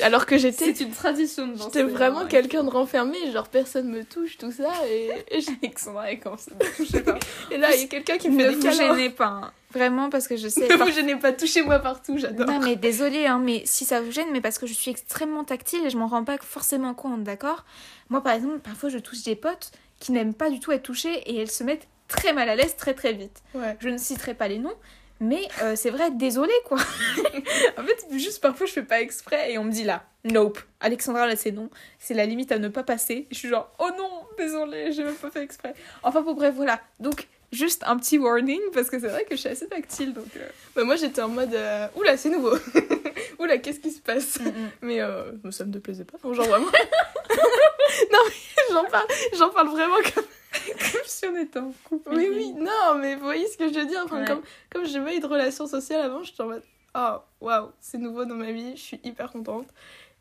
Alors 0.02 0.26
que 0.26 0.38
j'étais 0.38 0.74
C'est 0.74 0.82
une 0.84 0.92
tradition 0.92 1.48
de. 1.48 1.58
J'étais 1.58 1.84
vraiment 1.84 2.22
ouais. 2.22 2.28
quelqu'un 2.28 2.64
de 2.64 2.70
renfermé, 2.70 3.18
genre 3.32 3.48
personne 3.50 3.90
me 3.90 4.04
touche, 4.04 4.38
tout 4.38 4.52
ça, 4.52 4.70
et, 4.90 5.10
et, 5.32 5.42
je- 5.42 5.50
Alexandra, 5.62 6.12
elle 6.12 6.20
commence 6.20 6.48
à 6.50 6.52
me 6.64 6.76
toucher 6.78 7.02
pas. 7.02 7.18
et 7.52 7.58
là 7.58 7.74
il 7.76 7.82
y 7.82 7.84
a 7.84 7.88
quelqu'un 7.88 8.18
qui 8.18 8.30
me 8.30 8.38
Ne 8.38 8.44
fait 8.44 8.50
des 8.50 8.56
vous 8.56 8.62
câlins. 8.78 8.96
gênez 8.96 9.10
pas. 9.10 9.26
hein. 9.28 9.52
Vraiment, 9.72 10.10
parce 10.10 10.28
que 10.30 10.38
je 10.38 10.48
sais. 10.48 10.68
Ne 10.68 10.76
vous 10.76 10.92
gênez 10.92 11.18
pas, 11.18 11.34
touchez-moi 11.34 11.80
partout, 11.80 12.18
j'adore. 12.18 12.48
Non, 12.48 12.60
mais 12.62 12.78
désolée, 12.78 13.26
hein, 13.26 13.40
mais 13.44 13.64
si 13.66 13.84
ça 13.84 14.00
vous 14.00 14.12
gêne, 14.12 14.28
mais 14.32 14.40
parce 14.40 14.58
que 14.60 14.66
je 14.66 14.74
suis 14.74 14.90
extrêmement 14.90 15.44
tactile 15.44 15.86
et 15.86 15.90
je 15.90 15.98
m'en 15.98 16.08
rends 16.08 16.24
pas 16.24 16.38
forcément 16.40 16.94
compte, 16.94 17.24
d'accord? 17.24 17.66
Moi, 18.10 18.22
par 18.24 18.34
exemple, 18.34 18.60
parfois 18.60 18.88
je 18.90 18.98
touche 18.98 19.24
des 19.24 19.36
potes 19.36 19.72
qui 20.00 20.14
n'aiment 20.14 20.34
pas 20.34 20.50
du 20.50 20.60
tout 20.62 20.72
être 20.72 20.84
touchés 20.84 21.16
et 21.30 21.36
elles 21.42 21.52
se 21.52 21.64
mettent 21.66 21.88
très 22.08 22.32
mal 22.32 22.48
à 22.48 22.56
l'aise 22.56 22.78
très 22.78 22.94
très 22.94 23.12
vite. 23.12 23.44
Ouais. 23.56 23.76
Je 23.82 23.90
ne 23.90 23.98
citerai 23.98 24.34
pas 24.36 24.48
les 24.48 24.58
noms, 24.60 24.74
mais 25.20 25.48
euh, 25.62 25.76
c'est 25.76 25.90
vrai, 25.90 26.12
désolée 26.12 26.52
quoi. 26.66 26.78
en 27.78 27.84
fait, 27.84 28.06
juste 28.14 28.42
parfois 28.42 28.66
je 28.68 28.74
fais 28.74 28.84
pas 28.84 29.02
exprès 29.02 29.52
et 29.52 29.58
on 29.58 29.64
me 29.64 29.72
dit 29.72 29.84
là, 29.84 30.04
nope. 30.24 30.60
Alexandra, 30.80 31.26
là 31.28 31.36
c'est 31.36 31.52
non, 31.52 31.70
c'est 32.00 32.14
la 32.14 32.26
limite 32.26 32.52
à 32.52 32.60
ne 32.60 32.68
pas 32.68 32.84
passer. 32.84 33.28
Je 33.32 33.38
suis 33.38 33.50
genre, 33.50 33.74
oh 33.80 33.90
non, 33.98 34.10
désolée, 34.38 34.92
j'ai 34.92 35.04
même 35.04 35.16
pas 35.16 35.32
fait 35.32 35.42
exprès. 35.44 35.74
Enfin, 36.04 36.22
bon, 36.22 36.34
bref, 36.34 36.54
voilà. 36.56 36.80
Donc, 37.00 37.28
juste 37.52 37.84
un 37.88 37.98
petit 37.98 38.18
warning 38.18 38.60
parce 38.74 38.90
que 38.90 39.00
c'est 39.00 39.08
vrai 39.08 39.24
que 39.24 39.36
je 39.36 39.40
suis 39.40 39.50
assez 39.50 39.68
tactile 39.68 40.14
donc. 40.14 40.26
euh, 40.36 40.48
Bah, 40.76 40.84
moi 40.84 40.98
j'étais 40.98 41.22
en 41.22 41.30
mode, 41.30 41.54
euh, 41.54 41.88
oula, 41.96 42.18
c'est 42.18 42.30
nouveau. 42.30 42.56
oula, 43.40 43.58
qu'est-ce 43.58 43.80
qui 43.80 43.92
se 43.92 44.02
passe? 44.02 44.40
Mm, 44.40 44.48
mm. 44.50 44.70
Mais 44.82 45.02
euh, 45.02 45.32
ça 45.52 45.64
me 45.66 45.72
déplaisait 45.72 46.04
pas, 46.06 46.18
genre 46.34 46.46
vraiment. 46.48 46.68
non, 48.12 48.20
mais 48.28 48.74
j'en 48.74 48.86
parle, 48.86 49.08
j'en 49.38 49.50
parle 49.50 49.68
vraiment 49.70 49.96
comme. 50.14 50.24
Comme 50.68 51.02
si 51.06 51.26
on 51.26 51.36
était 51.38 51.60
en 51.60 51.72
couple. 51.84 52.10
Oui, 52.12 52.28
oui, 52.32 52.54
non, 52.58 52.96
mais 52.96 53.16
vous 53.16 53.24
voyez 53.24 53.48
ce 53.48 53.58
que 53.58 53.72
je 53.72 53.80
veux 53.80 53.86
dire 53.86 54.02
enfin, 54.06 54.22
Ouais. 54.22 54.28
comme, 54.28 54.42
comme 54.72 54.86
j'ai 54.86 55.00
pas 55.00 55.14
eu 55.14 55.20
de 55.20 55.26
relation 55.28 55.68
sociale 55.68 56.02
avant, 56.02 56.24
j'étais 56.24 56.42
en 56.42 56.48
mode, 56.48 56.64
oh, 56.96 57.18
waouh, 57.42 57.72
c'est 57.80 57.98
nouveau 57.98 58.26
dans 58.26 58.36
ma 58.36 58.52
vie, 58.52 58.76
je 58.76 58.82
suis 58.82 59.00
hyper 59.04 59.32
contente. 59.32 59.68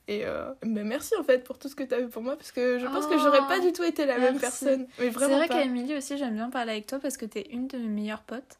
Et 0.09 0.25
euh, 0.25 0.53
bah, 0.63 0.83
merci 0.85 1.15
en 1.19 1.25
fait 1.25 1.43
pour 1.43 1.59
tout 1.59 1.69
ce 1.69 1.75
que 1.75 1.83
t'as 1.83 1.97
fait 1.97 2.07
pour 2.07 2.23
moi 2.23 2.37
parce 2.37 2.53
que 2.53 2.79
je 2.79 2.87
pense 2.87 3.07
que 3.07 3.15
Oh, 3.17 3.19
j'aurais 3.19 3.45
pas 3.49 3.59
du 3.59 3.73
tout 3.73 3.83
été 3.83 4.05
la 4.07 4.19
même 4.19 4.39
personne. 4.39 4.87
Mais 5.01 5.11
C'est 5.13 5.27
vrai 5.27 5.65
Émilie 5.65 5.97
aussi, 5.97 6.17
j'aime 6.17 6.35
bien 6.35 6.49
parler 6.51 6.73
avec 6.73 6.87
toi 6.87 6.99
parce 7.01 7.17
que 7.17 7.25
t'es 7.27 7.47
une 7.51 7.67
de 7.67 7.77
mes 7.79 7.89
meilleures 7.89 8.23
potes 8.23 8.59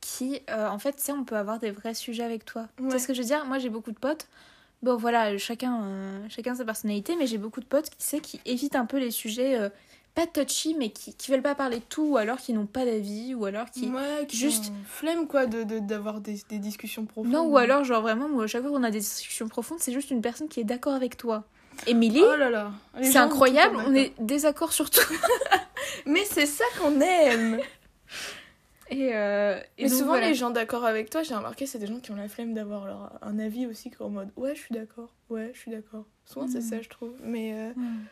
qui, 0.00 0.40
euh, 0.50 0.68
en 0.68 0.78
fait, 0.78 0.92
tu 0.92 1.02
sais, 1.02 1.12
on 1.12 1.24
peut 1.24 1.34
avoir 1.36 1.58
des 1.58 1.72
vrais 1.72 1.94
sujets 1.94 2.22
avec 2.22 2.44
toi. 2.44 2.68
Tu 2.76 2.84
Ouais. 2.84 2.90
sais 2.92 2.98
ce 3.00 3.06
que 3.08 3.14
je 3.14 3.22
veux 3.22 3.26
dire? 3.26 3.44
Moi, 3.46 3.58
j'ai 3.58 3.70
beaucoup 3.70 3.90
de 3.90 3.98
potes. 3.98 4.28
Bon, 4.86 4.96
voilà, 4.96 5.36
chacun, 5.36 5.82
euh, 5.82 6.26
chacun 6.28 6.54
sa 6.54 6.64
personnalité, 6.64 7.16
mais 7.18 7.26
j'ai 7.26 7.38
beaucoup 7.38 7.58
de 7.58 7.64
potes 7.66 7.90
qui, 7.90 7.96
sais, 7.98 8.20
qui 8.20 8.40
évitent 8.44 8.76
un 8.76 8.86
peu 8.86 8.98
les 8.98 9.10
sujets 9.10 9.58
euh, 9.58 9.68
pas 10.14 10.28
touchy, 10.28 10.76
mais 10.78 10.90
qui, 10.90 11.12
qui 11.12 11.32
veulent 11.32 11.42
pas 11.42 11.56
parler 11.56 11.78
de 11.78 11.84
tout, 11.88 12.04
ou 12.12 12.16
alors 12.16 12.36
qui 12.38 12.52
n'ont 12.52 12.66
pas 12.66 12.84
d'avis, 12.84 13.34
ou 13.34 13.46
alors 13.46 13.68
qui. 13.68 13.88
Ouais, 13.88 14.24
qui 14.28 14.36
juste- 14.36 14.72
flemme 14.86 15.26
quoi 15.26 15.46
de 15.46 15.64
de- 15.64 15.80
d'avoir 15.80 16.20
des, 16.20 16.40
des 16.48 16.58
discussions 16.60 17.04
profondes. 17.04 17.32
Non, 17.32 17.42
ou 17.48 17.56
alors, 17.58 17.82
genre 17.82 18.00
vraiment, 18.00 18.28
moi, 18.28 18.44
à 18.44 18.46
chaque 18.46 18.62
fois 18.62 18.70
qu'on 18.70 18.84
a 18.84 18.92
des 18.92 19.00
discussions 19.00 19.48
profondes, 19.48 19.78
c'est 19.80 19.92
juste 19.92 20.12
une 20.12 20.22
personne 20.22 20.46
qui 20.48 20.60
est 20.60 20.64
d'accord 20.64 20.94
avec 20.94 21.16
toi. 21.16 21.42
Émilie, 21.88 22.22
Oh 22.24 22.36
là 22.36 22.48
là. 22.48 22.70
C'est 23.02 23.16
incroyable, 23.18 23.76
on 23.88 23.92
est 23.92 24.14
désaccord 24.20 24.72
sur 24.72 24.88
tout. 24.88 25.00
Mais 26.06 26.24
c'est 26.24 26.46
ça 26.46 26.64
qu'on 26.80 27.00
aime. 27.00 27.58
Et, 28.90 29.14
euh, 29.14 29.60
et 29.78 29.84
donc, 29.88 29.92
souvent 29.92 30.06
voilà. 30.12 30.28
les 30.28 30.34
gens 30.34 30.50
d'accord 30.50 30.84
avec 30.84 31.10
toi, 31.10 31.22
j'ai 31.22 31.34
remarqué, 31.34 31.66
c'est 31.66 31.78
des 31.78 31.86
gens 31.88 31.98
qui 31.98 32.12
ont 32.12 32.16
la 32.16 32.28
flemme 32.28 32.54
d'avoir 32.54 32.86
leur 32.86 33.18
un 33.22 33.38
avis 33.38 33.66
aussi 33.66 33.90
en 33.98 34.10
mode 34.10 34.30
ouais, 34.36 34.54
je 34.54 34.60
suis 34.60 34.74
d'accord. 34.74 35.12
Ouais, 35.28 35.50
je 35.54 35.58
suis 35.58 35.70
d'accord. 35.72 36.04
Souvent 36.24 36.46
c'est 36.48 36.58
Mm. 36.60 36.62
ça, 36.70 36.82
je 36.82 36.88
trouve. 36.88 37.12
Mais 37.22 37.52
euh, 37.54 37.72
Hmm. 37.74 38.04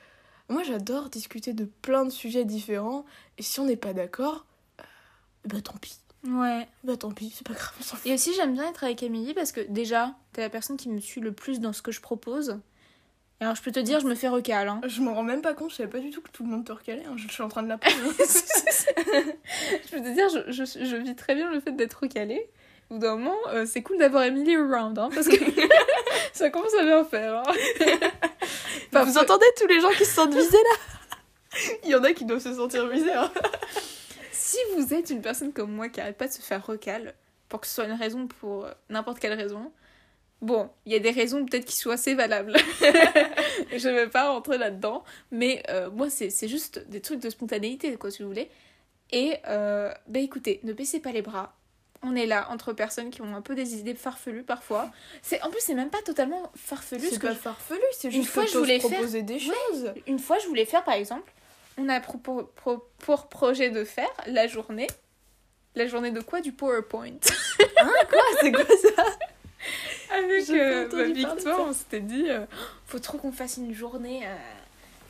moi 0.49 0.63
j'adore 0.65 1.11
discuter 1.11 1.53
de 1.53 1.65
plein 1.65 2.05
de 2.05 2.11
sujets 2.11 2.45
différents 2.45 3.05
et 3.39 3.43
si 3.43 3.61
on 3.61 3.67
n'est 3.67 3.77
pas 3.77 3.93
d'accord, 3.93 4.47
euh, 4.81 4.85
bah 5.47 5.61
tant 5.63 5.77
pis. 5.81 5.99
Ouais. 6.27 6.67
Bah 6.85 6.97
tant 6.97 7.13
pis, 7.13 7.31
c'est 7.37 7.47
pas 7.47 7.55
grave, 7.55 7.73
on 7.79 7.83
s'en 7.83 7.97
fout. 7.97 8.07
Et 8.07 8.15
aussi, 8.15 8.33
j'aime 8.35 8.55
bien 8.55 8.69
être 8.69 8.83
avec 8.83 9.03
Émilie 9.03 9.35
parce 9.35 9.53
que 9.53 9.61
déjà, 9.61 10.15
t'es 10.33 10.41
la 10.41 10.49
personne 10.51 10.77
qui 10.79 10.89
me 10.89 10.99
suit 10.99 11.21
le 11.21 11.33
plus 11.33 11.61
dans 11.61 11.73
ce 11.75 11.83
que 11.83 11.93
je 11.93 12.01
propose. 12.01 12.59
Et 13.40 13.44
alors, 13.44 13.57
je 13.57 13.62
peux 13.62 13.73
te 13.73 13.81
dire, 13.81 14.01
je 14.01 14.07
me 14.07 14.14
fais 14.14 14.29
recal. 14.29 14.68
Hein. 14.68 14.81
Je 14.87 15.01
m'en 15.01 15.14
rends 15.14 15.23
même 15.23 15.42
pas 15.42 15.55
compte, 15.55 15.70
je 15.70 15.77
savais 15.77 15.88
pas 15.88 15.99
du 15.99 16.11
tout 16.11 16.20
que 16.20 16.31
tout 16.31 16.44
le 16.44 16.51
monde 16.51 16.64
te 16.64 16.73
recalait, 16.73 17.05
hein, 17.05 17.14
je 17.16 17.29
suis 17.29 17.42
en 17.42 17.49
train 17.49 17.62
de 17.62 17.68
l'apprendre. 17.68 17.97
je 18.18 19.90
peux 19.90 20.01
te 20.01 20.14
dire, 20.14 20.29
je, 20.29 20.53
je, 20.53 20.85
je 20.85 20.97
vis 20.97 21.16
très 21.16 21.35
bien 21.35 21.51
le 21.51 21.61
fait 21.61 21.73
d'être 21.73 21.94
recalée. 22.03 22.49
Au 22.90 22.94
bout 22.94 23.01
d'un 23.01 23.16
moment, 23.16 23.37
euh, 23.49 23.66
c'est 23.66 23.83
cool 23.83 23.99
d'avoir 23.99 24.25
Émilie 24.25 24.57
around, 24.57 24.99
hein, 24.99 25.09
parce 25.12 25.27
que 25.27 25.37
ça 26.33 26.51
commence 26.51 26.75
à 26.75 26.85
bien 26.85 27.05
faire. 27.05 27.42
Hein. 27.47 29.05
Vous 29.05 29.18
entendez 29.18 29.47
tous 29.59 29.66
les 29.66 29.81
gens 29.81 29.90
qui 29.90 30.05
se 30.05 30.14
sentent 30.14 30.35
visés 30.35 30.53
là? 30.53 31.59
Il 31.85 31.90
y 31.90 31.94
en 31.94 32.05
a 32.05 32.12
qui 32.12 32.25
doivent 32.25 32.42
se 32.42 32.55
sentir 32.55 32.87
visés. 32.88 33.12
Hein. 33.12 33.31
Si 34.33 34.59
vous 34.77 34.92
êtes 34.92 35.11
une 35.11 35.23
personne 35.23 35.53
comme 35.53 35.73
moi 35.73 35.88
qui 35.88 36.01
arrête 36.01 36.16
pas 36.16 36.27
de 36.29 36.33
se 36.33 36.42
faire 36.42 36.64
recal, 36.64 37.14
pour 37.49 37.61
que 37.61 37.66
ce 37.66 37.75
soit 37.75 37.85
une 37.85 37.92
raison 37.92 38.27
pour 38.27 38.66
euh, 38.66 38.73
n'importe 38.90 39.18
quelle 39.18 39.33
raison, 39.33 39.73
bon, 40.42 40.68
il 40.87 40.92
y 40.92 40.97
a 40.97 40.99
des 40.99 41.11
raisons 41.11 41.44
peut-être 41.44 41.64
qui 41.64 41.77
soient 41.77 41.94
assez 41.94 42.14
valables. 42.14 42.55
je 43.77 43.88
vais 43.88 44.09
pas 44.09 44.31
rentrer 44.31 44.59
là-dedans, 44.59 45.05
mais 45.31 45.62
euh, 45.70 45.90
moi, 45.90 46.09
c'est 46.11 46.49
juste 46.49 46.87
des 46.88 47.01
trucs 47.01 47.20
de 47.20 47.31
spontanéité, 47.31 47.94
quoi, 47.97 48.11
si 48.11 48.23
vous 48.23 48.29
voulez. 48.29 48.51
Et, 49.12 49.37
euh, 49.49 49.92
bah 50.09 50.18
écoutez, 50.20 50.61
ne 50.64 50.73
baissez 50.73 51.01
pas 51.01 51.12
les 51.12 51.23
bras. 51.23 51.55
On 52.03 52.14
est 52.16 52.27
là 52.27 52.49
entre 52.51 52.73
personnes 52.75 53.09
qui 53.11 53.23
ont 53.23 53.35
un 53.35 53.40
peu 53.40 53.55
des 53.55 53.77
idées 53.77 53.94
farfelues 53.94 54.42
parfois. 54.42 54.90
C'est 55.23 55.40
en 55.42 55.49
plus 55.51 55.61
c'est 55.61 55.73
même 55.75 55.88
pas 55.88 56.03
totalement 56.03 56.51
farfelu. 56.55 57.01
ce 57.01 57.14
C'est 57.14 57.18
pas 57.23 57.33
je- 57.33 57.38
farfelu, 57.38 57.81
c'est 57.92 58.09
Une 58.09 58.12
juste 58.14 58.29
fois, 58.29 58.44
que 58.44 58.51
je 58.51 58.59
voulais 58.59 58.79
faire- 58.81 59.23
des 59.23 59.38
choses. 59.38 59.92
Une 60.07 60.18
fois, 60.18 60.38
je 60.38 60.47
voulais 60.49 60.66
faire 60.66 60.85
par 60.85 60.94
exemple, 60.94 61.33
on 61.79 61.88
a 61.88 62.01
pro- 62.01 62.51
pour 62.99 63.29
projet 63.29 63.70
de 63.70 63.85
faire 63.85 64.11
la 64.27 64.47
journée 64.47 64.87
La 65.77 65.87
journée 65.87 66.11
de 66.11 66.20
quoi? 66.20 66.40
Du 66.42 66.53
PowerPoint. 66.53 67.07
Hein? 67.79 67.90
Quoi? 68.11 68.20
C'est 68.42 68.53
quoi 68.53 68.64
ça? 68.64 69.05
Avec 70.11 70.46
pas 70.46 70.53
euh, 70.53 70.88
de 70.88 71.03
victoire, 71.12 71.61
on 71.61 71.72
s'était 71.72 72.00
dit 72.00 72.27
euh, 72.31 72.44
faut 72.87 72.98
trop 72.98 73.18
qu'on 73.18 73.33
fasse 73.33 73.57
une 73.57 73.74
journée 73.74 74.22
euh, 74.27 74.35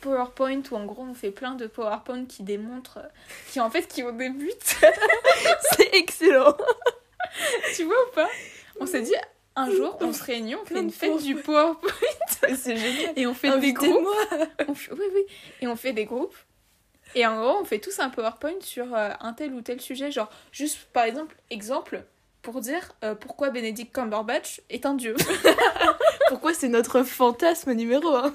PowerPoint 0.01 0.61
où 0.71 0.75
en 0.75 0.85
gros 0.85 1.03
on 1.03 1.13
fait 1.13 1.31
plein 1.31 1.55
de 1.55 1.67
PowerPoint 1.67 2.25
qui 2.25 2.43
démontrent, 2.43 2.99
euh, 2.99 3.07
qui 3.51 3.59
en 3.59 3.69
fait 3.69 3.87
qui 3.87 4.03
ont 4.03 4.11
des 4.11 4.29
buts. 4.29 4.51
C'est 5.77 5.93
excellent. 5.93 6.55
tu 7.75 7.83
vois 7.83 7.95
ou 8.09 8.15
pas? 8.15 8.29
On 8.79 8.85
s'est 8.85 9.01
dit 9.01 9.13
un 9.55 9.69
jour 9.71 9.97
on 10.01 10.11
se 10.13 10.23
réunit, 10.23 10.55
on 10.55 10.65
fait 10.65 10.79
une 10.79 10.91
fête 10.91 11.21
du 11.23 11.35
PowerPoint 11.35 11.89
C'est 12.55 12.75
génial. 12.77 13.13
et 13.15 13.25
on 13.27 13.33
fait 13.33 13.57
des 13.59 13.73
groupes. 13.73 13.87
Invitez-moi. 14.31 14.47
On 14.67 14.75
fait- 14.75 14.91
Oui 14.93 15.05
oui 15.13 15.21
et 15.61 15.67
on 15.67 15.75
fait 15.75 15.93
des 15.93 16.05
groupes. 16.05 16.35
Et 17.15 17.25
en 17.25 17.39
gros 17.39 17.61
on 17.61 17.65
fait 17.65 17.79
tous 17.79 17.97
un 17.99 18.09
PowerPoint 18.09 18.59
sur 18.59 18.93
euh, 18.93 19.11
un 19.21 19.31
tel 19.33 19.53
ou 19.53 19.61
tel 19.61 19.79
sujet, 19.79 20.11
genre 20.11 20.29
juste 20.51 20.79
par 20.91 21.05
exemple 21.05 21.35
exemple 21.49 22.03
pour 22.45 22.61
dire 22.61 22.91
euh, 23.03 23.15
pourquoi 23.15 23.49
Benedict 23.49 23.91
Cumberbatch 23.91 24.61
est 24.69 24.85
un 24.85 24.93
dieu. 24.93 25.15
Pourquoi 26.29 26.53
c'est 26.53 26.69
notre 26.69 27.03
fantasme 27.03 27.73
numéro 27.73 28.07
un? 28.15 28.33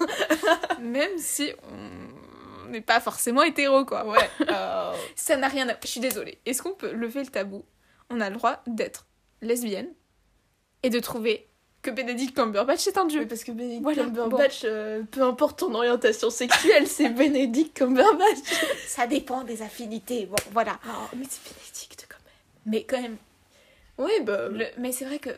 Même 0.80 1.16
si 1.16 1.52
on 2.66 2.70
n'est 2.70 2.80
pas 2.80 3.00
forcément 3.00 3.42
hétéro, 3.42 3.84
quoi. 3.84 4.04
Ouais. 4.06 4.30
Ça 5.16 5.36
n'a 5.36 5.48
rien 5.48 5.68
à... 5.68 5.74
Je 5.82 5.88
suis 5.88 6.00
désolée. 6.00 6.38
Est-ce 6.46 6.62
qu'on 6.62 6.72
peut 6.72 6.92
lever 6.92 7.20
le 7.20 7.26
tabou? 7.26 7.64
On 8.08 8.20
a 8.20 8.30
le 8.30 8.36
droit 8.36 8.62
d'être 8.68 9.06
lesbienne 9.42 9.88
et 10.84 10.90
de 10.90 11.00
trouver 11.00 11.48
que 11.82 11.90
Benedict 11.90 12.34
Cumberbatch 12.36 12.86
est 12.86 12.96
un 12.98 13.04
Mais 13.04 13.10
dieu. 13.10 13.26
parce 13.26 13.42
que 13.42 13.52
Benedict 13.52 13.82
Voilà, 13.82 14.04
Cumberbatch, 14.04 14.62
euh, 14.64 15.02
peu 15.10 15.22
importe 15.22 15.58
ton 15.60 15.74
orientation 15.74 16.30
sexuelle, 16.30 16.86
c'est 16.86 17.08
Benedict 17.10 17.76
Cumberbatch. 17.76 18.38
Ça 18.86 19.06
dépend 19.06 19.42
des 19.44 19.62
affinités. 19.62 20.26
Bon, 20.26 20.36
voilà. 20.52 20.78
Oh, 20.86 21.08
mais 21.16 21.24
c'est 21.28 21.42
Benedict 21.42 22.06
quand 22.08 22.18
même. 22.24 22.72
Mais 22.72 22.84
quand 22.84 23.00
même... 23.00 23.16
Oui, 24.00 24.10
bah, 24.22 24.48
le- 24.48 24.66
Mais 24.78 24.90
c'est 24.92 25.04
vrai 25.04 25.18
que... 25.20 25.30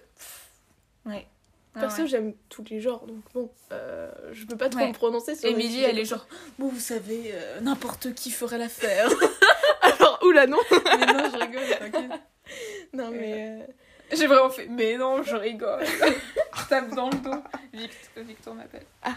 Ouais. 1.04 1.26
Ah 1.74 1.80
perso, 1.80 2.02
ouais. 2.02 2.08
j'aime 2.08 2.34
tous 2.50 2.64
les 2.70 2.80
genres, 2.80 3.06
donc 3.06 3.22
bon, 3.34 3.50
euh, 3.72 4.10
je 4.32 4.44
peux 4.44 4.56
pas 4.58 4.68
trop 4.68 4.80
Ouais. 4.80 4.88
me 4.88 4.92
prononcer 4.92 5.34
sur 5.34 5.48
Émilie, 5.48 5.82
elle 5.82 5.98
est 5.98 6.04
genre... 6.04 6.26
Bon, 6.58 6.68
vous 6.68 6.78
savez, 6.80 7.30
euh, 7.32 7.60
n'importe 7.60 8.12
qui 8.14 8.30
ferait 8.30 8.58
l'affaire. 8.58 9.08
Alors, 9.82 10.18
oula, 10.22 10.46
non 10.46 10.58
mais 10.70 11.06
non, 11.06 11.30
je 11.32 11.38
rigole, 11.38 11.62
t'inquiète. 11.78 12.10
Non, 12.92 13.10
mais... 13.10 13.62
euh, 13.62 13.66
J'ai 14.12 14.26
vraiment 14.26 14.50
fait, 14.50 14.66
mais 14.68 14.96
non, 14.98 15.22
je 15.22 15.34
rigole. 15.34 15.82
je 15.84 16.64
tape 16.68 16.94
dans 16.94 17.08
le 17.08 17.16
dos. 17.18 17.42
Victor, 17.72 18.22
Victor 18.24 18.54
m'appelle. 18.54 18.84
Ah. 19.02 19.14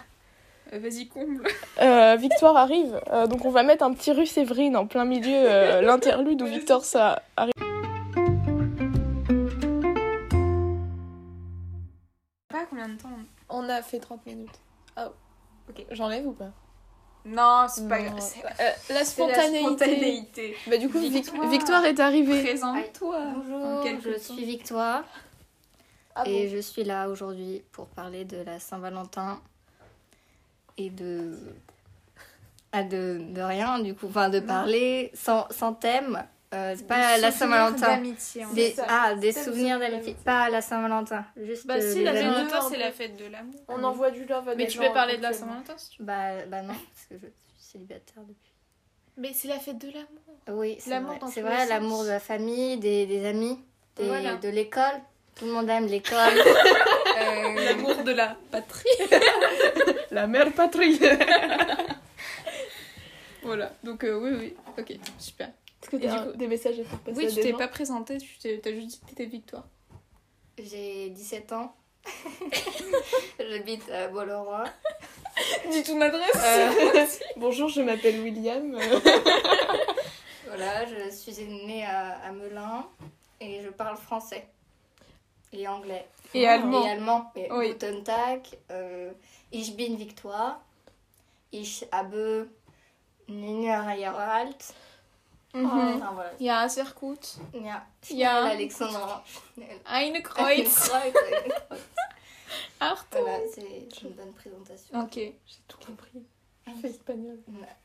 Euh, 0.74 0.80
Vas-y, 0.80 1.08
comble. 1.10 1.46
Euh, 1.82 2.16
Victoire 2.16 2.56
arrive, 2.56 3.00
euh, 3.12 3.28
donc 3.28 3.44
on 3.44 3.52
va 3.52 3.64
mettre 3.64 3.84
un 3.84 3.94
petit 3.94 4.14
rue 4.14 4.26
Séverine 4.26 4.78
en 4.78 4.88
plein 4.88 5.04
milieu, 5.06 5.28
euh, 5.36 5.82
l'interlude 5.82 6.42
où 6.42 6.46
Victor 6.48 6.86
ça 6.86 7.22
arrive. 7.36 7.52
Combien 12.86 12.95
de 12.95 13.02
temps 13.02 13.10
on- 13.50 13.69
a 13.69 13.82
fait 13.82 14.00
30 14.00 14.26
minutes. 14.26 14.60
Ah, 14.95 15.10
Ok. 15.69 15.84
J'enlève 15.91 16.28
ou 16.28 16.32
pas? 16.34 16.52
Non, 17.26 17.65
c'est 17.67 17.88
pas 17.89 18.00
grave. 18.02 18.19
C'est 18.19 18.45
euh, 18.45 18.71
La 18.93 19.04
spontanéité. 19.04 20.56
Bah 20.67 20.78
du 20.78 20.89
coup, 20.89 21.00
Vic- 21.00 21.12
Victoire. 21.12 21.50
Victoire, 21.50 21.86
est 21.86 22.00
arrivée. 22.00 22.43
Présente-toi. 22.43 23.19
Bonjour, 23.36 23.84
je 24.00 24.10
temps. 24.12 24.19
suis 24.36 24.45
Victoire 24.45 25.04
Ah 26.13 26.24
et 26.28 26.50
je 26.50 26.58
suis 26.60 26.84
là 26.84 27.10
aujourd'hui 27.10 27.63
pour 27.71 27.88
parler 27.88 28.26
de 28.26 28.38
la 28.43 28.60
Saint-Valentin 28.60 29.41
et 30.78 30.91
de... 30.91 31.36
Ah, 32.71 32.84
de, 32.84 33.19
de 33.32 33.41
rien 33.41 33.80
du 33.80 33.95
coup, 33.95 34.06
enfin 34.08 34.30
de 34.30 34.39
parler 34.39 35.10
sans, 35.15 35.48
sans 35.50 35.74
thème. 35.74 36.24
Euh, 36.54 36.74
c'est 36.78 36.88
pas 36.88 37.18
la 37.18 37.32
Saint-Valentin. 37.32 38.02
Des, 38.54 38.76
ah, 38.88 39.16
des 39.16 39.32
souvenirs 39.34 39.44
souvenir 39.44 39.80
d'amitié. 39.80 40.16
Pas 40.24 40.50
la 40.50 40.62
Saint-Valentin. 40.62 41.26
Juste 41.36 41.68
Bah 41.68 41.76
euh, 41.76 41.94
si, 41.94 42.04
la. 42.04 42.14
Saint-Valentin, 42.16 42.62
c'est 42.70 42.78
la 42.78 42.92
fête 42.92 43.18
de 43.18 43.26
l'amour. 43.26 43.60
On 43.68 43.84
envoie 43.84 44.12
du 44.12 44.26
love 44.26 44.48
à 44.48 44.56
Mais 44.56 44.66
des 44.66 44.72
tu 44.72 44.78
gens 44.78 44.88
peux 44.88 44.94
parler 44.94 45.18
de 45.18 45.24
la. 45.24 45.34
Saint-Valentin 45.34 45.74
si 45.78 45.90
tu 45.92 46.02
veux. 46.02 46.06
Bah, 46.06 46.46
bah 46.48 46.62
non, 46.62 46.74
parce 46.76 47.06
que 47.10 47.16
je 47.16 47.26
suis 47.26 47.72
célibataire 47.72 48.24
depuis. 48.28 48.52
Mais 49.18 49.32
c'est 49.34 49.48
la 49.48 49.60
fête 49.60 49.80
de 49.80 49.88
l'amour. 49.88 50.60
Oui, 50.62 50.78
c'est 50.80 50.92
L'amour 50.92 51.16
vrai. 51.16 51.32
C'est 51.32 51.42
l'amour 51.68 52.04
de 52.04 52.10
la 52.10 52.20
famille, 52.20 52.78
des, 52.78 53.06
des 53.06 53.26
amis, 53.26 53.60
des- 53.98 54.06
Voilà. 54.06 54.36
de 54.36 54.50
l'école. 54.50 55.02
Tout 55.36 55.46
le 55.46 55.52
monde 55.52 55.70
aime 55.70 55.88
l'école. 55.88 56.18
Euh, 57.18 57.64
L'amour 57.64 58.04
de 58.04 58.12
la 58.12 58.36
patrie. 58.52 58.90
La 60.12 60.28
mère 60.28 60.52
patrie. 60.52 61.00
Voilà. 63.44 63.72
Donc, 63.84 64.04
euh, 64.04 64.20
oui, 64.20 64.32
oui. 64.38 64.54
Ok, 64.78 64.98
super. 65.18 65.50
Est-ce 65.86 65.91
que 65.91 65.98
t'as 65.98 66.32
des 66.34 66.48
messages 66.48 66.80
à 66.80 66.84
faire 66.84 67.00
passer 67.00 67.17
Oui, 67.17 67.26
à 67.28 67.30
tu 67.30 67.36
t'es 67.41 67.54
pas 67.54 67.67
présentée, 67.67 68.17
tu 68.17 68.38
t'es- 68.39 68.60
t'as 68.60 68.71
juste 68.74 68.88
dit 68.89 69.00
que 69.02 69.06
t'étais 69.10 69.26
Victoire. 69.26 69.65
J'ai 70.58 71.10
17 71.12 71.52
ans. 71.54 71.76
J'habite 73.39 73.88
à 73.91 74.08
Bois-le-Roi. 74.08 74.63
Dis 75.71 75.84
ton 75.84 76.00
adresse. 76.02 76.36
Euh, 76.43 77.06
Bonjour, 77.38 77.69
je 77.69 77.82
m'appelle 77.82 78.19
William. 78.21 78.76
Voilà, 80.48 80.86
je 80.86 81.10
suis 81.12 81.43
née 81.45 81.84
à, 81.86 82.17
à 82.26 82.32
Melun 82.32 82.86
et 83.41 83.62
je 83.62 83.69
parle 83.69 83.98
français 83.98 84.48
et 85.54 85.67
anglais. 85.67 86.08
Et 86.34 86.48
allemand. 86.48 86.84
Et 86.86 86.89
allemand. 86.89 87.32
Et 87.36 87.52
Oui. 87.52 87.69
Guten 87.74 88.04
Tag, 88.04 88.41
euh, 88.71 89.12
ich 89.52 89.76
bin 89.76 89.95
Victoire, 89.98 90.62
ich 91.52 91.86
habe 91.91 92.48
Nunarayaralt. 93.28 94.74
Mhm. 95.56 95.96
Enfin 95.96 96.12
voilà. 96.13 96.32
Ja, 96.39 96.68
sehr 96.70 96.91
gut. 97.00 97.36
Ja, 97.54 97.86
Ja. 98.10 98.46
Alexandra. 98.46 99.24
Eine 99.86 100.22
Kreuz. 100.22 100.89
Voilà, 102.80 102.91
Achtung. 102.94 103.28
c'est 103.54 104.02
une 104.04 104.10
bonne 104.12 104.34
présentation. 104.34 105.00
Ok. 105.00 105.13
J'ai 105.15 105.34
tout 105.68 105.78
compris. 105.86 106.24
Je 106.68 106.82
fais 106.82 106.88
espagnol. 106.89 107.38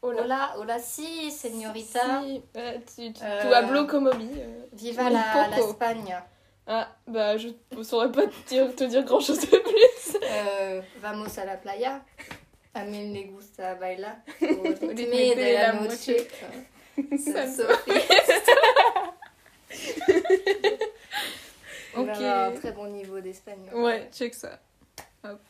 Hola, 0.02 0.22
hola, 0.22 0.54
hola, 0.58 0.78
si, 0.78 1.30
señorita. 1.30 2.22
Si, 2.22 2.42
euh, 2.56 2.78
tu, 2.96 3.12
tu, 3.12 3.22
Euh, 3.22 3.40
tu 3.42 3.54
hablo 3.54 3.86
como 3.86 4.10
mi. 4.14 4.30
euh. 4.36 4.66
Viva 4.72 5.10
la, 5.10 5.48
l'Espagne. 5.48 6.16
Ah, 6.66 6.88
bah 7.06 7.36
je 7.36 7.48
ne 7.76 7.82
saurais 7.82 8.10
pas 8.12 8.26
te 8.26 8.48
dire, 8.48 8.74
te 8.74 8.84
dire 8.84 9.04
grand 9.04 9.20
chose 9.20 9.40
de 9.40 9.46
plus. 9.58 10.16
Euh, 10.22 10.80
vamos 11.00 11.38
a 11.38 11.44
la 11.44 11.56
playa. 11.56 12.02
A 12.74 12.84
mí 12.84 13.06
me 13.12 13.24
gusta 13.32 13.74
bailar. 13.74 14.16
Ritme 14.40 14.94
de 14.94 15.34
de 15.34 15.54
la 15.54 15.72
la 15.72 15.72
noche. 15.72 16.26
Ça. 17.18 17.44
On 21.96 22.06
a 22.08 22.46
un 22.46 22.52
très 22.52 22.70
bon 22.72 22.86
niveau 22.88 23.20
d'espagnol. 23.20 23.74
Ouais, 23.74 24.08
check 24.12 24.34
ça. 24.34 24.58
Hop. 25.24 25.40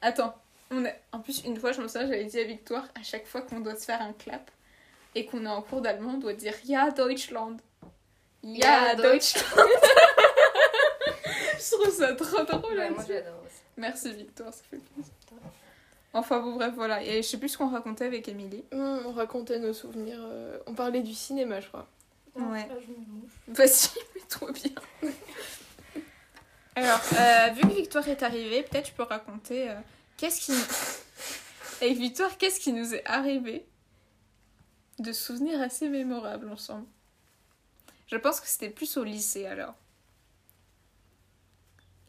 Attends. 0.00 0.34
On 0.70 0.84
a... 0.86 0.90
En 1.12 1.20
plus, 1.20 1.44
une 1.44 1.58
fois, 1.58 1.72
je 1.72 1.82
me 1.82 1.88
souviens, 1.88 2.08
j'avais 2.08 2.24
dit 2.24 2.40
à 2.40 2.44
Victoire, 2.44 2.84
à 2.98 3.02
chaque 3.02 3.26
fois 3.26 3.42
qu'on 3.42 3.60
doit 3.60 3.76
se 3.76 3.84
faire 3.84 4.00
un 4.00 4.14
clap 4.14 4.50
et 5.14 5.26
qu'on 5.26 5.44
est 5.44 5.48
en 5.48 5.60
cours 5.62 5.82
d'allemand, 5.82 6.12
on 6.14 6.18
doit 6.18 6.32
dire 6.32 6.54
Ja 6.64 6.90
Deutschland. 6.90 7.58
Ja 8.42 8.88
Ja, 8.88 8.94
Deutschland. 8.94 9.44
je 11.58 11.70
trouve 11.76 11.90
ça 11.94 12.14
trop 12.14 12.44
drôle. 12.44 12.78
Ouais, 12.78 12.88
moi 12.90 13.04
j'adore 13.06 13.42
aussi. 13.44 13.60
Merci 13.76 14.14
Victoire, 14.14 14.54
ça 14.54 14.62
fait 14.70 14.78
plaisir. 14.78 15.12
Enfin 16.14 16.40
bon, 16.40 16.54
bref, 16.56 16.74
voilà. 16.74 17.02
Et 17.02 17.22
je 17.22 17.28
sais 17.28 17.38
plus 17.38 17.48
ce 17.48 17.58
qu'on 17.58 17.70
racontait 17.70 18.04
avec 18.04 18.28
Émilie. 18.28 18.64
On 18.72 19.12
racontait 19.12 19.58
nos 19.58 19.72
souvenirs. 19.72 20.20
euh, 20.20 20.58
on 20.66 20.74
parlait 20.74 21.02
du 21.02 21.14
cinéma, 21.14 21.60
je 21.60 21.68
crois. 21.68 21.88
Ouais. 22.34 22.68
Ah, 22.70 22.74
je 22.80 22.90
me 22.92 23.06
mouche. 23.06 23.30
Vas-y, 23.48 23.98
mets-toi 24.14 24.52
bien. 24.52 25.12
Alors, 26.74 27.00
euh, 27.18 27.50
vu 27.54 27.62
que 27.62 27.74
Victoire 27.74 28.08
est 28.08 28.22
arrivée, 28.22 28.62
peut-être 28.62 28.88
je 28.88 28.92
peux 28.92 29.02
raconter 29.02 29.70
euh, 29.70 29.74
qu'est-ce 30.16 30.40
qui. 30.40 31.84
Avec 31.84 31.98
Victoire, 31.98 32.36
qu'est-ce 32.38 32.60
qui 32.60 32.72
nous 32.72 32.94
est 32.94 33.04
arrivé 33.06 33.66
de 34.98 35.12
souvenirs 35.12 35.60
assez 35.60 35.88
mémorables 35.88 36.48
ensemble? 36.50 36.86
Je 38.06 38.16
pense 38.16 38.40
que 38.40 38.46
c'était 38.46 38.70
plus 38.70 38.96
au 38.96 39.04
lycée 39.04 39.46
alors. 39.46 39.74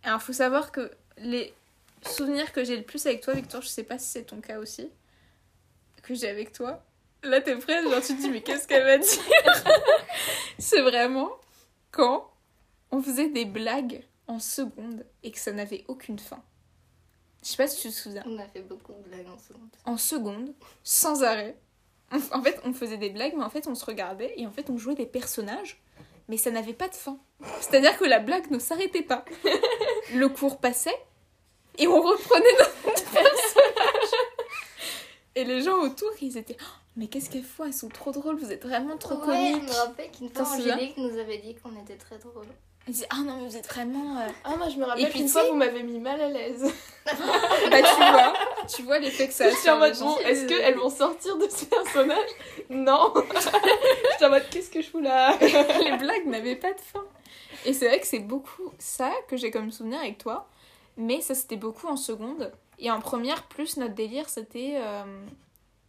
Alors, 0.04 0.22
faut 0.22 0.34
savoir 0.34 0.72
que 0.72 0.92
les 1.18 1.54
souvenirs 2.08 2.52
que 2.52 2.64
j'ai 2.64 2.78
le 2.78 2.84
plus 2.84 3.06
avec 3.06 3.22
toi, 3.22 3.34
Victoire, 3.34 3.62
je 3.62 3.68
sais 3.68 3.84
pas 3.84 3.98
si 3.98 4.08
c'est 4.08 4.24
ton 4.24 4.42
cas 4.42 4.60
aussi, 4.60 4.90
que 6.02 6.14
j'ai 6.14 6.30
avec 6.30 6.52
toi. 6.52 6.84
Là, 7.24 7.40
t'es 7.42 7.56
prête, 7.56 7.84
genre 7.90 8.02
tu 8.02 8.16
te 8.16 8.22
dis, 8.22 8.30
mais 8.30 8.42
qu'est-ce 8.42 8.68
qu'elle 8.68 8.84
va 8.84 8.98
dire? 8.98 9.64
C'est 10.60 10.82
vraiment 10.82 11.32
quand 11.92 12.30
on 12.92 13.02
faisait 13.02 13.30
des 13.30 13.46
blagues 13.46 14.04
en 14.28 14.40
seconde 14.40 15.06
et 15.24 15.32
que 15.32 15.40
ça 15.40 15.52
n'avait 15.54 15.86
aucune 15.88 16.20
fin. 16.20 16.44
Je 17.42 17.50
sais 17.50 17.58
pas 17.58 17.68
si 17.68 17.82
tu 17.82 17.90
te 17.90 17.94
souviens. 17.94 18.24
On 18.26 18.38
a 18.40 18.48
fait 18.48 18.62
beaucoup 18.62 18.94
de 18.94 19.10
blagues 19.10 19.28
en 19.28 19.38
seconde. 19.38 19.70
En 19.86 19.98
seconde, 19.98 20.54
sans 20.84 21.24
arrêt. 21.24 21.58
En 22.32 22.42
fait, 22.44 22.60
on 22.64 22.74
faisait 22.74 22.98
des 22.98 23.10
blagues, 23.10 23.34
mais 23.36 23.44
en 23.44 23.50
fait, 23.50 23.68
on 23.68 23.76
se 23.76 23.86
regardait 23.86 24.34
et 24.38 24.46
en 24.46 24.52
fait, 24.52 24.70
on 24.70 24.78
jouait 24.78 24.96
des 24.96 25.06
personnages, 25.06 25.82
mais 26.28 26.38
ça 26.38 26.52
n'avait 26.52 26.74
pas 26.74 26.88
de 26.88 26.94
fin. 26.94 27.18
C'est-à-dire 27.60 27.98
que 27.98 28.06
la 28.06 28.20
blague 28.20 28.52
ne 28.52 28.60
s'arrêtait 28.60 29.02
pas. 29.02 29.26
Le 30.14 30.30
cours 30.30 30.60
passait 30.60 30.98
et 31.78 31.88
on 31.88 32.02
reprenait 32.02 32.54
notre 32.60 33.04
personnage. 33.12 34.10
Et 35.36 35.44
les 35.46 35.62
gens 35.62 35.78
autour, 35.80 36.10
ils 36.22 36.38
étaient 36.38 36.58
Oh, 36.60 36.66
Mais 36.96 37.08
qu'est-ce 37.08 37.30
qu'elles 37.30 37.44
font? 37.44 37.66
Elles 37.66 37.74
sont 37.74 37.90
trop 37.90 38.12
drôles, 38.12 38.38
vous 38.38 38.52
êtes 38.52 38.64
vraiment 38.66 38.98
trop 38.98 39.16
Ouais, 39.16 39.48
je 39.54 39.54
comiques. 39.54 39.70
me 39.70 39.74
rappelle 39.76 40.12
qu'une 40.12 40.30
fois, 40.30 40.46
Angélique 40.48 40.98
nous 40.98 41.18
avait 41.18 41.40
dit 41.40 41.56
qu'on 41.56 41.72
était 41.82 41.96
très 41.98 42.18
drôles. 42.20 42.46
Ils 42.88 42.94
disaient 42.94 43.08
Ah 43.10 43.22
non, 43.26 43.38
mais 43.38 43.48
vous 43.48 43.58
êtes 43.58 43.68
vraiment. 43.68 44.20
euh, 44.20 44.28
Ah, 44.44 44.56
moi 44.58 44.68
je 44.70 44.76
me 44.78 44.84
rappelle 44.86 45.06
puis, 45.10 45.20
qu'une 45.20 45.26
tu 45.28 45.32
fois 45.32 45.46
vous 45.46 45.56
m'avez 45.56 45.84
mis 45.84 46.00
mal 46.00 46.20
à 46.22 46.28
l'aise. 46.30 46.66
Bah, 47.06 47.12
tu 47.82 47.96
vois, 48.12 48.34
tu 48.68 48.82
vois 48.84 49.00
l'effet 49.00 49.28
que 49.28 49.34
ça 49.34 49.46
a 49.46 49.50
Je 49.50 49.56
suis 49.56 49.70
en 49.70 49.78
mode, 49.78 49.98
bon, 50.00 50.18
est-ce 50.20 50.46
qu'elles 50.46 50.76
vont 50.78 50.90
sortir 50.90 51.38
de 51.38 51.48
ce 51.50 51.66
personnage? 51.66 52.30
Non 52.70 53.14
Je 53.34 54.16
suis 54.18 54.26
en 54.26 54.30
mode, 54.30 54.44
qu'est-ce 54.52 54.70
que 54.70 54.82
je 54.82 54.90
fous 54.90 55.00
là? 55.00 55.36
Les 55.42 55.98
blagues 55.98 56.26
n'avaient 56.28 56.56
pas 56.58 56.72
de 56.74 56.80
fin. 56.80 57.04
Et 57.66 57.74
c'est 57.74 57.88
vrai 57.88 58.00
que 58.00 58.08
c'est 58.08 58.20
beaucoup 58.20 58.72
ça 58.80 59.12
que 59.30 59.36
j'ai 59.38 59.50
comme 59.52 59.72
souvenir 59.72 60.00
avec 60.00 60.18
toi. 60.18 60.48
Mais 60.98 61.22
ça, 61.22 61.34
c'était 61.36 61.56
beaucoup 61.58 61.88
en 61.88 61.98
seconde. 61.98 62.52
Et 62.80 62.90
en 62.92 63.00
première, 63.00 63.44
plus 63.48 63.78
notre 63.78 63.94
délire, 63.96 64.30
c'était. 64.30 64.74
euh, 64.78 65.26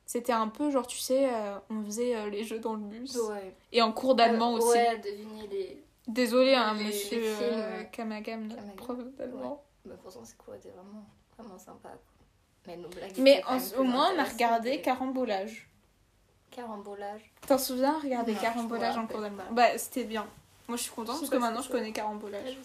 C'était 0.06 0.32
un 0.34 0.48
peu 0.48 0.70
genre, 0.70 0.86
tu 0.86 0.98
sais, 0.98 1.28
euh, 1.32 1.56
on 1.70 1.82
faisait 1.84 2.14
euh, 2.14 2.28
les 2.28 2.44
jeux 2.44 2.58
dans 2.58 2.74
le 2.74 2.80
bus. 2.80 3.16
Ouais. 3.16 3.54
Et 3.72 3.80
en 3.80 3.90
cours 3.90 4.14
d'allemand 4.14 4.52
aussi. 4.52 4.68
Ouais, 4.68 4.98
deviner 4.98 5.46
les. 5.48 5.82
Désolé, 6.06 6.54
hein, 6.54 6.74
Les- 6.74 6.84
monsieur 6.84 7.20
les 7.22 7.32
films, 7.34 7.88
Kamagam, 7.90 8.42
notre 8.42 8.56
Kamagam. 8.56 8.76
prof 8.76 8.98
d'allemand. 9.16 9.62
Bah, 9.86 9.94
pourtant, 10.02 10.20
c'est 10.22 10.36
quoi, 10.36 10.54
c'était 10.58 10.74
vraiment, 10.74 11.04
vraiment 11.38 11.58
sympa. 11.58 11.88
Mais 12.66 12.76
nos 12.76 12.88
blagues. 12.90 13.12
Mais 13.18 13.42
en- 13.48 13.80
au 13.80 13.84
moins, 13.84 14.10
on 14.14 14.18
a 14.18 14.24
regardé 14.24 14.72
et- 14.72 14.82
Carambolage. 14.82 15.68
Carambolage. 16.50 17.32
T'en 17.46 17.58
souviens, 17.58 17.98
regarder 17.98 18.34
Carambolage 18.34 18.96
en 18.98 19.06
cours 19.06 19.20
d'allemand. 19.22 19.42
Bah, 19.52 19.76
c'était 19.78 20.04
bien. 20.04 20.26
Moi, 20.68 20.76
je 20.76 20.82
suis 20.82 20.92
contente 20.92 21.18
parce 21.18 21.30
que 21.30 21.36
maintenant, 21.36 21.62
je 21.62 21.70
connais 21.70 21.92
Carambolage. 21.92 22.58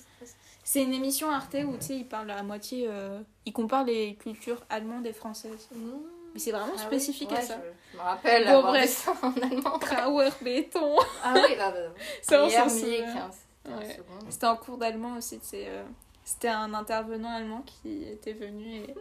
C'est 0.71 0.83
une 0.83 0.93
émission 0.93 1.31
Arte 1.31 1.55
où 1.65 1.77
tu 1.77 1.85
sais, 1.87 1.95
ils 1.95 2.07
parlent 2.07 2.29
à 2.29 2.43
moitié. 2.43 2.85
euh, 2.87 3.21
ils 3.43 3.51
comparent 3.51 3.85
les 3.85 4.13
cultures 4.17 4.61
allemandes 4.69 5.07
et 5.07 5.13
françaises. 5.13 5.67
Mais 5.73 6.39
c'est 6.39 6.51
vraiment 6.51 6.67
Ah 6.75 6.81
oui, 6.81 6.85
spécifique 6.85 7.31
à 7.31 7.41
ça. 7.41 7.55
Je, 7.57 7.69
je 7.93 7.97
me 7.97 8.03
rappelle 8.03 8.43
Bon, 8.43 8.49
avoir 8.51 8.73
bref. 8.73 8.87
ça 8.91 9.13
en 9.23 9.31
allemand. 9.41 9.77
Grauer 9.81 10.29
Béton. 10.43 10.95
Ah 11.23 11.33
oui, 11.33 11.55
là, 11.57 11.73
Ça, 12.21 12.43
on 12.43 12.47
hier, 12.47 12.69
s'en 12.69 12.75
midi 12.75 12.87
et 12.87 12.97
souvient. 12.99 13.29
15. 13.65 13.97
C'était 14.29 14.45
en 14.45 14.57
cours 14.57 14.77
d'allemand 14.77 15.17
aussi. 15.17 15.39
euh, 15.55 15.83
C'était 16.23 16.49
un 16.49 16.71
intervenant 16.75 17.35
allemand 17.35 17.63
qui 17.65 18.03
était 18.03 18.33
venu 18.33 18.75
et 18.75 18.95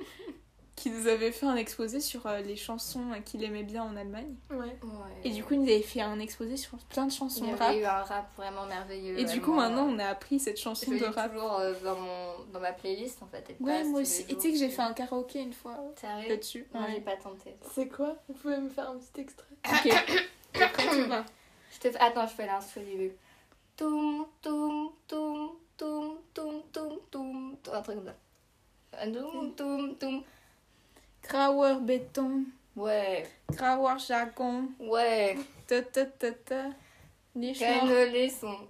qui 0.79 0.91
nous 0.91 1.09
avait 1.09 1.33
fait 1.33 1.47
un 1.47 1.57
exposé 1.57 1.99
sur 1.99 2.27
euh, 2.27 2.39
les 2.41 2.55
chansons 2.55 3.05
qu'il 3.25 3.43
aimait 3.43 3.65
bien 3.65 3.83
en 3.83 3.97
Allemagne. 3.97 4.37
Ouais. 4.51 4.59
Ouais. 4.59 4.77
Et 5.25 5.31
du 5.31 5.43
coup, 5.43 5.55
il 5.55 5.61
nous 5.63 5.69
avait 5.69 5.83
fait 5.83 6.01
un 6.03 6.21
exposé 6.21 6.57
sur 6.57 6.79
plein 6.79 7.07
de 7.07 7.11
chansons 7.13 7.45
il 7.45 7.51
y 7.51 7.53
de 7.53 7.59
rap. 7.59 7.69
avait 7.71 7.81
eu 7.81 7.85
un 7.85 8.03
rap 8.05 8.31
vraiment 8.37 8.65
merveilleux. 8.67 9.19
Et 9.19 9.25
du 9.25 9.41
coup, 9.41 9.53
maintenant, 9.55 9.87
on 9.89 9.99
a 9.99 10.05
appris 10.07 10.39
cette 10.39 10.57
chanson 10.59 10.93
je 10.93 10.99
de 10.99 11.05
rap. 11.05 11.33
toujours 11.33 11.59
euh, 11.59 11.75
dans, 11.83 11.97
mon, 11.99 12.45
dans 12.53 12.61
ma 12.61 12.73
playlist 12.73 13.21
en 13.23 13.27
fait. 13.27 13.45
elle 13.49 13.57
Ouais, 13.67 13.83
moi 13.85 14.03
aussi. 14.03 14.23
Et 14.29 14.37
tu 14.37 14.41
sais 14.41 14.53
que 14.53 14.59
j'ai 14.59 14.69
fait 14.69 14.83
un 14.83 14.93
karaoké 14.93 15.41
une 15.41 15.53
fois 15.53 15.77
Sérieux 16.01 16.29
là-dessus. 16.29 16.67
Non, 16.73 16.83
Ouais. 16.83 16.93
j'ai 16.95 17.01
pas 17.01 17.17
tenté. 17.17 17.57
C'est 17.75 17.89
quoi? 17.89 18.15
Vous 18.29 18.35
pouvez 18.35 18.59
me 18.59 18.69
faire 18.69 18.91
un 18.91 18.99
petit 18.99 19.21
extrait? 19.21 19.47
Ok. 19.67 19.93
Je 21.71 21.79
te 21.81 21.91
fais... 21.91 21.99
Attends, 21.99 22.27
je 22.27 22.33
fais 22.35 22.47
l'instru 22.47 22.81
du 22.81 22.91
début. 22.93 23.13
Toum, 23.77 24.27
toum, 24.41 24.91
toum, 25.07 25.51
toum, 25.77 26.19
toum, 26.33 26.63
toum, 26.73 26.99
toum. 27.11 27.57
Un 27.73 27.83
truc 27.83 27.97
comme 27.97 28.07
ça. 28.07 29.05
Toum, 29.07 29.55
toum, 29.55 29.95
toum. 29.97 30.23
Grauer 31.29 31.81
Béton. 31.81 32.47
Ouais, 32.75 33.27
Grauer 33.55 33.99
Jargon. 33.99 34.69
ouais. 34.81 35.37
Ta 35.67 35.83
ta 35.83 36.05
ta 36.05 36.31
ta. 36.47 36.75
Nicht 37.35 37.61
noch, 37.61 37.69
Keine 37.69 38.05
Lesson. 38.07 38.69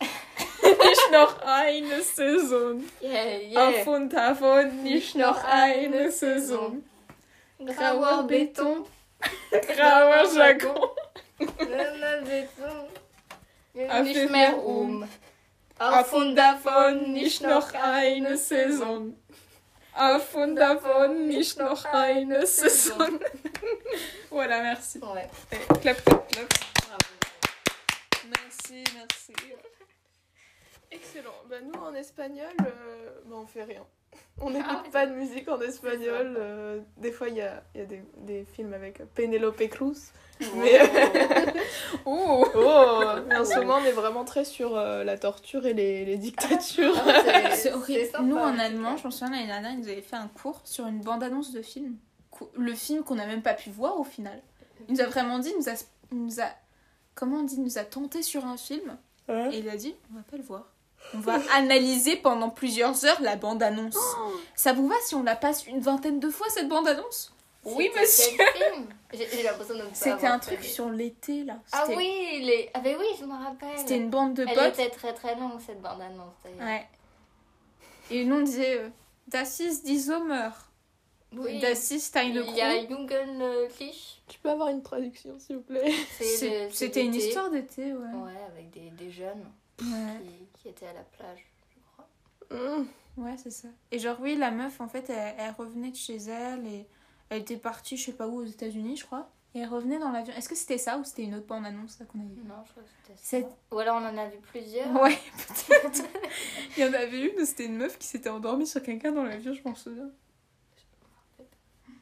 nicht 0.00 1.10
noch 1.12 1.40
eine 1.42 2.00
Saison. 2.02 2.82
Yeah, 3.02 3.38
yeah. 3.50 3.68
Auf 3.68 3.86
und 3.86 4.08
davon 4.12 4.82
nicht 4.82 5.14
noch 5.14 5.44
eine 5.44 6.10
Saison. 6.10 6.82
Grauer 7.58 8.26
Béton. 8.26 8.86
Grauer 9.50 10.24
Jargon. 10.34 10.88
Grauer 13.74 14.02
Nicht 14.02 14.30
mehr 14.30 14.56
um. 14.64 15.06
Auf 15.78 16.12
und 16.12 16.36
davon 16.36 17.12
nicht 17.12 17.42
noch 17.42 17.72
eine 17.74 18.36
Saison. 18.36 19.14
Auf 19.96 20.34
und 20.34 20.56
davon 20.56 21.28
nicht 21.28 21.58
noch 21.58 21.84
eine 21.84 22.46
Saison. 22.46 23.20
Voilà, 24.30 24.60
merci. 24.62 24.98
Ouais. 25.00 25.30
Clap, 25.80 26.04
clap, 26.04 26.28
clap. 26.28 26.48
Bravo. 26.88 27.14
Merci, 28.28 28.82
merci. 28.92 29.32
Excellent. 30.90 31.34
Bah, 31.48 31.60
nous 31.62 31.80
en 31.80 31.94
espagnol, 31.94 32.56
euh, 32.62 33.20
bah, 33.26 33.36
on 33.36 33.46
fait 33.46 33.62
rien. 33.62 33.86
On 34.40 34.50
n'écoute 34.50 34.66
Ah 34.68 34.82
ouais. 34.84 34.90
pas 34.90 35.06
de 35.06 35.12
musique 35.14 35.48
en 35.48 35.60
espagnol. 35.60 36.36
euh, 36.38 36.80
des 36.96 37.12
fois, 37.12 37.28
il 37.28 37.36
y 37.36 37.40
a, 37.40 37.62
il 37.74 37.80
y 37.80 37.84
a 37.84 37.86
des, 37.86 38.02
des 38.18 38.44
films 38.44 38.72
avec 38.74 38.98
Penelope 39.14 39.62
Cruz. 39.68 40.10
Mais, 40.56 40.80
Oh 42.04 42.44
oh, 42.56 43.04
mais 43.28 43.36
en 43.36 43.44
ce 43.44 43.56
moment, 43.60 43.76
on 43.80 43.84
est 43.84 43.92
vraiment 43.92 44.24
très 44.24 44.44
sur 44.44 44.76
euh, 44.76 45.04
la 45.04 45.16
torture 45.18 45.64
et 45.66 45.72
les, 45.74 46.04
les 46.04 46.16
dictatures. 46.16 46.94
Ah 47.06 47.50
C'est 47.54 47.72
horrible. 47.72 48.06
sympa, 48.06 48.22
Nous, 48.24 48.36
en 48.36 48.58
allemand, 48.58 48.96
je 48.96 49.04
m'en 49.04 49.10
souviens 49.10 49.30
l'année 49.30 49.46
dernière, 49.46 49.70
ils 49.72 49.78
nous 49.80 49.88
avaient 49.88 50.02
fait 50.02 50.16
un 50.16 50.28
cours 50.28 50.60
sur 50.64 50.86
une 50.86 51.00
bande-annonce 51.00 51.52
de 51.52 51.62
film. 51.62 51.96
Le 52.56 52.74
film 52.74 53.04
qu'on 53.04 53.14
n'a 53.14 53.26
même 53.26 53.42
pas 53.42 53.54
pu 53.54 53.70
voir 53.70 53.98
au 54.00 54.04
final. 54.04 54.42
Il 54.88 54.94
nous 54.94 55.00
a 55.00 55.06
vraiment 55.06 55.38
dit, 55.38 55.50
il 55.50 55.56
nous 55.58 55.68
a, 55.68 55.74
il 56.10 56.24
nous 56.24 56.40
a 56.40 56.48
comment 57.14 57.38
on 57.38 57.42
dit, 57.44 57.54
il 57.54 57.62
nous 57.62 57.78
a 57.78 57.84
tenté 57.84 58.22
sur 58.22 58.44
un 58.44 58.56
film 58.56 58.98
et 59.28 59.58
il 59.58 59.68
a 59.70 59.76
dit, 59.76 59.94
on 60.12 60.16
va 60.16 60.22
pas 60.28 60.36
le 60.36 60.42
voir. 60.42 60.73
On 61.12 61.18
va 61.18 61.38
analyser 61.54 62.16
pendant 62.16 62.50
plusieurs 62.50 63.04
heures 63.04 63.20
la 63.20 63.36
bande-annonce. 63.36 63.98
Ça 64.54 64.72
vous 64.72 64.88
va 64.88 64.94
si 65.04 65.14
on 65.14 65.22
la 65.22 65.36
passe 65.36 65.66
une 65.66 65.80
vingtaine 65.80 66.18
de 66.20 66.30
fois 66.30 66.46
cette 66.50 66.68
bande-annonce? 66.68 67.32
Oui, 67.64 67.90
monsieur. 67.98 68.36
C'était 69.94 70.26
un 70.26 70.38
truc 70.38 70.62
sur 70.64 70.90
l'été 70.90 71.44
là. 71.44 71.58
Ah 71.72 71.86
oui, 71.88 72.40
les... 72.42 72.70
ah 72.74 72.80
ben 72.80 72.96
oui, 72.98 73.06
je 73.18 73.24
me 73.24 73.32
rappelle. 73.32 73.78
C'était 73.78 73.96
une 73.96 74.10
bande 74.10 74.34
de 74.34 74.44
Elle 74.46 74.54
potes. 74.54 74.78
était 74.78 74.90
très 74.90 75.14
très 75.14 75.34
longue 75.36 75.60
cette 75.64 75.80
bande 75.80 76.00
annonce 76.00 76.34
d'ailleurs. 76.44 76.60
Ouais. 76.66 76.86
Et 78.10 78.24
nous 78.24 78.36
on 78.36 78.42
disait 78.42 78.78
euh, 78.78 78.88
Das 79.28 79.60
ist 79.60 79.84
die 79.86 79.98
Sommer. 79.98 80.50
Oui. 81.32 81.58
Das 81.60 81.90
ist 81.90 82.16
eine 82.16 82.40
Il 82.46 82.54
y 82.54 82.60
a 82.60 82.84
Crew. 82.84 82.90
Jugendlich. 82.90 84.20
Tu 84.28 84.38
peux 84.40 84.50
avoir 84.50 84.68
une 84.68 84.82
traduction, 84.82 85.38
s'il 85.38 85.56
vous 85.56 85.62
plaît? 85.62 85.90
C'était 86.70 87.02
une 87.04 87.14
histoire 87.14 87.50
d'été, 87.50 87.92
ouais. 87.92 88.14
Ouais, 88.14 88.32
avec 88.52 88.70
des, 88.72 88.90
des 88.90 89.10
jeunes 89.10 89.44
Ouais, 89.80 90.20
qui, 90.22 90.62
qui 90.62 90.68
étaient 90.68 90.86
à 90.86 90.92
la 90.92 91.02
plage, 91.02 91.44
je 91.70 91.80
crois. 91.92 92.08
Mmh. 92.50 93.22
ouais 93.22 93.36
c'est 93.36 93.50
ça. 93.50 93.68
Et 93.90 93.98
genre, 93.98 94.16
oui, 94.20 94.36
la 94.36 94.50
meuf, 94.50 94.80
en 94.80 94.88
fait, 94.88 95.10
elle, 95.10 95.34
elle 95.38 95.54
revenait 95.56 95.90
de 95.90 95.96
chez 95.96 96.16
elle 96.16 96.66
et 96.66 96.86
elle 97.30 97.42
était 97.42 97.56
partie, 97.56 97.96
je 97.96 98.06
sais 98.06 98.12
pas 98.12 98.28
où, 98.28 98.40
aux 98.40 98.44
États-Unis, 98.44 98.96
je 98.96 99.04
crois. 99.04 99.30
Et 99.56 99.60
elle 99.60 99.68
revenait 99.68 100.00
dans 100.00 100.10
l'avion. 100.10 100.34
Est-ce 100.34 100.48
que 100.48 100.56
c'était 100.56 100.78
ça 100.78 100.98
ou 100.98 101.04
c'était 101.04 101.22
une 101.22 101.36
autre 101.36 101.46
bande-annonce 101.46 102.00
là, 102.00 102.06
qu'on 102.06 102.18
avait 102.18 102.28
vue 102.28 102.42
Non, 102.44 102.56
je 102.66 102.70
crois 102.72 102.82
que 102.82 102.88
c'était 103.14 103.42
ça. 103.42 103.48
Ou 103.70 103.78
alors 103.78 103.96
on 104.02 104.04
en 104.04 104.16
a 104.16 104.26
vu 104.28 104.38
plusieurs. 104.38 104.92
Ouais, 105.00 105.16
peut-être. 105.68 106.02
Il 106.76 106.84
y 106.84 106.88
en 106.88 106.92
avait 106.92 107.20
une 107.20 107.40
où 107.40 107.44
c'était 107.44 107.66
une 107.66 107.76
meuf 107.76 107.96
qui 107.96 108.08
s'était 108.08 108.30
endormie 108.30 108.66
sur 108.66 108.82
quelqu'un 108.82 109.12
dans 109.12 109.22
l'avion, 109.22 109.52
je 109.52 109.62
m'en 109.64 109.76
souviens. 109.76 110.10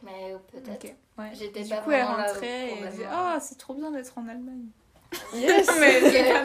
Mais 0.02 0.34
peut-être. 0.50 0.86
Ok, 0.86 0.94
ouais. 1.18 1.30
J'étais 1.34 1.60
Et 1.60 1.64
du 1.64 1.70
pas 1.70 1.76
coup, 1.82 1.90
elle 1.90 2.04
vraiment 2.04 2.16
là, 2.16 2.32
rentrait 2.32 2.70
et 2.70 2.78
elle 2.78 2.90
disait. 2.90 3.06
Ah, 3.08 3.38
c'est 3.40 3.58
trop 3.58 3.74
bien 3.74 3.90
d'être 3.90 4.16
en 4.16 4.26
Allemagne. 4.28 4.68
Yes 5.34 5.68
Mais 5.80 6.00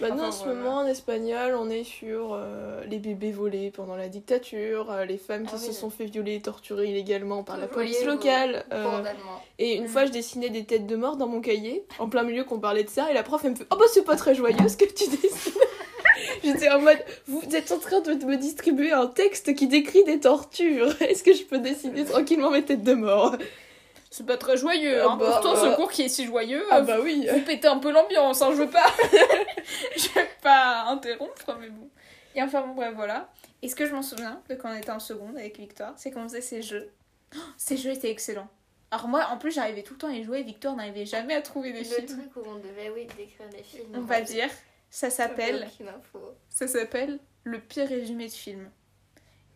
non 0.00 0.08
Bah, 0.08 0.14
Enfin, 0.14 0.26
en 0.28 0.32
ce 0.32 0.44
voilà. 0.44 0.58
moment, 0.60 0.76
en 0.78 0.86
espagnol, 0.86 1.54
on 1.58 1.70
est 1.70 1.84
sur 1.84 2.32
euh, 2.34 2.82
les 2.88 2.98
bébés 2.98 3.30
volés 3.32 3.70
pendant 3.70 3.96
la 3.96 4.08
dictature, 4.08 4.90
euh, 4.90 5.04
les 5.04 5.18
femmes 5.18 5.46
qui 5.46 5.54
Ah 5.54 5.58
se 5.58 5.68
oui. 5.68 5.74
sont 5.74 5.90
fait 5.90 6.06
violer 6.06 6.34
et 6.36 6.40
torturer 6.40 6.86
illégalement 6.88 7.42
par 7.44 7.58
la 7.58 7.66
police 7.68 8.04
locale. 8.04 8.64
euh, 8.72 9.02
et 9.58 9.74
une 9.76 9.84
Mm. 9.84 9.88
fois, 9.88 10.06
je 10.06 10.10
dessinais 10.12 10.50
des 10.50 10.64
têtes 10.64 10.86
de 10.86 10.96
mort 10.96 11.16
dans 11.16 11.28
mon 11.28 11.40
cahier, 11.40 11.84
en 11.98 12.08
plein 12.08 12.22
milieu 12.24 12.44
qu'on 12.44 12.58
parlait 12.58 12.84
de 12.84 12.90
ça, 12.90 13.10
et 13.10 13.14
la 13.14 13.22
prof, 13.22 13.42
elle 13.44 13.52
me 13.52 13.56
fait 13.56 13.66
Oh 13.70 13.76
bah, 13.78 13.84
c'est 13.92 14.04
pas 14.04 14.16
très 14.16 14.34
joyeux 14.34 14.68
ce 14.68 14.76
que 14.76 14.84
tu 14.86 15.08
dessines 15.08 15.52
J'étais 16.44 16.68
en 16.70 16.80
mode 16.80 16.98
Vous 17.26 17.42
êtes 17.54 17.70
en 17.72 17.78
train 17.78 18.00
de 18.00 18.12
me 18.24 18.36
distribuer 18.36 18.92
un 18.92 19.06
texte 19.06 19.54
qui 19.54 19.66
décrit 19.66 20.04
des 20.04 20.20
tortures. 20.20 20.88
Est-ce 21.02 21.22
que 21.22 21.32
je 21.32 21.44
peux 21.44 21.58
dessiner 21.58 22.04
tranquillement 22.04 22.50
mes 22.50 22.64
têtes 22.64 22.82
de 22.82 22.94
mort? 22.94 23.36
C'est 24.14 24.26
pas 24.26 24.36
très 24.36 24.58
joyeux, 24.58 25.00
Ah 25.02 25.12
hein. 25.12 25.16
bah, 25.16 25.24
Pourtant, 25.30 25.54
bah. 25.54 25.60
ce 25.70 25.74
cours 25.76 25.90
qui 25.90 26.02
est 26.02 26.08
si 26.08 26.26
joyeux, 26.26 26.62
Ah 26.70 26.78
euh, 26.78 26.82
bah 26.82 26.98
oui 27.02 27.26
vous 27.32 27.40
pétez 27.40 27.66
un 27.66 27.78
peu 27.78 27.90
l'ambiance, 27.90 28.42
hein. 28.42 28.50
Je 28.50 28.56
veux 28.58 28.68
pas. 28.70 28.86
je 29.96 30.08
veux 30.08 30.26
pas 30.42 30.82
interrompre, 30.88 31.56
mais 31.58 31.70
bon. 31.70 31.88
Et 32.34 32.42
enfin, 32.42 32.60
bon, 32.66 32.74
bref, 32.74 32.92
voilà. 32.94 33.32
Et 33.62 33.68
ce 33.68 33.74
que 33.74 33.86
je 33.86 33.94
m'en 33.94 34.02
souviens 34.02 34.42
de 34.50 34.54
quand 34.54 34.70
on 34.70 34.76
était 34.76 34.90
en 34.90 35.00
seconde 35.00 35.36
avec 35.38 35.58
Victoire, 35.58 35.94
c'est 35.96 36.10
qu'on 36.10 36.24
faisait 36.24 36.42
ces 36.42 36.60
jeux. 36.60 36.90
Oh, 37.34 37.38
ces 37.56 37.78
jeux 37.78 37.90
étaient 37.92 38.10
excellents. 38.10 38.48
Alors, 38.90 39.08
moi, 39.08 39.26
en 39.30 39.38
plus, 39.38 39.50
j'arrivais 39.52 39.82
tout 39.82 39.94
le 39.94 39.98
temps 40.00 40.08
à 40.08 40.12
y 40.12 40.22
jouer 40.24 40.42
Victoire 40.42 40.76
n'arrivait 40.76 41.06
jamais 41.06 41.34
à 41.34 41.40
trouver 41.40 41.72
des 41.72 41.78
Le 41.78 41.84
films. 41.84 42.06
truc 42.06 42.36
où 42.36 42.42
on 42.46 42.56
devait, 42.56 42.90
oui, 42.94 43.06
décrire 43.16 43.48
des 43.48 43.62
films. 43.62 43.86
On 43.94 44.02
va 44.02 44.20
dire, 44.20 44.50
ça 44.90 45.08
s'appelle. 45.08 45.66
Ça 46.50 46.66
s'appelle 46.68 47.18
le 47.44 47.58
pire 47.60 47.88
résumé 47.88 48.26
de 48.26 48.32
film. 48.32 48.70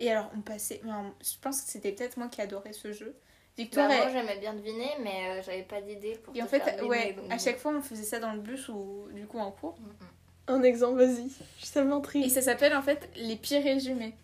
Et 0.01 0.11
alors, 0.11 0.31
on 0.35 0.41
passait. 0.41 0.81
je 0.83 1.39
pense 1.43 1.61
que 1.61 1.69
c'était 1.69 1.93
peut-être 1.93 2.17
moi 2.17 2.29
qui 2.29 2.41
adorais 2.41 2.73
ce 2.73 2.93
jeu. 2.93 3.15
Bah, 3.59 3.63
Victoire, 3.63 3.89
moi 3.89 3.97
elle- 4.07 4.13
j'aimais 4.13 4.39
bien 4.39 4.53
deviner, 4.55 4.91
mais 5.03 5.31
euh, 5.31 5.43
j'avais 5.43 5.63
pas 5.63 5.81
d'idée 5.81 6.17
pour 6.23 6.37
Et 6.37 6.43
en 6.43 6.47
fait, 6.47 6.61
faire 6.61 6.77
deviner, 6.77 6.89
ouais, 6.89 7.13
donc 7.15 7.33
à 7.33 7.39
chaque 7.39 7.59
fois, 7.59 7.73
on 7.73 7.81
faisait 7.81 8.05
ça 8.05 8.19
dans 8.19 8.33
le 8.33 8.41
bus 8.41 8.69
ou 8.69 9.09
du 9.13 9.27
coup 9.27 9.39
en 9.39 9.51
cours. 9.51 9.79
Mm, 9.81 9.85
mm. 10.05 10.55
Un 10.59 10.63
exemple, 10.63 10.99
vas-y. 10.99 11.29
Je 11.59 11.65
suis 11.65 11.73
tellement 11.73 12.03
Et 12.15 12.29
ça 12.29 12.43
s'appelle 12.43 12.75
en 12.77 12.83
fait 12.83 13.09
les 13.17 13.37
pires 13.37 13.63
résumés. 13.63 14.15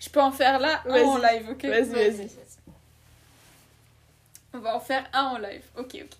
Je 0.00 0.08
peux 0.08 0.20
en 0.20 0.32
faire 0.32 0.58
là 0.58 0.82
un 0.86 1.02
en 1.02 1.18
live, 1.18 1.48
ok? 1.50 1.64
Vas-y, 1.64 1.88
vas-y. 1.88 2.30
On 4.54 4.58
va 4.60 4.74
en 4.76 4.80
faire 4.80 5.08
un 5.12 5.24
en 5.24 5.38
live. 5.38 5.64
Ok, 5.76 5.96
ok. 6.02 6.16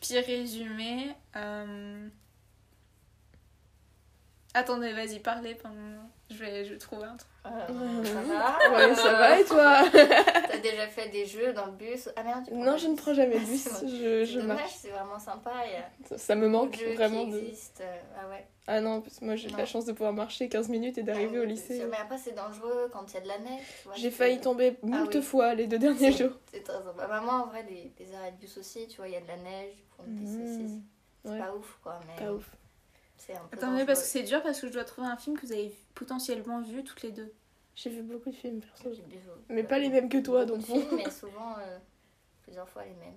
Pire 0.00 0.24
résumé. 0.24 1.14
euh, 1.36 2.08
Attendez, 4.54 4.92
vas-y, 4.92 5.20
parlez 5.20 5.54
pendant. 5.54 6.08
Je 6.30 6.36
vais, 6.36 6.64
je 6.64 6.72
vais 6.74 6.78
trouver 6.78 7.04
un 7.04 7.16
truc. 7.16 7.30
Euh, 7.46 8.04
ça 8.04 8.22
va 8.22 8.58
Ouais, 8.76 8.94
ça 8.94 9.12
va 9.14 9.40
et 9.40 9.44
toi 9.44 9.82
T'as 9.92 10.58
déjà 10.58 10.86
fait 10.86 11.08
des 11.08 11.26
jeux 11.26 11.52
dans 11.52 11.66
le 11.66 11.72
bus? 11.72 12.08
Ah 12.14 12.22
merde, 12.22 12.44
tu 12.44 12.50
prends 12.52 12.62
Non, 12.64 12.76
je 12.76 12.86
le 12.86 12.92
ne 12.92 12.96
prends 12.96 13.14
jamais 13.14 13.34
de 13.38 13.44
Ah, 13.44 13.46
bus, 13.48 13.60
c'est 13.62 13.88
je, 13.88 14.24
je 14.24 14.40
dommage, 14.40 14.58
marche. 14.58 14.72
c'est 14.78 14.90
vraiment 14.90 15.18
sympa. 15.18 15.50
Ça, 16.08 16.18
ça 16.18 16.34
me 16.36 16.48
manque 16.48 16.76
vraiment 16.94 17.24
qui 17.24 17.30
de... 17.32 17.38
existent. 17.38 17.82
euh, 17.82 18.00
Ah 18.20 18.28
ouais. 18.28 18.46
Ah 18.66 18.80
non, 18.80 19.00
parce 19.00 19.18
que 19.18 19.24
moi 19.24 19.34
j'ai 19.34 19.48
de 19.50 19.56
la 19.56 19.64
chance 19.66 19.84
de 19.86 19.92
pouvoir 19.92 20.12
marcher 20.12 20.48
15 20.48 20.68
minutes 20.68 20.98
et 20.98 21.02
d'arriver 21.02 21.38
Ah 21.38 21.42
au 21.42 21.44
lycée. 21.44 21.78
sûr. 21.78 21.88
Mais 21.90 21.96
après, 21.96 22.18
c'est 22.18 22.36
dangereux 22.36 22.88
quand 22.92 23.04
il 23.10 23.14
y 23.14 23.16
a 23.16 23.20
de 23.22 23.28
la 23.28 23.38
neige. 23.38 23.62
tu 23.82 23.88
vois, 23.88 23.96
J'ai 23.96 24.10
failli 24.12 24.40
tomber 24.40 24.76
moult 24.82 25.12
oui. 25.14 25.22
fois 25.22 25.54
les 25.54 25.66
deux 25.66 25.78
derniers 25.78 26.12
C'est- 26.12 26.24
jours. 26.24 26.36
C'est 26.52 26.62
très 26.62 26.74
sympa. 26.74 27.06
Maman, 27.08 27.32
en 27.32 27.46
vrai, 27.46 27.64
les, 27.68 27.92
les 27.98 28.14
arrêts 28.14 28.30
de 28.32 28.36
bus 28.36 28.56
aussi, 28.58 28.86
tu 28.86 28.98
vois, 28.98 29.08
il 29.08 29.14
y 29.14 29.16
a 29.16 29.20
de 29.20 29.26
la 29.28 29.36
neige, 29.38 29.74
on 29.98 30.02
Mmh. 30.04 30.80
c'est 31.24 31.30
Ouais. 31.30 31.38
pas 31.38 31.52
ouf, 31.54 31.78
quoi. 31.82 31.98
Mais 32.06 32.24
Pas 32.24 32.32
ouf. 32.32 32.48
C'est 33.20 33.34
un 33.34 33.40
peu. 33.50 33.56
Attendez, 33.56 33.84
parce 33.84 34.00
que 34.00 34.06
c'est 34.06 34.22
dur 34.22 34.42
parce 34.42 34.60
que 34.60 34.66
je 34.66 34.72
dois 34.72 34.84
trouver 34.84 35.06
un 35.08 35.16
film 35.16 35.38
que 35.38 35.46
vous 35.46 35.52
avez 35.52 35.72
potentiellement 35.94 36.60
vu 36.62 36.82
toutes 36.84 37.02
les 37.02 37.12
deux. 37.12 37.32
J'ai 37.76 37.90
vu 37.90 38.02
beaucoup 38.02 38.30
de 38.30 38.34
films 38.34 38.60
perso. 38.60 38.90
Vu, 38.90 39.02
Mais 39.48 39.62
euh, 39.62 39.66
pas 39.66 39.78
les 39.78 39.88
mêmes 39.88 40.08
que 40.08 40.18
toi, 40.18 40.44
donc 40.44 40.62
films, 40.62 40.84
mais 40.96 41.10
souvent 41.10 41.54
euh, 41.58 41.78
plusieurs 42.42 42.68
fois 42.68 42.84
les 42.84 42.94
mêmes. 42.94 43.14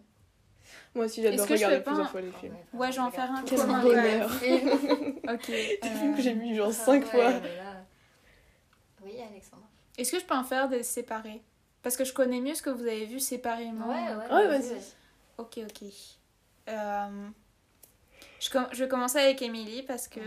Moi 0.96 1.06
aussi 1.06 1.22
j'adore 1.22 1.48
regarder 1.48 1.82
plusieurs 1.82 2.06
un- 2.06 2.10
fois 2.10 2.22
les 2.22 2.30
Enfin, 2.30 2.40
films. 2.40 2.56
Ouais, 2.74 2.92
je 2.92 2.98
vais 2.98 3.02
en 3.04 3.12
faire 3.12 3.32
un 3.32 3.44
Quel 3.44 3.60
bonheur. 3.60 4.30
Ok. 5.34 5.48
Des 5.48 5.80
euh, 5.84 5.88
films 6.00 6.16
que 6.16 6.22
j'ai 6.22 6.34
vus 6.34 6.56
genre 6.56 6.70
Ah 6.70 6.74
5 6.74 7.04
ouais, 7.04 7.10
fois. 7.10 7.32
là- 7.32 7.86
Oui, 9.04 9.20
Alexandra. 9.22 9.66
Est-ce 9.98 10.12
que 10.12 10.20
je 10.20 10.26
peux 10.26 10.36
en 10.36 10.44
faire 10.44 10.70
des 10.70 10.84
séparés? 10.84 11.42
Parce 11.82 11.98
que 11.98 12.06
je 12.06 12.14
connais 12.14 12.40
mieux 12.40 12.56
ce 12.56 12.62
que 12.62 12.70
vous 12.70 12.84
avez 12.88 13.06
vu 13.06 13.20
séparément. 13.20 13.88
Ouais, 13.90 14.16
ouais. 14.16 14.34
Ouais, 14.34 14.48
vas-y. 14.48 14.80
Ok, 15.38 15.60
ok. 15.64 15.90
Euh, 16.70 17.28
Je, 18.44 18.50
com- 18.50 18.68
je 18.72 18.84
vais 18.84 18.90
commencer 18.90 19.20
avec 19.20 19.42
Émilie 19.42 19.84
parce 19.84 20.08
que. 20.08 20.20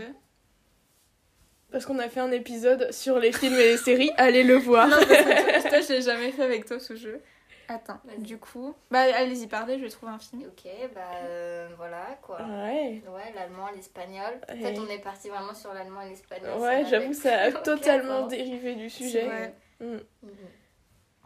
Parce 1.71 1.85
qu'on 1.85 1.99
a 1.99 2.07
fait 2.09 2.21
un 2.21 2.31
épisode 2.31 2.91
sur 2.93 3.19
les 3.19 3.31
films 3.33 3.55
et 3.55 3.71
les 3.71 3.77
séries, 3.77 4.11
allez 4.17 4.43
le 4.43 4.55
voir. 4.55 4.87
Non, 4.87 4.95
parce 4.97 5.05
que 5.07 5.61
toi, 5.61 5.69
toi, 5.69 5.81
je 5.81 5.93
l'ai 5.93 6.01
jamais 6.01 6.31
fait 6.31 6.43
avec 6.43 6.65
toi 6.65 6.79
ce 6.79 6.95
jeu. 6.95 7.21
Attends, 7.67 7.99
du 8.19 8.37
coup. 8.37 8.73
Bah, 8.89 9.01
allez-y, 9.13 9.45
parlez, 9.47 9.77
je 9.77 9.83
vais 9.83 9.89
trouver 9.89 10.13
un 10.13 10.19
film. 10.19 10.43
Ok, 10.43 10.71
bah 10.95 11.01
euh, 11.25 11.67
voilà 11.75 12.17
quoi. 12.21 12.37
Ouais. 12.41 13.01
Ouais, 13.09 13.33
l'allemand, 13.35 13.67
l'espagnol. 13.75 14.39
En 14.49 14.53
Ouais. 14.53 14.61
fait, 14.61 14.79
on 14.79 14.87
est 14.87 14.99
parti 14.99 15.27
vraiment 15.27 15.53
sur 15.53 15.73
l'allemand 15.73 16.01
et 16.01 16.09
l'espagnol. 16.09 16.57
Ouais, 16.61 16.85
j'avoue 16.89 17.13
ça 17.13 17.37
a 17.37 17.51
totalement 17.61 18.25
dérivé 18.27 18.75
du 18.75 18.89
sujet. 18.89 19.25
vrai. 19.25 19.53
Mm. 19.81 19.97
Mhm. 20.23 20.31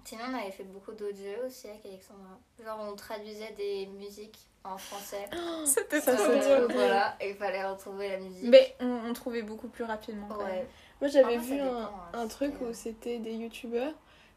Sinon, 0.03 0.23
on 0.31 0.33
avait 0.41 0.51
fait 0.51 0.63
beaucoup 0.63 0.93
d'autres 0.93 1.15
jeux 1.19 1.45
aussi 1.45 1.67
avec 1.69 1.85
Alexandra. 1.85 2.39
Genre, 2.65 2.79
on 2.91 2.95
traduisait 2.95 3.53
des 3.55 3.85
musiques 3.85 4.39
en 4.64 4.78
français. 4.78 5.28
C'était 5.66 6.01
Ça, 6.01 6.16
voilà, 6.70 7.16
et 7.20 7.30
il 7.32 7.36
fallait 7.36 7.64
retrouver 7.66 8.09
la 8.09 8.18
musique. 8.20 8.43
Mais 8.49 8.76
on, 8.80 9.09
on 9.09 9.14
trouvait 9.14 9.41
beaucoup 9.41 9.68
plus 9.68 9.84
rapidement. 9.84 10.28
quand 10.30 10.38
même. 10.45 10.47
Ouais. 10.47 10.68
Moi 11.01 11.09
j'avais 11.09 11.38
vu 11.38 11.55
dépend, 11.55 11.66
un, 11.76 11.82
hein, 11.84 11.91
un 12.14 12.28
truc 12.28 12.53
où 12.62 12.66
euh, 12.66 12.74
c'était 12.74 13.18
des 13.18 13.34
youtubeurs 13.34 13.93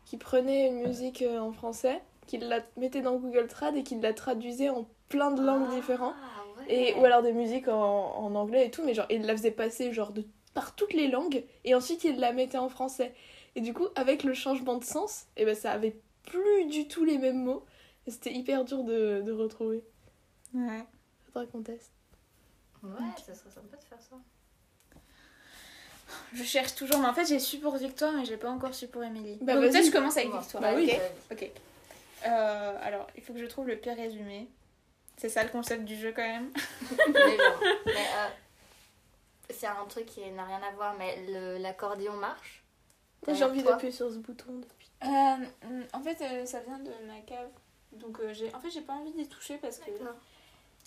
qui 0.07 0.17
prenaient 0.17 0.69
une 0.69 0.87
musique 0.87 1.21
euh, 1.23 1.39
en 1.39 1.53
français, 1.53 2.01
qu'ils 2.27 2.49
la 2.49 2.61
mettaient 2.79 3.03
dans 3.03 3.17
Google 3.17 3.49
Trad 3.49 3.77
et 3.77 3.83
qu'ils 3.83 4.01
la 4.01 4.15
traduisaient 4.15 4.71
en 4.71 4.87
plein 5.11 5.31
de 5.31 5.43
langues 5.45 5.67
Ah, 5.71 5.75
différentes. 5.75 6.15
ouais. 6.59 6.75
Et, 6.75 6.95
ou 6.95 7.05
alors 7.05 7.21
des 7.23 7.33
musiques 7.35 7.69
en, 7.69 8.17
en 8.17 8.35
anglais 8.35 8.67
et 8.67 8.71
tout, 8.71 8.83
mais 8.85 8.95
genre 8.95 9.07
ils 9.11 9.27
la 9.27 9.37
faisaient 9.37 9.51
passer 9.51 9.93
genre 9.93 10.13
de, 10.13 10.25
par 10.55 10.75
toutes 10.75 10.95
les 10.95 11.09
langues 11.09 11.45
et 11.65 11.75
ensuite 11.75 12.05
ils 12.05 12.19
la 12.19 12.33
mettaient 12.33 12.57
en 12.59 12.71
français. 12.71 13.13
Et 13.57 13.61
du 13.61 13.75
coup, 13.75 13.87
avec 13.95 14.25
le 14.25 14.33
changement 14.35 14.77
de 14.79 14.85
sens, 14.85 15.27
et 15.37 15.45
ben 15.45 15.55
ça 15.55 15.71
avait 15.71 15.97
plus 16.25 16.65
du 16.67 16.89
tout 16.89 17.05
les 17.05 17.19
mêmes 17.19 17.45
mots. 17.45 17.65
C'était 18.09 18.33
hyper 18.33 18.65
dur 18.65 18.83
de, 18.85 19.21
de 19.23 19.33
retrouver. 19.33 19.83
Ouais. 20.55 20.85
Faudra 21.27 21.47
qu'on 21.47 21.63
teste. 21.63 21.91
Ouais, 22.83 22.91
ça 23.19 23.35
serait 23.35 23.51
sympa 23.51 23.77
de 23.77 23.83
faire 23.85 24.01
ça. 24.01 24.17
Je 26.35 26.43
cherche 26.45 26.75
toujours, 26.75 26.99
mais 26.99 27.07
en 27.09 27.15
fait, 27.15 27.25
j'ai 27.25 27.39
su 27.39 27.59
pour 27.59 27.77
Victoire, 27.77 28.13
mais 28.13 28.25
j'ai 28.25 28.37
pas 28.37 28.51
encore 28.51 28.75
su 28.75 28.87
pour 28.89 29.03
Émilie. 29.03 29.39
Bah, 29.41 29.55
Donc 29.55 29.65
peut-être 29.71 29.87
je 29.87 29.91
commence 29.91 30.17
avec 30.17 30.31
Bon, 30.31 30.39
Victoire. 30.39 30.63
Bah 30.63 30.73
oui. 30.77 30.91
ok 30.93 31.01
Ok. 31.33 31.51
Euh, 32.27 32.79
alors, 32.83 33.07
il 33.17 33.23
faut 33.23 33.33
que 33.33 33.39
je 33.41 33.47
trouve 33.47 33.67
le 33.67 33.77
pire 33.77 33.97
résumé. 33.97 34.49
C'est 35.17 35.29
ça 35.29 35.43
le 35.45 35.51
concept 35.51 35.85
du 35.85 35.97
jeu 35.97 36.13
quand 36.15 36.23
même. 36.23 36.51
Mais 37.13 37.37
genre, 37.37 37.61
mais, 37.87 37.93
euh, 37.93 38.29
c'est 39.51 39.67
un 39.67 39.85
truc 39.89 40.07
qui 40.07 40.29
n'a 40.33 40.45
rien 40.45 40.61
à 40.63 40.71
voir, 40.73 40.95
mais 40.99 41.25
le- 41.27 41.59
l'accordéon 41.59 42.15
marche. 42.15 42.65
Moi 43.27 43.37
j'ai 43.37 43.45
envie 43.45 43.63
d'appuyer 43.63 43.93
sur 43.93 44.11
ce 44.11 44.17
bouton 44.19 44.59
depuis. 44.59 44.91
Euh, 45.05 45.83
en 45.93 46.03
fait, 46.03 46.21
euh, 46.23 46.45
ça 46.47 46.61
vient 46.61 46.79
de 46.79 46.91
ma 47.07 47.21
cave. 47.27 47.49
Donc, 47.93 48.19
euh, 48.21 48.33
j'ai... 48.33 48.53
en 48.55 48.61
fait, 48.61 48.71
j'ai 48.71 48.81
pas 48.81 48.95
envie 48.95 49.13
d'y 49.13 49.29
toucher 49.29 49.57
parce 49.59 49.79
que. 49.79 49.91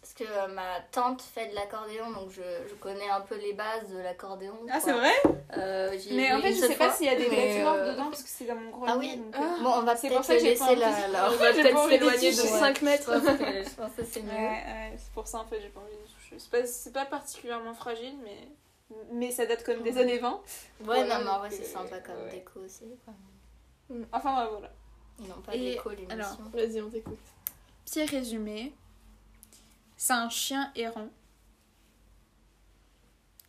Parce 0.02 0.14
que 0.14 0.24
euh, 0.24 0.48
ma 0.54 0.80
tante 0.91 1.22
fait 1.22 1.48
de 1.50 1.56
l'accordéon, 1.56 2.12
donc 2.12 2.30
je, 2.30 2.41
je 2.70 2.74
connais 2.76 3.10
un 3.10 3.22
peu 3.22 3.36
les 3.38 3.54
bases 3.54 3.89
de 3.89 3.98
l'accordéon. 3.98 4.56
Ah, 4.72 4.80
c'est 4.80 4.93
vrai 4.93 5.12
Euh, 5.58 5.98
Mais 6.12 6.32
en 6.32 6.39
fait, 6.41 6.54
je 6.54 6.60
sais 6.62 6.76
pas 6.76 6.91
s'il 6.93 7.08
y 7.08 7.10
a 7.10 7.16
des 7.16 7.28
mais, 7.30 7.48
bâtiments 7.48 7.74
euh, 7.74 7.91
dedans 7.93 8.06
parce 8.10 8.24
que 8.24 8.30
c'est 8.30 8.45
dans 8.45 8.56
mon 8.56 8.70
grenier. 8.70 8.91
Ah 8.93 8.98
oui. 8.98 9.18
donc, 9.18 9.34
Ah. 9.38 9.58
Bon, 9.62 9.70
on 9.76 9.82
va 9.82 9.95
C'est 9.95 10.08
peut-être 10.08 10.18
pour 10.20 10.26
ça 10.26 10.34
le 10.34 10.39
que 10.39 10.45
j'ai 10.45 10.56
pas 10.56 10.70
laisser 10.76 10.86
envie. 10.86 11.04
alors. 11.16 11.32
On 11.34 11.36
va 11.38 11.52
J'ai 11.52 11.62
peut-être 11.62 11.74
pas 11.74 11.82
envie 11.84 11.98
de 11.98 12.04
s'éloigner 12.06 12.32
de 12.32 12.36
toucher. 12.36 12.48
5 12.48 12.82
mètres. 12.84 13.12
Je 13.14 13.76
pense 13.76 13.91
que, 13.95 14.04
c'est 14.06 14.22
mieux. 14.22 14.32
ouais, 14.32 14.93
c'est 14.98 15.12
pour 15.14 15.28
ça 15.28 15.39
en 15.39 15.45
fait, 15.45 15.60
j'ai 15.62 15.70
pas 15.70 15.80
envie 15.82 15.91
de 15.91 16.14
toucher. 16.14 16.36
C'est 16.38 16.50
pas, 16.52 16.66
c'est 16.66 16.93
pas 16.93 17.06
particulièrement 17.06 17.74
fragile, 17.74 18.16
mais. 18.24 18.48
Mais 19.12 19.32
ça 19.32 19.45
date 19.45 19.64
comme 19.66 19.82
des 19.84 19.98
années 19.98 20.20
20. 20.20 20.30
Ouais, 20.32 20.39
Voilà, 20.82 21.18
non, 21.20 21.26
mais 21.26 21.32
en 21.32 21.39
vrai, 21.39 21.50
c'est 21.52 21.64
sympa 21.66 22.00
comme 22.00 22.16
ouais. 22.24 22.32
déco 22.32 22.60
aussi. 22.62 22.86
Quoi. 23.04 23.14
Enfin, 24.14 24.48
voilà. 24.50 24.72
Non, 25.20 25.41
pas 25.45 25.54
Et 25.56 25.72
déco, 25.72 25.89
l'émission. 25.89 26.14
alors, 26.18 26.38
Vas-y, 26.54 26.82
on 26.82 26.89
t'écoute. 26.89 27.18
Petit 27.84 28.04
résumé. 28.06 28.74
C'est 29.98 30.14
un 30.14 30.30
chien 30.30 30.72
errant 30.76 31.10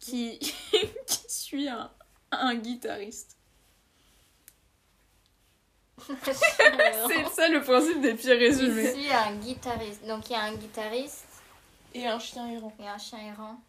qui, 0.00 0.38
qui 1.06 1.20
suit 1.28 1.68
un, 1.68 1.90
un 2.32 2.54
guitariste. 2.56 3.36
C'est 6.24 7.28
ça 7.28 7.48
le 7.48 7.60
principe 7.62 8.00
des 8.00 8.14
pires 8.14 8.38
résumés. 8.38 8.90
Ici, 8.92 9.10
un 9.12 9.34
guitariste. 9.36 10.06
Donc, 10.06 10.28
il 10.30 10.32
y 10.32 10.36
a 10.36 10.42
un 10.42 10.54
guitariste 10.54 11.26
Et 11.94 12.06
un 12.06 12.18
chien 12.18 12.46
errant. 12.48 12.72
et 12.78 12.88
un 12.88 12.98
chien 12.98 13.18
errant. 13.18 13.60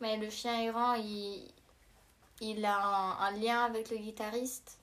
Mais 0.00 0.16
le 0.16 0.28
chien 0.30 0.60
errant, 0.62 0.94
il, 0.94 1.50
il 2.40 2.64
a 2.64 2.76
un, 2.78 3.18
un 3.20 3.30
lien 3.32 3.64
avec 3.64 3.90
le 3.90 3.96
guitariste. 3.96 4.78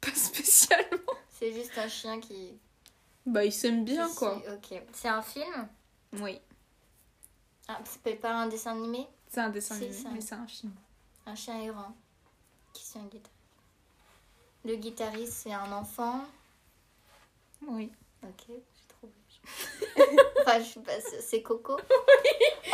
Pas 0.00 0.14
spécialement. 0.14 1.14
C'est 1.38 1.52
juste 1.52 1.78
un 1.78 1.88
chien 1.88 2.20
qui. 2.20 2.58
Bah, 3.26 3.44
ils 3.44 3.52
s'aiment 3.52 3.84
bien 3.84 4.08
quoi. 4.14 4.36
Ok. 4.52 4.80
C'est 4.92 5.08
un 5.08 5.22
film 5.22 5.68
Oui. 6.20 6.40
ah, 7.68 7.78
C'est 7.84 8.16
pas 8.16 8.32
un 8.32 8.46
dessin 8.48 8.72
animé 8.72 9.06
C'est 9.28 9.40
un 9.40 9.48
dessin 9.50 9.76
animé, 9.76 9.92
ça. 9.92 10.08
mais 10.12 10.20
c'est 10.20 10.34
un 10.34 10.46
film. 10.46 10.72
Un 11.26 11.34
chien 11.34 11.58
errant 11.62 11.94
qui 12.72 12.84
suit 12.84 12.98
un 12.98 13.04
guitariste. 13.04 13.30
Le 14.64 14.76
guitariste, 14.76 15.32
c'est 15.32 15.52
un 15.52 15.72
enfant. 15.72 16.24
Oui. 17.66 17.90
Ok, 18.22 18.44
j'ai 18.48 18.62
trouvé. 18.88 19.12
enfin, 20.40 20.60
je 20.60 20.64
sais 20.64 20.80
pas, 20.80 20.92
c'est- 21.20 21.42
Coco. 21.42 21.76
oui. 21.76 22.72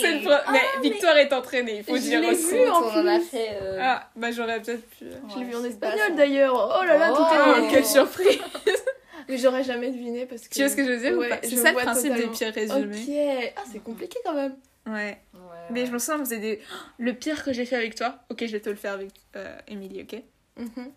C'est 0.00 0.12
le 0.12 0.20
pro- 0.22 0.30
mais 0.52 0.60
Ah, 0.62 0.78
mais- 0.82 0.88
Victoire 0.90 1.16
est 1.16 1.32
entraînée, 1.32 1.78
il 1.78 1.84
faut 1.84 1.96
Je 1.96 2.00
dire 2.02 2.20
l'ai 2.20 2.30
aussi. 2.30 2.50
vu, 2.54 2.68
en 2.68 2.82
on 2.82 2.88
en 3.00 3.06
a 3.06 3.18
plus. 3.18 3.26
fait. 3.28 3.58
euh, 3.62 3.78
Ah, 3.80 4.10
bah 4.16 4.30
j'aurais 4.30 4.60
peut-être 4.60 4.86
pu. 4.90 5.06
Je 5.32 5.38
l'ai 5.38 5.44
vu 5.44 5.54
en 5.56 5.64
espagnol 5.64 6.14
d'ailleurs. 6.16 6.54
Oh 6.80 6.84
là 6.84 6.96
là, 6.98 7.10
tout 7.12 7.16
Oh. 7.20 7.56
est 7.56 7.60
lié. 7.62 7.68
quelle 7.70 7.86
surprise 7.86 8.38
Mais 9.28 9.38
j'aurais 9.38 9.64
jamais 9.64 9.90
deviné 9.90 10.24
parce 10.26 10.46
que. 10.46 10.54
Tu 10.54 10.60
vois 10.60 10.68
ce 10.68 10.76
que 10.76 10.84
je 10.84 10.90
veux 10.90 10.98
dire 10.98 11.12
ou 11.16 11.20
Ouais, 11.20 11.28
pas? 11.28 11.38
C'est 11.42 11.56
ça 11.56 11.70
le 11.72 11.76
principe 11.78 12.10
totalement. 12.12 12.30
des 12.32 12.38
pires 12.38 12.54
résumés. 12.54 13.42
Ok. 13.46 13.52
Ah, 13.56 13.62
c'est 13.72 13.82
compliqué 13.82 14.18
quand 14.24 14.34
même. 14.34 14.56
Ouais. 14.86 15.18
Ouais, 15.34 15.40
Mais 15.70 15.84
je 15.86 15.90
me 15.90 15.98
souviens, 15.98 16.20
on 16.20 16.24
faisait 16.24 16.38
des. 16.38 16.60
Le 16.98 17.12
pire 17.12 17.42
que 17.44 17.52
j'ai 17.52 17.64
fait 17.66 17.74
avec 17.76 17.96
toi. 17.96 18.18
Ok, 18.30 18.40
je 18.46 18.52
vais 18.52 18.60
te 18.60 18.68
le 18.70 18.76
faire 18.76 18.92
avec 18.92 19.10
euh, 19.34 19.56
ok? 19.68 20.22
Mhm. 20.58 20.92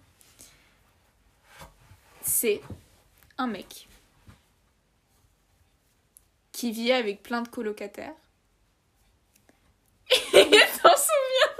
C'est 2.21 2.61
un 3.39 3.47
mec 3.47 3.87
qui 6.51 6.71
vit 6.71 6.91
avec 6.91 7.23
plein 7.23 7.41
de 7.41 7.47
colocataires. 7.47 8.13
Et 10.11 10.43
t'en 10.83 10.95
souviens 10.95 11.55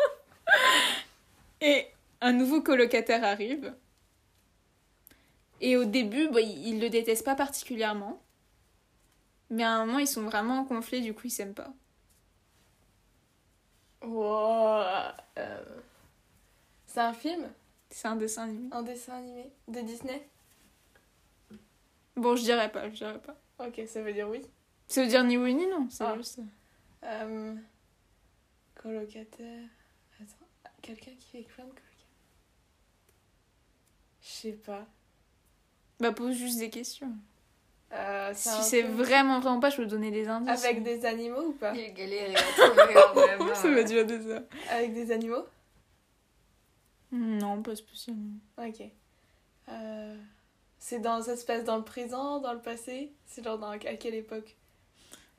Et 1.62 1.88
un 2.22 2.32
nouveau 2.34 2.62
colocataire 2.62 3.24
arrive. 3.24 3.74
Et 5.62 5.76
au 5.78 5.86
début, 5.86 6.30
bah, 6.30 6.41
il 6.41 6.68
il 6.68 6.80
le 6.80 6.89
déteste 6.89 7.26
pas 7.26 7.36
particulièrement. 7.36 8.22
Mais 9.49 9.64
à 9.64 9.72
un 9.72 9.86
moment, 9.86 9.99
ils 9.99 10.07
sont 10.07 10.22
vraiment 10.24 10.60
en 10.60 10.66
conflit, 10.66 11.01
du 11.01 11.14
coup, 11.14 11.24
ils 11.26 11.32
s'aiment 11.32 11.53
pas. 11.55 11.74
Wow. 14.01 14.84
Euh, 15.38 15.64
C'est 16.88 17.01
un 17.01 17.14
film? 17.14 17.49
C'est 17.89 18.07
un 18.07 18.16
dessin 18.16 18.43
animé. 18.43 18.70
Un 18.72 18.84
dessin 18.84 19.14
animé 19.18 19.51
De 19.68 19.82
Disney? 19.82 20.28
Bon, 22.16 22.36
je 22.36 22.43
dirais 22.43 22.72
pas, 22.72 22.89
je 22.89 22.95
dirais 22.95 23.20
pas. 23.20 23.36
Ok, 23.66 23.82
ça 23.88 24.01
veut 24.01 24.14
dire 24.14 24.30
oui. 24.30 24.41
Ça 24.88 25.01
veut 25.01 25.07
dire 25.07 25.24
ni 25.24 25.38
oui 25.38 25.53
ni 25.53 25.68
non, 25.68 25.88
c'est 25.89 26.03
Ah. 26.03 26.16
juste. 26.18 26.39
Euh, 27.03 27.55
colocataire. 28.76 29.68
Quelqu'un 30.90 31.12
qui 31.20 31.28
fait 31.32 31.44
plein 31.44 31.66
de 31.66 31.70
colocataires. 31.70 31.86
Je 34.24 34.28
sais 34.28 34.54
pas. 34.54 34.88
Bah, 36.00 36.12
pose 36.12 36.36
juste 36.36 36.58
des 36.58 36.72
questions. 36.72 37.14
Euh, 37.92 38.32
Si 38.34 38.50
c'est 38.64 38.82
truc 38.82 38.96
vraiment, 38.96 39.40
vraiment 39.40 39.60
pas, 39.60 39.70
je 39.70 39.78
peux 39.78 39.86
donner 39.86 40.10
des 40.10 40.28
indices. 40.28 40.66
Avec 40.66 40.82
des 40.82 41.06
animaux 41.06 41.50
ou 41.50 41.54
pas? 41.54 41.76
J'ai 41.76 41.92
galéré 41.92 42.36
à 42.36 42.42
trouver 42.42 42.94
vraiment. 43.14 43.54
ça 43.54 43.70
va 43.70 43.84
durer 43.84 44.04
des 44.06 44.26
heures. 44.32 44.42
Avec 44.72 44.96
des 44.96 45.12
animaux? 45.12 45.46
Non, 47.12 47.62
pas 47.62 47.76
spécialement. 47.76 48.40
Ok. 48.58 48.82
Euh, 49.70 50.18
c'est 50.80 51.02
dans, 51.02 51.22
ça 51.22 51.36
se 51.38 51.46
passe 51.46 51.66
dans 51.66 51.78
le 51.78 51.84
présent, 51.84 52.40
dans 52.40 52.54
le 52.54 52.62
passé? 52.62 53.14
C'est 53.28 53.44
genre 53.44 53.60
dans, 53.60 53.70
à 53.70 53.78
quelle 53.78 54.16
époque? 54.16 54.56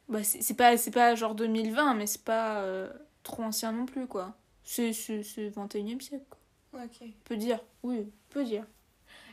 Bah, 0.09 0.23
c'est 0.23 0.43
c'est 0.43 0.55
pas, 0.55 0.77
c'est 0.77 0.93
pas 0.93 1.17
genre 1.17 1.35
2020, 1.35 1.95
mais 1.95 2.07
c'est 2.07 2.23
pas 2.23 2.61
euh, 2.61 2.89
trop 3.25 3.43
ancien 3.43 3.73
non 3.73 3.85
plus, 3.87 4.07
quoi. 4.07 4.37
C'est 4.73 4.93
c'est 4.93 5.49
21 5.49 5.97
e 5.97 6.01
siècle, 6.01 6.25
quoi. 6.31 6.85
Ok. 6.85 7.03
Peut 7.25 7.37
dire, 7.37 7.59
oui, 7.83 8.09
peut 8.29 8.45
dire. 8.45 8.65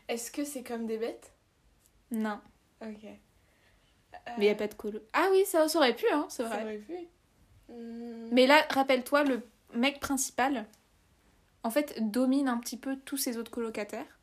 Est-ce 0.07 0.31
que 0.31 0.43
c'est 0.43 0.63
comme 0.63 0.87
des 0.87 0.97
bêtes? 0.97 1.31
Non, 2.09 2.39
Ok. 2.81 3.03
mais 4.39 4.45
y 4.47 4.49
a 4.49 4.55
pas 4.55 4.67
de 4.67 4.73
colo. 4.73 4.99
Ah 5.13 5.27
oui, 5.31 5.45
ça, 5.45 5.67
ça 5.67 5.77
aurait 5.77 5.95
pu, 5.95 6.05
hein, 6.11 6.25
c'est 6.29 6.41
Ça 6.41 6.49
vrai. 6.49 6.63
aurait 6.63 6.77
pu. 6.79 6.93
Hmm. 7.69 8.29
Mais 8.31 8.47
là, 8.47 8.65
rappelle-toi, 8.71 9.25
le 9.25 9.43
mec 9.75 9.99
principal, 9.99 10.65
en 11.63 11.69
fait, 11.69 11.95
domine 12.09 12.47
un 12.47 12.57
petit 12.57 12.77
peu 12.77 12.97
tous 13.05 13.17
ses 13.17 13.37
autres 13.37 13.51
colocataires. 13.51 14.17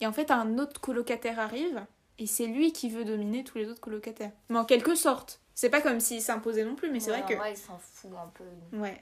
Et 0.00 0.06
en 0.06 0.12
fait, 0.12 0.30
un 0.30 0.58
autre 0.58 0.80
colocataire 0.80 1.40
arrive, 1.40 1.84
et 2.20 2.26
c'est 2.28 2.46
lui 2.46 2.72
qui 2.72 2.88
veut 2.88 3.04
dominer 3.04 3.42
tous 3.42 3.58
les 3.58 3.68
autres 3.68 3.80
colocataires. 3.80 4.32
Mais 4.48 4.58
en 4.58 4.64
quelque 4.64 4.94
sorte. 4.94 5.40
C'est 5.56 5.70
pas 5.70 5.80
comme 5.80 5.98
s'il 5.98 6.22
s'imposait 6.22 6.64
non 6.64 6.76
plus, 6.76 6.90
mais 6.92 7.00
c'est 7.00 7.10
Ouais, 7.10 7.20
vrai 7.22 7.32
que... 7.34 7.38
vrai, 7.38 7.52
il 7.52 7.56
s'en 7.56 7.78
fout 7.78 8.12
un 8.16 8.28
peu. 8.28 8.76
Ouais. 8.76 9.00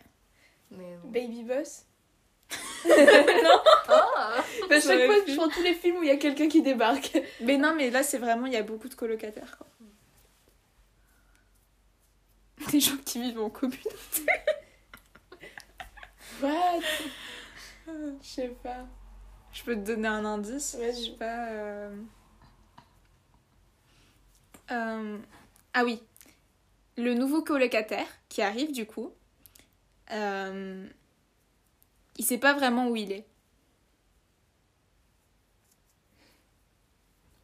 Mais... 0.77 0.97
Baby 1.05 1.45
Boss 1.45 1.87
Oh 2.85 2.89
À 3.89 4.81
Ça 4.81 4.81
chaque 4.81 5.07
fois, 5.07 5.15
je 5.27 5.35
prends 5.37 5.49
tous 5.49 5.63
les 5.63 5.75
films 5.75 5.97
où 5.99 6.03
il 6.03 6.09
y 6.09 6.13
a 6.13 6.17
quelqu'un 6.17 6.49
qui 6.49 6.63
débarque. 6.63 7.17
Mais 7.41 7.57
non, 7.57 7.75
mais 7.75 7.91
là, 7.91 8.03
c'est 8.03 8.19
vraiment, 8.19 8.47
il 8.47 8.53
y 8.53 8.57
a 8.57 8.63
beaucoup 8.63 8.89
de 8.89 8.95
colocataires. 8.95 9.57
Quoi. 9.59 9.67
Des 12.71 12.81
gens 12.81 12.97
qui 13.05 13.21
vivent 13.23 13.41
en 13.41 13.51
commune. 13.51 13.79
What? 16.43 16.81
Je 17.87 17.93
sais 18.23 18.49
pas. 18.63 18.87
Je 19.53 19.63
peux 19.65 19.75
te 19.75 19.81
donner 19.81 20.09
un 20.09 20.25
indice? 20.25 20.77
Je 20.81 20.93
sais 20.93 21.11
pas. 21.13 21.49
euh, 21.51 21.95
euh, 24.71 25.19
Ah 25.75 25.85
oui. 25.85 26.03
Le 26.97 27.15
nouveau 27.15 27.43
colocataire 27.43 28.07
qui 28.29 28.43
arrive, 28.43 28.73
du 28.73 28.87
coup, 28.87 29.13
euh, 30.13 30.87
il 32.17 32.25
sait 32.25 32.39
pas 32.39 32.55
vraiment 32.55 32.89
où 32.89 32.97
il 32.97 33.13
est. 33.13 33.27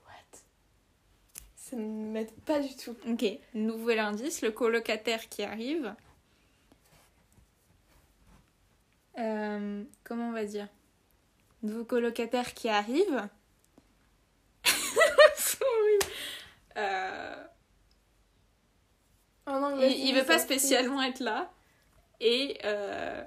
What? 0.06 0.38
Ça 1.56 1.76
ne 1.76 2.10
m'aide 2.12 2.32
pas 2.42 2.60
du 2.60 2.74
tout. 2.76 2.96
Ok, 3.08 3.24
nouvel 3.54 3.98
indice, 3.98 4.42
le 4.42 4.50
colocataire 4.50 5.28
qui 5.28 5.42
arrive. 5.42 5.94
Euh, 9.18 9.84
comment 10.04 10.28
on 10.28 10.32
va 10.32 10.44
dire? 10.44 10.68
Nouveau 11.62 11.84
colocataire 11.84 12.54
qui 12.54 12.68
arrive. 12.68 13.28
Euh, 16.76 17.48
Oh 19.48 19.58
non, 19.58 19.80
il, 19.80 20.08
il 20.08 20.14
veut 20.14 20.24
pas 20.24 20.38
spécialement 20.38 21.02
être 21.02 21.20
là. 21.20 21.50
Et, 22.20 22.58
euh, 22.64 23.22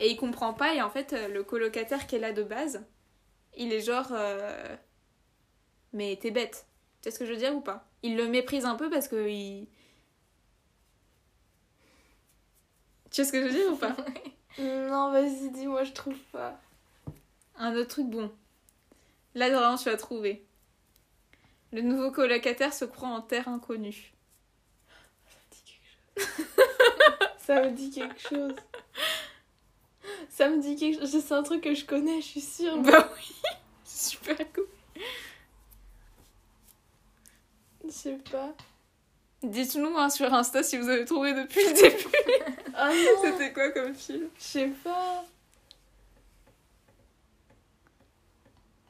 et 0.00 0.10
il 0.10 0.16
comprend 0.16 0.54
pas. 0.54 0.74
Et 0.74 0.82
en 0.82 0.90
fait, 0.90 1.12
euh, 1.12 1.28
le 1.28 1.44
colocataire 1.44 2.06
qui 2.06 2.16
est 2.16 2.18
là 2.20 2.32
de 2.32 2.42
base, 2.42 2.84
il 3.56 3.72
est 3.72 3.80
genre. 3.80 4.08
euh, 4.12 4.76
mais 5.92 6.18
t'es 6.20 6.30
bête. 6.30 6.66
Tu 7.02 7.04
sais 7.04 7.10
ce 7.12 7.18
que 7.18 7.26
je 7.26 7.32
veux 7.32 7.38
dire 7.38 7.54
ou 7.54 7.60
pas? 7.60 7.86
Il 8.02 8.16
le 8.16 8.28
méprise 8.28 8.64
un 8.64 8.74
peu 8.76 8.90
parce 8.90 9.08
que 9.08 9.28
il. 9.28 9.68
Tu 13.10 13.16
sais 13.16 13.24
ce 13.24 13.32
que 13.32 13.40
je 13.40 13.46
veux 13.46 13.52
dire 13.52 13.72
ou 13.72 13.76
pas? 13.76 13.96
Non, 14.58 15.10
vas-y, 15.10 15.50
dis-moi, 15.50 15.82
je 15.82 15.90
trouve 15.92 16.16
pas. 16.30 16.60
Un 17.56 17.74
autre 17.76 17.88
truc 17.88 18.06
bon. 18.08 18.32
Là, 19.34 19.50
vraiment, 19.50 19.76
tu 19.76 19.90
vas 19.90 19.96
trouver. 19.96 20.46
Le 21.72 21.82
nouveau 21.82 22.10
colocataire 22.10 22.72
se 22.72 22.84
croit 22.86 23.08
en 23.10 23.20
terre 23.20 23.48
inconnue. 23.48 24.13
Ça 27.46 27.60
me 27.62 27.70
dit 27.72 27.90
quelque 27.90 28.20
chose. 28.20 28.54
Ça 30.30 30.48
me 30.48 30.62
dit 30.62 30.76
quelque 30.76 31.00
chose. 31.00 31.22
C'est 31.22 31.34
un 31.34 31.42
truc 31.42 31.62
que 31.62 31.74
je 31.74 31.84
connais, 31.84 32.22
je 32.22 32.26
suis 32.26 32.40
sûre. 32.40 32.78
Bah 32.78 33.10
oui 33.14 33.34
Super 33.84 34.36
cool 34.52 34.66
Je 37.84 37.90
sais 37.90 38.18
pas. 38.30 38.54
Dites-nous 39.42 39.94
hein, 39.98 40.08
sur 40.08 40.32
Insta 40.32 40.62
si 40.62 40.78
vous 40.78 40.88
avez 40.88 41.04
trouvé 41.04 41.34
depuis 41.34 41.62
le 41.64 41.74
début. 41.74 42.04
Ah 42.76 42.88
non 42.88 43.22
C'était 43.22 43.52
quoi 43.52 43.70
comme 43.70 43.94
film? 43.94 44.28
Je 44.36 44.42
sais 44.42 44.72
pas. 44.82 45.24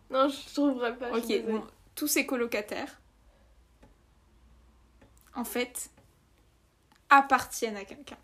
Non, 0.08 0.28
je 0.30 0.54
trouverai 0.54 0.96
pas. 0.96 1.10
Ok, 1.10 1.42
bon, 1.44 1.66
tous 1.94 2.06
ces 2.06 2.24
colocataires, 2.24 2.98
en 5.34 5.44
fait, 5.44 5.90
appartiennent 7.10 7.76
à 7.76 7.84
quelqu'un. 7.84 8.16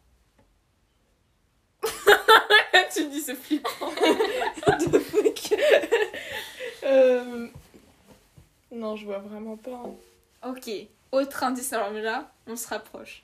tu 2.94 3.04
me 3.04 3.10
dis 3.10 3.20
c'est 3.20 3.34
flippant. 3.34 3.70
The 4.66 4.98
fuck 4.98 5.58
Euh, 6.84 7.48
Non, 8.72 8.96
je 8.96 9.04
vois 9.04 9.18
vraiment 9.18 9.56
pas. 9.56 9.82
hein. 9.84 10.50
Ok, 10.50 10.70
autre 11.12 11.42
indice, 11.44 11.72
alors 11.72 11.90
mais 11.90 12.00
là, 12.02 12.30
on 12.46 12.56
se 12.56 12.66
rapproche. 12.68 13.22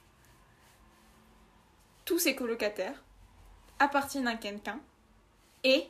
Tous 2.05 2.19
ces 2.19 2.35
colocataires 2.37 3.03
appartiennent 3.79 4.29
à 4.29 4.37
quelqu'un 4.37 4.79
et 5.65 5.87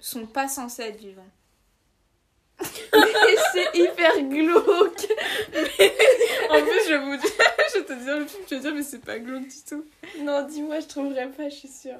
sont 0.00 0.26
pas 0.26 0.48
censés 0.48 0.82
être 0.82 0.96
vivants. 0.98 1.28
Et 2.62 3.36
c'est 3.52 3.74
hyper 3.78 4.20
glauque. 4.22 5.06
En 6.50 6.60
plus, 6.62 6.88
je 6.88 6.94
vous 7.04 7.16
dire, 7.16 7.30
je 7.74 7.78
vais 7.80 7.84
te 7.84 7.92
dire 7.92 8.18
le 8.18 8.26
film, 8.26 8.44
tu 8.46 8.54
vas 8.54 8.60
dire, 8.60 8.74
mais 8.74 8.82
c'est 8.82 8.98
pas 8.98 9.18
glauque 9.18 9.48
du 9.48 9.62
tout. 9.68 9.84
Non, 10.20 10.46
dis-moi, 10.46 10.80
je 10.80 10.86
trouverai 10.86 11.30
pas, 11.30 11.48
je 11.48 11.54
suis 11.56 11.68
sûre. 11.68 11.98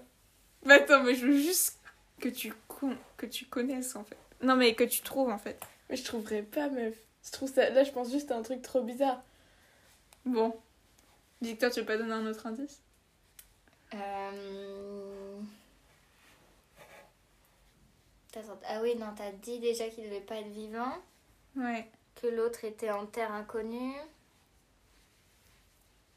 Bah 0.65 0.75
attends, 0.75 1.03
mais 1.03 1.15
je 1.15 1.27
veux 1.27 1.37
juste 1.37 1.79
que 2.21 2.29
tu, 2.29 2.53
con- 2.69 2.97
que 3.17 3.27
tu 3.27 3.47
connaisses 3.47 3.97
en 3.97 4.05
fait. 4.05 4.17
Non, 4.43 4.57
mais 4.57 4.75
que 4.75 4.85
tu 4.85 5.03
trouves 5.03 5.31
en 5.31 5.39
fait. 5.39 5.59
Mais 5.91 5.97
je 5.97 6.05
trouverai 6.05 6.43
pas, 6.43 6.69
meuf. 6.69 6.95
Je 7.25 7.31
trouve 7.33 7.53
ça. 7.53 7.69
Là, 7.71 7.85
je 7.85 7.91
pense 7.93 8.11
juste 8.11 8.31
à 8.31 8.37
un 8.37 8.43
truc 8.43 8.63
trop 8.63 8.83
bizarre. 8.83 9.23
Bon. 10.25 10.55
Victor, 11.41 11.71
tu 11.73 11.81
veux 11.81 11.87
pas 11.87 11.97
donner 11.97 12.13
un 12.13 12.27
autre 12.27 12.47
indice? 12.47 12.81
Euh... 13.95 15.39
Ah 18.67 18.81
oui, 18.81 18.95
non, 18.97 19.09
t'as 19.17 19.31
dit 19.33 19.59
déjà 19.59 19.89
qu'il 19.89 20.05
devait 20.05 20.21
pas 20.21 20.37
être 20.37 20.49
vivant, 20.49 20.97
Ouais. 21.57 21.87
que 22.15 22.27
l'autre 22.29 22.65
était 22.65 22.91
en 22.91 23.05
terre 23.07 23.33
inconnue. 23.33 23.93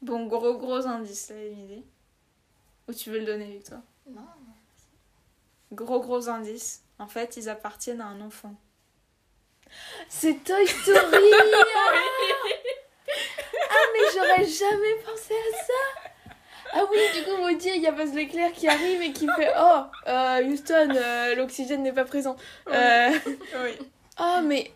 Bon, 0.06 0.26
gros 0.26 0.56
gros 0.56 0.86
indice 0.86 1.30
là, 1.30 1.36
Émilie. 1.42 1.84
Ou 2.86 2.94
tu 2.94 3.10
veux 3.10 3.18
le 3.18 3.24
donner, 3.24 3.46
Victor? 3.46 3.80
Non. 4.08 4.20
Gros 5.72 5.98
gros 5.98 6.28
indice. 6.28 6.84
En 7.00 7.08
fait, 7.08 7.36
ils 7.36 7.48
appartiennent 7.48 8.00
à 8.00 8.06
un 8.06 8.20
enfant. 8.20 8.54
C'est 10.08 10.44
Toy 10.44 10.64
Story 10.64 10.94
Ah, 13.68 13.84
mais 13.92 14.04
j'aurais 14.14 14.46
jamais 14.46 14.94
pensé 15.04 15.34
à 15.34 15.56
ça 15.56 16.08
Ah 16.74 16.84
oui, 16.88 16.98
du 17.12 17.24
coup, 17.24 17.42
Woody, 17.42 17.70
il 17.74 17.82
y 17.82 17.88
a 17.88 17.90
Buzz 17.90 18.14
l'éclair 18.14 18.52
qui 18.52 18.68
arrive 18.68 19.02
et 19.02 19.12
qui 19.12 19.26
fait 19.36 19.52
Oh, 19.58 19.80
euh, 20.06 20.44
Houston, 20.44 20.94
euh, 20.94 21.34
l'oxygène 21.34 21.82
n'est 21.82 21.92
pas 21.92 22.04
présent. 22.04 22.36
Euh, 22.68 23.10
Oui. 23.64 23.76
Oh, 24.20 24.38
mais 24.44 24.72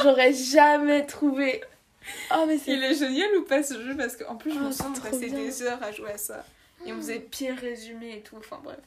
j'aurais 0.00 0.32
jamais 0.32 1.04
trouvé. 1.04 1.64
Oh, 2.34 2.44
mais 2.46 2.58
c'est. 2.58 2.72
Il 2.72 2.82
est 2.82 2.94
génial 2.94 3.34
ou 3.36 3.44
pas 3.44 3.62
ce 3.62 3.80
jeu 3.82 3.96
Parce 3.96 4.16
qu'en 4.16 4.36
plus, 4.36 4.52
je 4.52 4.58
Oh, 4.58 4.64
me 4.64 4.72
sens 4.72 4.98
passer 5.00 5.30
des 5.30 5.62
heures 5.62 5.82
à 5.82 5.90
jouer 5.92 6.10
à 6.12 6.18
ça. 6.18 6.44
Et 6.86 6.92
on 6.92 6.96
faisait 6.96 7.20
pire 7.20 7.56
résumé 7.56 8.18
et 8.18 8.22
tout. 8.22 8.36
Enfin 8.36 8.60
bref. 8.62 8.78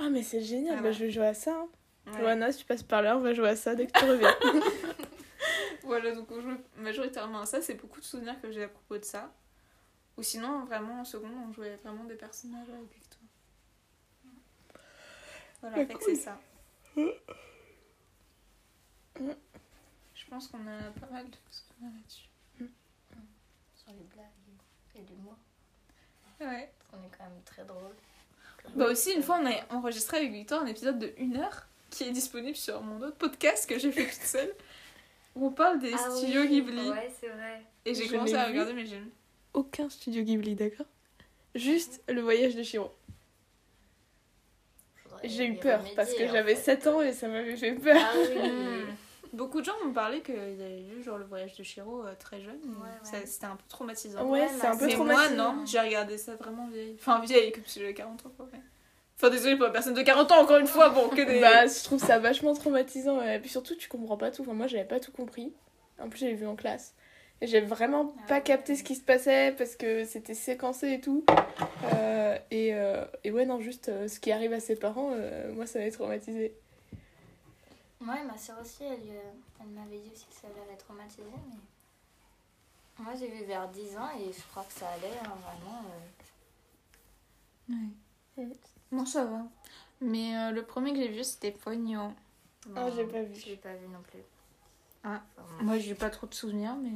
Oh, 0.00 0.08
mais 0.10 0.22
c'est 0.22 0.40
génial, 0.42 0.80
bah, 0.82 0.92
je 0.92 1.00
vais 1.04 1.10
jouer 1.10 1.26
à 1.26 1.34
ça. 1.34 1.52
hein. 1.52 1.68
Ouais. 2.12 2.20
Johanna, 2.20 2.52
si 2.52 2.58
tu 2.60 2.64
passes 2.64 2.84
par 2.84 3.02
là, 3.02 3.16
on 3.16 3.20
va 3.20 3.34
jouer 3.34 3.48
à 3.48 3.56
ça 3.56 3.74
dès 3.74 3.86
que 3.86 3.98
tu 3.98 4.04
reviens. 4.04 4.34
Voilà, 5.82 6.12
donc 6.14 6.30
on 6.30 6.40
joue 6.40 6.56
majoritairement 6.76 7.40
à 7.40 7.46
ça. 7.46 7.62
C'est 7.62 7.74
beaucoup 7.74 7.98
de 7.98 8.04
souvenirs 8.04 8.38
que 8.42 8.50
j'ai 8.52 8.64
à 8.64 8.68
propos 8.68 8.98
de 8.98 9.04
ça. 9.04 9.32
Ou 10.18 10.22
sinon, 10.22 10.64
vraiment, 10.66 11.00
en 11.00 11.04
seconde, 11.04 11.32
on 11.48 11.52
jouait 11.52 11.78
vraiment 11.82 12.04
des 12.04 12.14
personnages 12.14 12.68
avec 12.68 12.92
Victor. 12.92 13.18
Voilà, 15.62 15.76
Ah, 15.78 15.86
fait 15.86 15.94
que 15.94 15.98
cool. 15.98 16.14
c'est 16.14 16.14
ça. 16.16 16.38
Je 20.28 20.34
pense 20.34 20.48
qu'on 20.48 20.58
a 20.58 20.90
pas 21.00 21.10
mal 21.10 21.24
de 21.24 21.36
choses 21.46 21.64
qu'on 21.68 21.86
a 21.86 21.90
là-dessus. 21.90 22.28
Sur 23.74 23.92
les 23.94 24.04
blagues 24.14 24.26
et 24.94 25.00
l'humour. 25.10 25.38
Ouais. 26.38 26.70
On 26.92 26.98
est 26.98 27.10
quand 27.16 27.24
même 27.24 27.42
très 27.46 27.64
drôle. 27.64 27.94
Bah 28.76 28.90
aussi, 28.90 29.12
une 29.14 29.22
fois, 29.22 29.40
on 29.42 29.46
a 29.46 29.74
enregistré 29.74 30.18
avec 30.18 30.32
Victor 30.32 30.60
un 30.60 30.66
épisode 30.66 30.98
de 30.98 31.14
1 31.18 31.36
heure. 31.36 31.66
qui 31.88 32.04
est 32.04 32.10
disponible 32.10 32.56
sur 32.56 32.82
mon 32.82 33.00
autre 33.00 33.16
podcast 33.16 33.66
que 33.66 33.78
j'ai 33.78 33.90
fait 33.90 34.04
toute 34.04 34.20
seule. 34.20 34.54
Où 35.34 35.46
on 35.46 35.50
parle 35.50 35.78
des 35.78 35.94
Ah 35.94 36.10
studios 36.10 36.42
oui, 36.42 36.48
Ghibli. 36.48 36.90
Ouais, 36.90 37.10
c'est 37.18 37.28
vrai. 37.28 37.62
Et 37.86 37.94
j'ai 37.94 38.06
commencé 38.08 38.34
à 38.34 38.44
regarder, 38.44 38.74
mais 38.74 38.84
j'ai. 38.84 39.00
Aucun 39.54 39.88
studio 39.88 40.22
Ghibli, 40.24 40.54
d'accord? 40.54 40.84
Juste 41.54 42.02
le 42.06 42.20
voyage 42.20 42.54
de 42.54 42.62
Shiro. 42.62 42.92
Faudrait 45.04 45.26
J'ai 45.26 45.46
eu 45.46 45.56
peur 45.56 45.82
parce 45.96 46.12
que 46.12 46.26
j'avais 46.28 46.54
fait. 46.54 46.76
7 46.76 46.86
ans 46.88 47.00
et 47.00 47.14
ça 47.14 47.28
m'avait 47.28 47.56
fait 47.56 47.72
peur. 47.72 47.96
Ah 47.98 48.12
oui. 48.14 48.82
Beaucoup 49.32 49.60
de 49.60 49.66
gens 49.66 49.72
m'ont 49.84 49.92
parlé 49.92 50.20
qu'ils 50.22 50.34
avaient 50.34 50.82
vu 50.82 51.02
genre 51.02 51.18
le 51.18 51.24
voyage 51.24 51.54
de 51.56 51.62
Shiro 51.62 52.02
euh, 52.04 52.14
très 52.18 52.40
jeune. 52.40 52.58
Ouais, 52.64 52.88
ouais. 53.18 53.26
C'était 53.26 53.46
un 53.46 53.56
peu 53.56 53.64
traumatisant. 53.68 54.24
Ouais, 54.24 54.40
Ouais, 54.42 54.48
c'est 54.48 54.66
un 54.66 54.76
peu 54.76 54.86
mais 54.86 54.94
trop 54.94 55.04
moi, 55.04 55.28
non, 55.30 55.64
j'ai 55.66 55.80
regardé 55.80 56.16
ça 56.18 56.34
vraiment 56.36 56.66
vieille. 56.68 56.96
Enfin, 56.98 57.20
vieille, 57.20 57.52
comme 57.52 57.64
si 57.66 57.80
j'avais 57.80 57.94
40 57.94 58.26
ans, 58.26 58.32
ouais. 58.40 58.58
Enfin, 59.16 59.30
désolé 59.30 59.56
pour 59.56 59.64
la 59.66 59.72
personne 59.72 59.94
de 59.94 60.02
40 60.02 60.30
ans, 60.32 60.42
encore 60.42 60.58
une 60.58 60.66
fois, 60.68 60.90
bon, 60.90 61.08
que 61.08 61.22
des. 61.22 61.40
Bah, 61.40 61.66
je 61.66 61.82
trouve 61.84 61.98
ça 62.00 62.18
vachement 62.20 62.54
traumatisant. 62.54 63.20
Et 63.20 63.40
puis 63.40 63.50
surtout, 63.50 63.74
tu 63.74 63.88
comprends 63.88 64.16
pas 64.16 64.30
tout. 64.30 64.42
Enfin, 64.42 64.52
moi, 64.54 64.68
j'avais 64.68 64.84
pas 64.84 65.00
tout 65.00 65.10
compris. 65.12 65.52
En 66.00 66.08
plus, 66.08 66.20
j'avais 66.20 66.34
vu 66.34 66.46
en 66.46 66.54
classe. 66.54 66.94
Et 67.40 67.46
j'ai 67.46 67.60
vraiment 67.60 68.14
Ah 68.18 68.28
pas 68.28 68.34
ouais. 68.36 68.42
capté 68.42 68.74
ce 68.76 68.82
qui 68.84 68.94
se 68.96 69.00
passait 69.02 69.54
parce 69.58 69.76
que 69.76 70.04
c'était 70.04 70.34
séquencé 70.34 70.92
et 70.92 71.00
tout. 71.00 71.24
Euh, 71.94 72.36
et, 72.50 72.74
euh, 72.74 73.04
et 73.24 73.30
ouais, 73.30 73.44
non, 73.46 73.60
juste 73.60 73.88
euh, 73.88 74.08
ce 74.08 74.18
qui 74.20 74.32
arrive 74.32 74.52
à 74.52 74.60
ses 74.60 74.76
parents, 74.76 75.10
euh, 75.14 75.52
moi, 75.52 75.66
ça 75.66 75.78
m'avait 75.80 75.90
traumatisé. 75.90 76.54
Ouais, 78.00 78.22
ma 78.24 78.38
soeur 78.38 78.58
aussi, 78.60 78.84
elle, 78.84 79.00
euh, 79.10 79.32
elle 79.60 79.66
m'avait 79.68 79.98
dit 79.98 80.10
aussi 80.12 80.26
que 80.26 80.34
ça 80.34 80.48
l'avait 80.56 80.76
traumatisée, 80.76 81.22
mais. 81.24 81.58
Moi, 83.04 83.14
j'ai 83.18 83.28
vu 83.28 83.44
vers 83.44 83.68
10 83.68 83.96
ans 83.96 84.10
et 84.18 84.32
je 84.32 84.42
crois 84.50 84.64
que 84.64 84.72
ça 84.72 84.88
allait, 84.88 85.18
hein, 85.24 85.36
vraiment. 85.42 85.82
euh. 87.70 87.74
Ouais. 88.38 88.48
Bon, 88.90 89.04
ça 89.06 89.24
va. 89.24 89.42
Mais 90.00 90.36
euh, 90.36 90.50
le 90.52 90.64
premier 90.64 90.92
que 90.92 90.98
j'ai 90.98 91.08
vu, 91.08 91.22
c'était 91.24 91.50
Pogno. 91.52 92.12
Ah, 92.74 92.88
j'ai 92.94 93.04
pas 93.04 93.22
vu. 93.22 93.34
Je 93.34 93.46
l'ai 93.46 93.56
pas 93.56 93.74
vu 93.74 93.86
non 93.88 94.00
plus. 94.02 94.20
Ah. 95.04 95.22
Enfin, 95.36 95.62
Moi, 95.64 95.78
j'ai 95.78 95.94
pas 95.94 96.10
trop 96.10 96.26
de 96.26 96.34
souvenirs, 96.34 96.76
mais. 96.76 96.90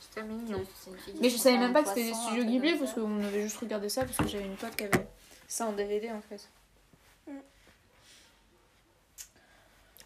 C'était 0.00 0.22
mignon. 0.22 0.62
Mais 1.20 1.28
je 1.30 1.36
savais 1.36 1.58
même 1.58 1.72
pas 1.72 1.82
que 1.82 1.88
c'était 1.90 2.04
des 2.04 2.14
studios 2.14 2.44
Ghibli 2.44 2.78
parce 2.78 2.94
qu'on 2.94 3.22
avait 3.22 3.42
juste 3.42 3.58
regardé 3.58 3.88
ça 3.88 4.04
parce 4.04 4.16
que 4.16 4.26
j'avais 4.26 4.46
une 4.46 4.56
pote 4.56 4.74
qui 4.74 4.84
avait 4.84 5.06
ça 5.46 5.66
en 5.66 5.72
DVD 5.72 6.10
en 6.10 6.20
fait. 6.22 6.48
Mm. 7.26 7.38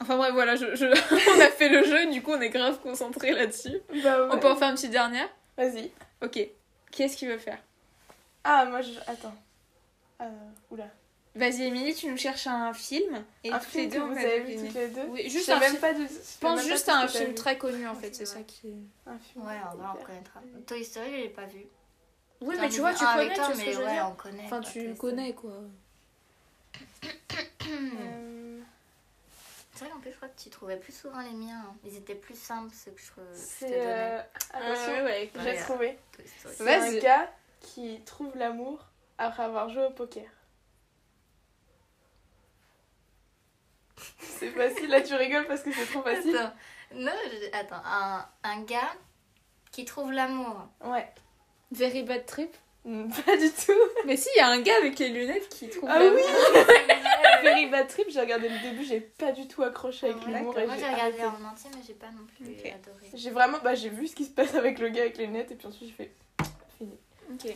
Enfin 0.00 0.16
bref, 0.16 0.32
voilà, 0.32 0.56
je, 0.56 0.74
je- 0.74 0.86
on 1.36 1.40
a 1.40 1.48
fait 1.48 1.68
le 1.68 1.84
jeu, 1.84 2.10
du 2.10 2.22
coup 2.22 2.32
on 2.32 2.40
est 2.40 2.48
grave 2.50 2.78
concentré 2.80 3.32
là-dessus. 3.32 3.80
Bah, 4.02 4.22
ouais. 4.26 4.28
On 4.32 4.38
peut 4.38 4.50
en 4.50 4.56
faire 4.56 4.68
une 4.70 4.74
petite 4.76 4.90
dernière? 4.92 5.28
Vas-y. 5.56 5.90
Ok. 6.22 6.38
Qui 6.90 7.02
est-ce 7.02 7.16
qui 7.16 7.26
veut 7.26 7.38
faire? 7.38 7.58
Ah, 8.44 8.64
moi, 8.64 8.80
je. 8.80 8.92
Attends. 9.06 9.34
Euh, 10.22 10.24
oula. 10.70 10.86
Vas-y 11.34 11.62
Émilie, 11.62 11.94
tu 11.94 12.08
nous 12.08 12.16
cherches 12.16 12.46
un 12.48 12.72
film. 12.72 13.22
Et 13.44 13.52
un 13.52 13.58
toutes 13.58 13.74
les 13.74 13.88
que 13.88 13.94
deux, 13.94 14.00
on 14.00 14.08
vous 14.08 14.14
va 14.14 14.20
avez 14.20 14.40
vu 14.40 14.56
toutes 14.66 14.74
les 14.74 14.88
deux 14.88 15.04
Oui, 15.10 15.28
juste 15.30 15.48
un 15.50 15.60
même 15.60 15.68
film. 15.68 15.80
pas 15.80 15.92
de. 15.92 16.00
Je 16.04 16.38
pense 16.40 16.64
juste 16.64 16.88
à 16.88 16.96
un 16.96 17.06
film 17.06 17.34
très 17.34 17.56
connu 17.56 17.86
en 17.86 17.92
Ah, 17.92 18.00
fait, 18.00 18.14
c'est 18.14 18.26
ça 18.26 18.40
qui 18.40 18.68
est... 18.68 19.10
Un 19.10 19.18
film. 19.18 19.46
Ouais, 19.46 19.54
en 19.72 19.76
vrai, 19.76 19.86
on 20.00 20.04
connaîtra. 20.04 20.40
Toy 20.66 20.82
Story, 20.84 21.06
je 21.12 21.16
l'ai 21.16 21.28
pas 21.28 21.44
vu. 21.46 21.66
Oui, 22.40 22.56
mais 22.58 22.66
ai 22.66 22.70
tu 22.70 22.80
vois, 22.80 22.94
tu 22.94 23.04
avec 23.04 23.34
connais, 23.34 23.34
tu 23.34 23.40
vois 23.42 23.54
ce 23.54 23.60
que 23.60 23.66
mais 23.66 23.72
je 23.72 23.78
veux 23.78 23.84
ouais, 23.84 23.92
dire 23.92 24.08
on 24.10 24.14
connaît. 24.14 24.42
Enfin, 24.46 24.60
tu 24.60 24.94
connais 24.94 25.32
quoi. 25.34 25.52
Euh, 29.80 29.84
C'est 29.84 29.84
vrai 29.86 29.92
qu'en 29.94 30.00
plus, 30.00 30.10
je 30.10 30.16
crois 30.16 30.28
que 30.28 30.40
tu 30.40 30.50
trouvais 30.50 30.76
plus 30.76 30.92
souvent 30.94 31.20
les 31.20 31.30
miens. 31.32 31.64
hein. 31.66 31.74
Ils 31.84 31.96
étaient 31.96 32.14
plus 32.14 32.38
simples, 32.38 32.74
ceux 32.74 32.90
que 32.90 33.00
je, 33.00 33.06
je 33.06 33.10
te 33.20 33.34
C'est. 33.34 33.66
donnais. 33.70 33.80
Euh... 33.86 34.22
attention, 34.52 34.92
ouais, 34.92 35.02
ouais. 35.02 35.30
j'ai 35.42 35.56
trouvé. 35.58 35.98
C'est 36.34 36.62
Vas-y. 36.64 36.98
un 36.98 37.00
gars 37.00 37.32
qui 37.60 38.00
trouve 38.04 38.36
l'amour 38.36 38.86
après 39.18 39.42
avoir 39.44 39.68
joué 39.70 39.84
au 39.84 39.90
poker. 39.90 40.28
C'est 44.18 44.50
facile, 44.52 44.88
là 44.88 45.02
tu 45.02 45.14
rigoles 45.14 45.46
parce 45.46 45.62
que 45.62 45.72
c'est 45.72 45.84
trop 45.86 46.02
facile. 46.02 46.34
Attends, 46.36 46.52
non, 46.94 47.12
je- 47.30 47.56
attends, 47.58 47.82
un, 47.84 48.26
un 48.44 48.62
gars 48.62 48.94
qui 49.72 49.84
trouve 49.84 50.10
l'amour. 50.12 50.56
Ouais. 50.84 51.06
Very 51.72 52.02
Bad 52.02 52.26
Trip 52.26 52.54
Mm, 52.86 53.10
Pas 53.26 53.36
du 53.36 53.50
tout. 53.52 53.72
Mais 54.06 54.16
si, 54.16 54.26
il 54.34 54.38
y 54.38 54.40
a 54.40 54.48
un 54.48 54.62
gars 54.62 54.74
avec 54.78 54.98
les 54.98 55.10
lunettes 55.10 55.50
qui 55.50 55.68
trouve 55.68 55.86
Ah 55.86 55.98
l'amour. 55.98 56.16
oui 56.16 56.94
Very 57.42 57.66
Bad 57.66 57.88
Trip, 57.88 58.06
j'ai 58.10 58.20
regardé 58.20 58.48
le 58.48 58.58
début, 58.58 58.84
j'ai 58.84 59.00
pas 59.00 59.32
du 59.32 59.46
tout 59.48 59.62
accroché 59.62 60.10
avec 60.10 60.24
l'humour. 60.26 60.52
Moi 60.54 60.64
et 60.64 60.68
j'ai 60.68 60.78
j'ai 60.80 60.86
regardé 60.86 61.20
arrêté. 61.20 61.24
en 61.24 61.44
entier, 61.48 61.70
mais 61.74 61.82
j'ai 61.86 61.94
pas 61.94 62.10
non 62.10 62.24
plus 62.36 62.46
adoré. 62.70 63.10
J'ai 63.14 63.30
vraiment, 63.30 63.58
bah 63.62 63.74
j'ai 63.74 63.88
vu 63.88 64.06
ce 64.08 64.14
qui 64.16 64.24
se 64.24 64.30
passe 64.30 64.54
avec 64.54 64.78
le 64.78 64.88
gars 64.88 65.02
avec 65.02 65.16
les 65.18 65.26
lunettes 65.26 65.50
et 65.52 65.54
puis 65.54 65.66
ensuite 65.66 65.88
j'ai 65.88 65.94
fait 66.04 66.14
fini. 66.78 66.98
Ok. 67.32 67.54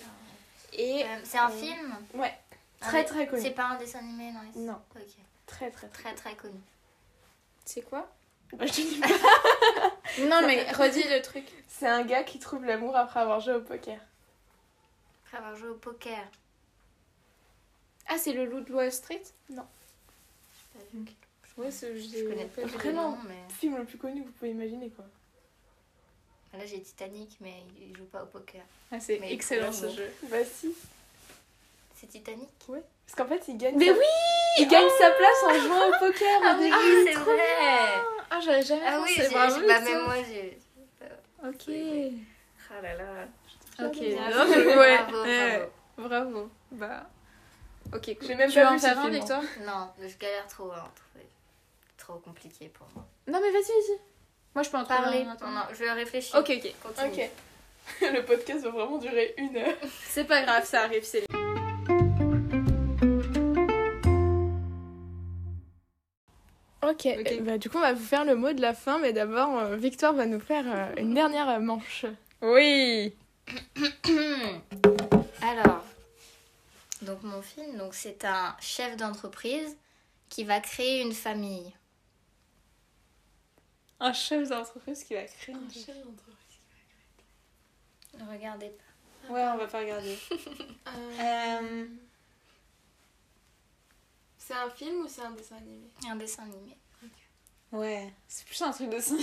Et 0.77 1.05
Euh, 1.05 1.07
c'est 1.23 1.39
un 1.39 1.51
Euh, 1.51 1.53
film 1.53 1.97
Ouais, 2.15 2.35
très 2.81 3.05
très 3.05 3.27
connu. 3.27 3.43
C'est 3.43 3.51
pas 3.53 3.65
un 3.67 3.77
dessin 3.77 4.01
animé, 4.01 4.33
non 4.33 4.41
Non. 4.73 4.79
Ok. 4.97 5.03
Très 5.47 5.71
très 5.71 5.89
très. 5.89 6.03
Très 6.03 6.15
très 6.15 6.35
connu. 6.35 6.59
c'est 7.65 7.83
quoi 7.83 8.09
Bah, 8.55 8.67
je 8.67 8.73
te 8.73 8.81
dis 8.81 9.01
pas. 9.01 9.09
Non, 10.29 10.43
mais 10.47 10.63
redis 10.73 11.03
le 11.09 11.21
truc. 11.23 11.45
C'est 11.67 11.89
un 11.89 12.03
gars 12.03 12.23
qui 12.25 12.39
trouve 12.39 12.65
l'amour 12.65 12.97
après 12.97 13.21
avoir 13.21 13.41
joué 13.41 13.55
au 13.55 13.61
poker. 13.61 13.99
Après 15.27 15.39
avoir 15.39 15.57
joué 15.57 15.69
au 15.71 15.75
poker. 15.75 16.25
Ah, 18.09 18.19
c'est 18.19 18.33
le 18.33 18.45
loup 18.47 18.61
de 18.61 18.73
Wall 18.73 18.93
Street? 18.93 19.23
Pas 19.55 19.65
vu. 20.93 21.05
Ouais, 21.57 21.71
c'est 21.71 21.97
Je 21.97 22.25
connais 22.29 22.47
pas 22.47 22.63
Vraiment. 22.63 22.79
vraiment. 22.79 23.11
Nom, 23.11 23.19
mais... 23.29 23.35
Le 23.49 23.55
film 23.55 23.77
le 23.77 23.85
plus 23.85 23.99
connu 23.99 24.23
que 24.23 24.27
vous 24.27 24.33
pouvez 24.33 24.51
imaginer 24.51 24.91
quoi. 24.91 25.05
Là 26.59 26.65
j'ai 26.67 26.81
Titanic, 26.81 27.37
mais 27.41 27.55
il 27.81 27.97
joue 27.97 28.05
pas 28.05 28.23
au 28.23 28.27
poker. 28.27 28.63
Ah, 28.93 29.01
c'est 29.01 29.21
excellent 29.31 29.73
ce 29.73 29.89
jeu. 29.89 30.09
Bah 30.25 30.45
si. 30.45 30.75
C'est 31.97 32.07
Titanic? 32.09 32.49
Parce 32.67 32.83
qu'en 33.17 33.27
fait 33.27 33.43
il 33.49 33.57
gagne. 33.57 33.77
Mais 33.77 33.87
sa... 33.87 33.93
oui 33.93 34.05
Il 34.59 34.69
gagne 34.69 34.89
sa 34.99 35.11
place 35.13 35.43
en 35.47 35.55
jouant 35.61 35.89
au 35.89 35.93
poker 35.99 36.41
Ah 36.45 36.55
au 36.55 36.59
oui, 36.59 36.71
début. 36.71 37.05
c'est 37.13 37.19
vrai 37.19 37.39
Ah, 38.31 38.41
j'avais 38.41 38.63
jamais 38.63 38.83
Ah 38.87 39.01
oui, 39.03 39.15
pensé. 39.17 39.29
Bravo, 39.31 39.61
j'ai- 39.61 39.67
bah, 39.67 39.81
même 39.81 40.03
moi 40.05 40.15
j'ai. 40.29 40.59
Ok. 41.45 41.75
Ah 42.71 42.81
là 42.83 42.95
là. 42.97 43.87
Ok. 43.87 43.99
Bien 44.01 44.31
Non, 44.31 44.49
mais 44.49 44.77
ouais. 44.77 44.97
Bravo, 44.99 45.23
ouais. 45.23 45.69
bravo. 45.99 46.09
Bravo. 46.09 46.51
Bah. 46.73 47.11
Ok, 47.95 48.17
cool. 48.19 48.27
J'ai 48.27 48.35
même 48.35 48.51
tu 48.51 48.55
pas 48.57 48.65
veux 48.65 48.71
vu 48.71 48.75
en 48.75 48.79
ce 48.79 48.87
faire 48.87 48.99
un, 48.99 49.03
film, 49.03 49.15
hein. 49.15 49.19
Victor 49.19 49.43
Non, 49.65 49.89
je 50.01 50.19
galère 50.19 50.47
trop 50.49 50.71
à 50.73 50.79
en 50.79 50.91
trouver. 50.95 51.27
Trop 51.97 52.15
compliqué 52.15 52.69
pour 52.69 52.87
moi. 52.95 53.07
Non, 53.29 53.41
mais 53.41 53.51
vas-y, 53.51 53.63
vas-y. 53.63 53.99
Moi, 54.55 54.63
je 54.65 54.71
peux 54.71 54.77
en 54.77 54.85
trouver 54.85 54.99
Parler. 55.01 55.25
Non, 55.25 55.51
non, 55.51 55.63
je 55.73 55.79
vais 55.79 55.93
réfléchir. 55.93 56.39
Ok, 56.39 56.51
ok. 56.51 56.75
Continue. 56.83 57.09
Ok. 57.13 57.31
le 58.13 58.25
podcast 58.25 58.65
va 58.65 58.71
vraiment 58.71 58.99
durer 58.99 59.35
une 59.39 59.57
heure. 59.57 59.77
C'est 60.09 60.25
pas 60.25 60.43
grave, 60.43 60.65
ça 60.65 60.83
arrive, 60.83 61.05
c'est 61.05 61.25
Ok, 66.83 67.09
Ok. 67.19 67.41
bah 67.41 67.57
du 67.57 67.71
coup 67.71 67.79
on 67.79 67.81
va 67.81 67.95
vous 67.95 68.05
faire 68.05 68.25
le 68.27 68.35
mot 68.35 68.53
de 68.53 68.61
la 68.61 68.75
fin, 68.75 68.99
mais 68.99 69.13
d'abord 69.13 69.59
euh, 69.59 69.77
Victoire 69.77 70.13
va 70.13 70.27
nous 70.27 70.41
faire 70.41 70.65
euh, 70.67 70.93
une 70.99 71.15
dernière 71.15 71.59
manche. 71.61 72.05
Oui. 72.43 73.15
Alors, 75.43 75.84
donc 77.05 77.23
mon 77.23 77.41
film, 77.43 77.77
donc 77.79 77.95
c'est 77.95 78.25
un 78.25 78.57
chef 78.61 78.97
d'entreprise 78.97 79.77
qui 80.29 80.45
va 80.45 80.61
créer 80.61 81.01
une 81.03 81.13
famille. 81.13 81.73
Un 84.01 84.13
chef 84.13 84.49
d'entreprise 84.49 85.05
qui 85.05 85.15
va 85.15 85.23
créer 85.25 85.55
une 85.55 85.69
Ne 88.19 88.31
regardez 88.31 88.69
pas. 88.71 89.33
Ouais, 89.33 89.43
on 89.55 89.57
va 89.57 89.67
pas 89.67 89.79
regarder. 89.81 90.19
Euh, 91.21 91.87
C'est 94.39 94.55
un 94.55 94.69
film 94.71 95.01
ou 95.05 95.09
c'est 95.09 95.23
un 95.23 95.31
dessin 95.33 95.57
animé? 95.57 95.89
Un 96.09 96.17
dessin 96.17 96.43
animé. 96.45 96.77
Ouais, 97.73 98.13
c'est 98.29 98.45
plus 98.47 98.61
un 98.63 98.71
truc 98.71 98.91
de 98.91 99.01
ça. 99.01 99.15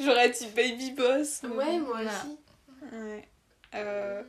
J'aurais 0.00 0.28
dit 0.30 0.48
Baby 0.48 0.90
Boss. 0.90 1.42
Ouais, 1.44 1.78
bon. 1.78 1.86
moi 1.86 2.02
Voilà. 2.02 2.24
aussi. 2.24 2.94
Ouais. 2.94 3.28
Euh, 3.74 4.22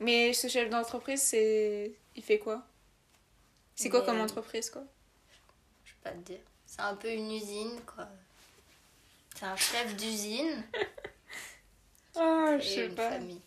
Mais 0.00 0.32
ce 0.32 0.48
chef 0.48 0.70
d'entreprise, 0.70 1.22
c'est. 1.22 1.92
Il 2.14 2.22
fait 2.22 2.38
quoi? 2.38 2.64
C'est 3.74 3.88
quoi 3.90 4.00
Mais- 4.00 4.06
comme 4.06 4.20
entreprise, 4.20 4.70
quoi? 4.70 4.84
Je 5.84 5.92
peux 5.92 5.98
pas 6.04 6.10
te 6.12 6.18
dire. 6.18 6.40
C'est 6.66 6.80
un 6.82 6.94
peu 6.96 7.10
une 7.10 7.30
usine, 7.32 7.80
quoi. 7.84 8.08
C'est 9.36 9.44
un 9.46 9.56
chef 9.56 9.96
d'usine 9.96 10.64
Ah, 12.16 12.58
je 12.58 12.66
et 12.66 12.74
sais 12.74 12.88
pas. 12.88 13.10
famille. 13.10 13.40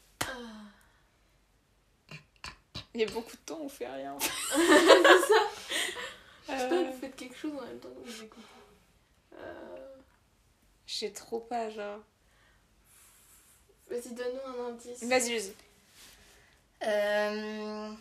Il 2.93 3.02
y 3.02 3.04
a 3.04 3.08
beaucoup 3.12 3.32
de 3.32 3.41
temps, 3.45 3.60
on 3.62 3.70
fait 3.70 3.88
rien. 3.88 4.18
Je 4.20 4.28
sais 6.47 6.68
pas, 6.70 6.84
vous 6.84 6.99
faites 6.99 7.16
quelque 7.16 7.38
chose 7.38 7.54
en 7.58 7.66
même 7.66 7.80
temps 7.80 7.89
que 7.89 8.10
vous 8.10 8.24
écoutez. 8.24 8.41
Euh... 9.36 9.95
J'ai 10.86 11.12
trop 11.14 11.39
pas, 11.39 11.70
genre. 11.70 11.99
Vas-y, 13.89 14.14
donne-nous 14.14 14.52
un 14.62 14.68
indice. 14.70 15.04
Vas-y, 15.04 15.38
vas-y. 15.38 15.54
Euh... 16.84 17.91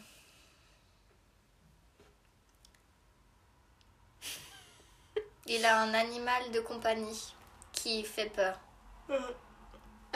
Il 5.46 5.64
a 5.64 5.80
un 5.80 5.94
animal 5.94 6.50
de 6.52 6.60
compagnie 6.60 7.34
qui 7.72 8.04
fait 8.04 8.30
peur. 8.30 8.58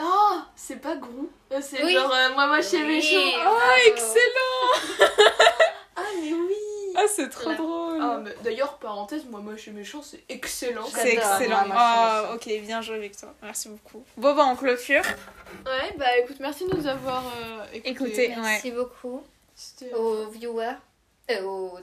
Oh, 0.01 0.39
c'est 0.55 0.77
pas 0.81 0.97
Grou. 0.97 1.31
Euh, 1.53 1.61
C'est 1.63 1.83
Oui. 1.85 1.93
genre 1.95 2.13
euh, 2.13 2.33
moi, 2.35 2.47
moi 2.47 2.63
chez 2.63 2.79
Oui. 2.83 2.87
Méchant. 2.97 3.43
Oh, 3.47 3.59
excellent 3.87 4.99
Ah, 5.97 6.03
mais 6.21 6.33
oui 6.33 6.55
Ah, 6.97 7.07
c'est 7.09 7.29
trop 7.29 7.51
Là. 7.51 7.57
drôle. 7.57 7.84
Ah, 8.13 8.21
mais 8.23 8.35
D'ailleurs, 8.43 8.79
parenthèse, 8.79 9.25
moi 9.27 9.41
moche 9.41 9.69
et 9.69 9.71
méchant, 9.71 10.03
c'est 10.03 10.23
excellent. 10.29 10.87
c'est 10.87 11.15
excellent. 11.15 11.65
Ah, 11.73 12.23
moi, 12.27 12.35
ok, 12.35 12.47
bien 12.63 12.81
joué 12.83 12.97
avec 12.97 13.17
toi. 13.17 13.35
Merci 13.43 13.69
beaucoup. 13.69 14.05
Bon, 14.17 14.35
bah, 14.35 14.45
on 14.49 14.57
clôture. 14.57 15.03
Ouais, 15.67 15.95
bah 15.97 16.19
écoute, 16.23 16.37
merci 16.41 16.67
de 16.67 16.75
nous 16.77 16.87
avoir 16.87 17.25
euh, 17.27 17.65
écoutés. 17.73 17.91
Écoutez. 17.91 18.29
Merci 18.37 18.71
beaucoup 18.73 19.23
C'était 19.55 19.93
euh, 19.93 19.97
aux 20.27 20.31
viewers. 20.31 20.77
Euh, 21.31 21.43
aux, 21.43 21.79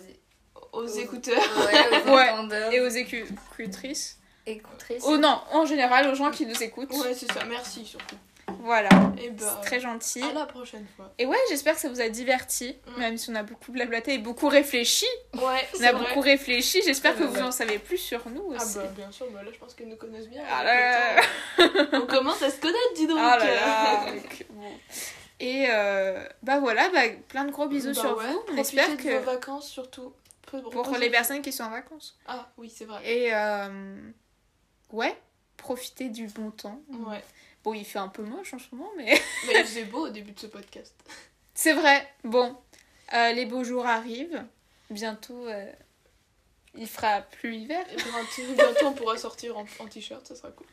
aux 0.73 0.83
aux- 0.83 0.87
écouteurs. 0.87 1.37
ouais, 2.07 2.31
aux. 2.31 2.71
Et 2.71 2.79
aux 2.81 2.87
écutrices. 2.89 4.17
écoutrices. 4.45 5.03
Oh 5.05 5.17
non, 5.17 5.41
en 5.51 5.65
général, 5.65 6.07
aux 6.09 6.15
gens 6.15 6.31
qui 6.31 6.45
nous 6.45 6.61
écoutent. 6.61 6.91
Ouais, 6.91 7.13
c'est 7.13 7.31
ça, 7.31 7.43
merci 7.47 7.85
surtout. 7.85 8.15
Voilà. 8.63 8.89
Et 9.21 9.29
bah, 9.29 9.45
C'est 9.61 9.65
très 9.67 9.79
gentil. 9.79 10.21
à 10.23 10.33
la 10.33 10.45
prochaine 10.45 10.85
fois. 10.95 11.11
Et 11.17 11.25
ouais, 11.25 11.37
j'espère 11.49 11.75
que 11.75 11.81
ça 11.81 11.89
vous 11.89 12.01
a 12.01 12.09
diverti, 12.09 12.75
Mm. 12.87 12.99
même 12.99 13.17
si 13.17 13.29
on 13.29 13.35
a 13.35 13.43
beaucoup 13.43 13.71
blablaté 13.71 14.13
et 14.13 14.17
beaucoup 14.17 14.47
réfléchi. 14.47 15.05
Ouais, 15.33 15.41
On 15.79 15.83
a 15.83 15.91
vrai. 15.91 16.07
beaucoup 16.07 16.21
réfléchi. 16.21 16.81
J'espère 16.85 17.15
que 17.17 17.23
vous 17.23 17.41
en 17.41 17.51
savez 17.51 17.79
plus 17.79 17.97
sur 17.97 18.27
nous 18.29 18.53
Ah 18.53 18.63
aussi. 18.63 18.77
bah 18.77 18.87
bien 18.95 19.11
sûr, 19.11 19.27
bah 19.31 19.43
là 19.43 19.51
je 19.53 19.57
pense 19.57 19.73
qu'elle 19.73 19.89
nous 19.89 19.95
connaissent 19.97 20.29
bien. 20.29 20.43
Ah 20.49 20.63
là 20.63 21.21
temps. 21.59 22.03
On 22.03 22.05
commence 22.07 22.41
à 22.41 22.49
se 22.49 22.59
connaître, 22.59 22.93
dis 22.95 23.07
donc. 23.07 23.17
Ah 23.19 23.37
là 23.37 23.45
là. 23.55 24.11
donc, 24.11 24.45
bon. 24.51 24.71
Et 25.39 25.65
euh, 25.69 26.23
bah 26.43 26.59
voilà, 26.59 26.87
bah, 26.89 27.01
plein 27.27 27.45
de 27.45 27.51
gros 27.51 27.67
bisous 27.67 27.93
Bah 27.95 27.99
sur 28.01 28.17
ouais, 28.17 28.25
vous. 28.31 28.43
On 28.53 28.57
espère 28.57 28.89
de 28.91 28.95
que 29.01 29.09
vos 29.17 29.25
vacances 29.31 29.67
surtout. 29.69 30.13
Pour 30.45 30.61
posez- 30.83 30.99
les 30.99 31.09
personnes 31.09 31.41
qui 31.41 31.51
sont 31.53 31.63
en 31.63 31.69
vacances. 31.71 32.17
Ah 32.27 32.49
oui, 32.57 32.69
c'est 32.69 32.85
vrai. 32.85 32.99
Et 33.09 33.33
euh, 33.33 33.95
ouais, 34.91 35.15
profitez 35.57 36.09
du 36.09 36.27
bon 36.27 36.51
temps. 36.51 36.81
Ouais. 37.07 37.23
Bon, 37.63 37.73
il 37.73 37.85
fait 37.85 37.99
un 37.99 38.07
peu 38.07 38.23
moche 38.23 38.53
en 38.53 38.59
ce 38.59 38.65
moment, 38.73 38.89
mais 38.97 39.05
Mais 39.47 39.53
il 39.59 39.65
faisait 39.65 39.83
beau 39.85 40.07
au 40.07 40.09
début 40.09 40.31
de 40.31 40.39
ce 40.39 40.47
podcast. 40.47 40.93
c'est 41.53 41.73
vrai. 41.73 42.07
Bon, 42.23 42.57
euh, 43.13 43.31
les 43.33 43.45
beaux 43.45 43.63
jours 43.63 43.85
arrivent. 43.85 44.43
Bientôt, 44.89 45.47
euh, 45.47 45.71
il 46.75 46.87
fera 46.87 47.21
plus 47.21 47.55
hiver. 47.55 47.85
Et 47.91 47.95
bientôt, 48.53 48.85
on 48.87 48.93
pourra 48.93 49.17
sortir 49.17 49.57
en, 49.57 49.65
en 49.79 49.87
t-shirt, 49.87 50.25
ça 50.25 50.35
sera 50.35 50.49
cool. 50.51 50.67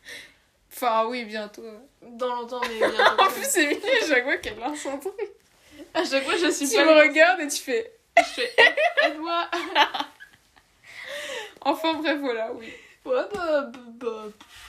Enfin, 0.73 1.07
oui, 1.07 1.25
bientôt. 1.25 1.65
Dans 2.03 2.35
longtemps, 2.37 2.61
mais 2.63 2.79
bientôt. 2.91 3.23
En 3.23 3.31
plus, 3.31 3.45
c'est 3.45 3.67
mignon, 3.67 3.81
chaque 4.09 4.25
fois 4.25 4.37
qu'elle 4.39 4.59
lance 4.59 4.87
un 4.87 4.99
truc. 4.99 5.15
à 5.95 6.05
chaque 6.05 6.25
fois, 6.25 6.37
je 6.37 6.51
suis 6.51 6.69
Tu 6.69 6.75
pas. 6.77 6.85
me 6.85 7.01
regardes 7.09 7.41
et 7.41 7.49
tu 7.49 7.59
fais. 7.63 7.93
Je 8.17 8.23
fais 8.23 8.53
aide-moi. 9.07 9.49
Enfin, 11.61 11.95
bref, 11.95 12.19
voilà, 12.21 12.53
oui. 12.53 12.73
Ouais, 13.05 13.23
bah, 13.35 13.63
bah, 13.73 14.25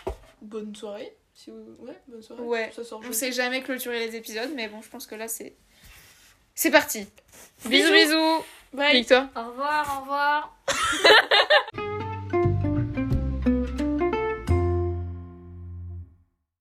bah, 0.05 0.13
bonne 0.41 0.76
soirée. 0.76 1.15
Si 1.41 1.51
vous... 1.51 1.77
Ouais, 1.79 1.97
bonne 2.09 2.21
soirée. 2.21 2.41
Ouais. 2.41 2.71
Ça 2.75 2.83
sort 2.83 3.01
On 3.07 3.13
sait 3.13 3.31
jamais 3.31 3.61
clôturer 3.61 4.05
les 4.05 4.17
épisodes, 4.17 4.49
mais 4.55 4.67
bon, 4.67 4.81
je 4.81 4.89
pense 4.89 5.07
que 5.07 5.15
là, 5.15 5.29
c'est. 5.29 5.55
C'est 6.53 6.69
parti. 6.69 7.07
Bisous, 7.65 7.93
Bisous. 7.93 7.93
bisous. 7.93 8.43
Bye. 8.73 8.97
Victor. 8.97 9.23
Au 9.37 9.47
revoir, 9.47 9.97
au 9.97 10.01
revoir. 10.01 10.57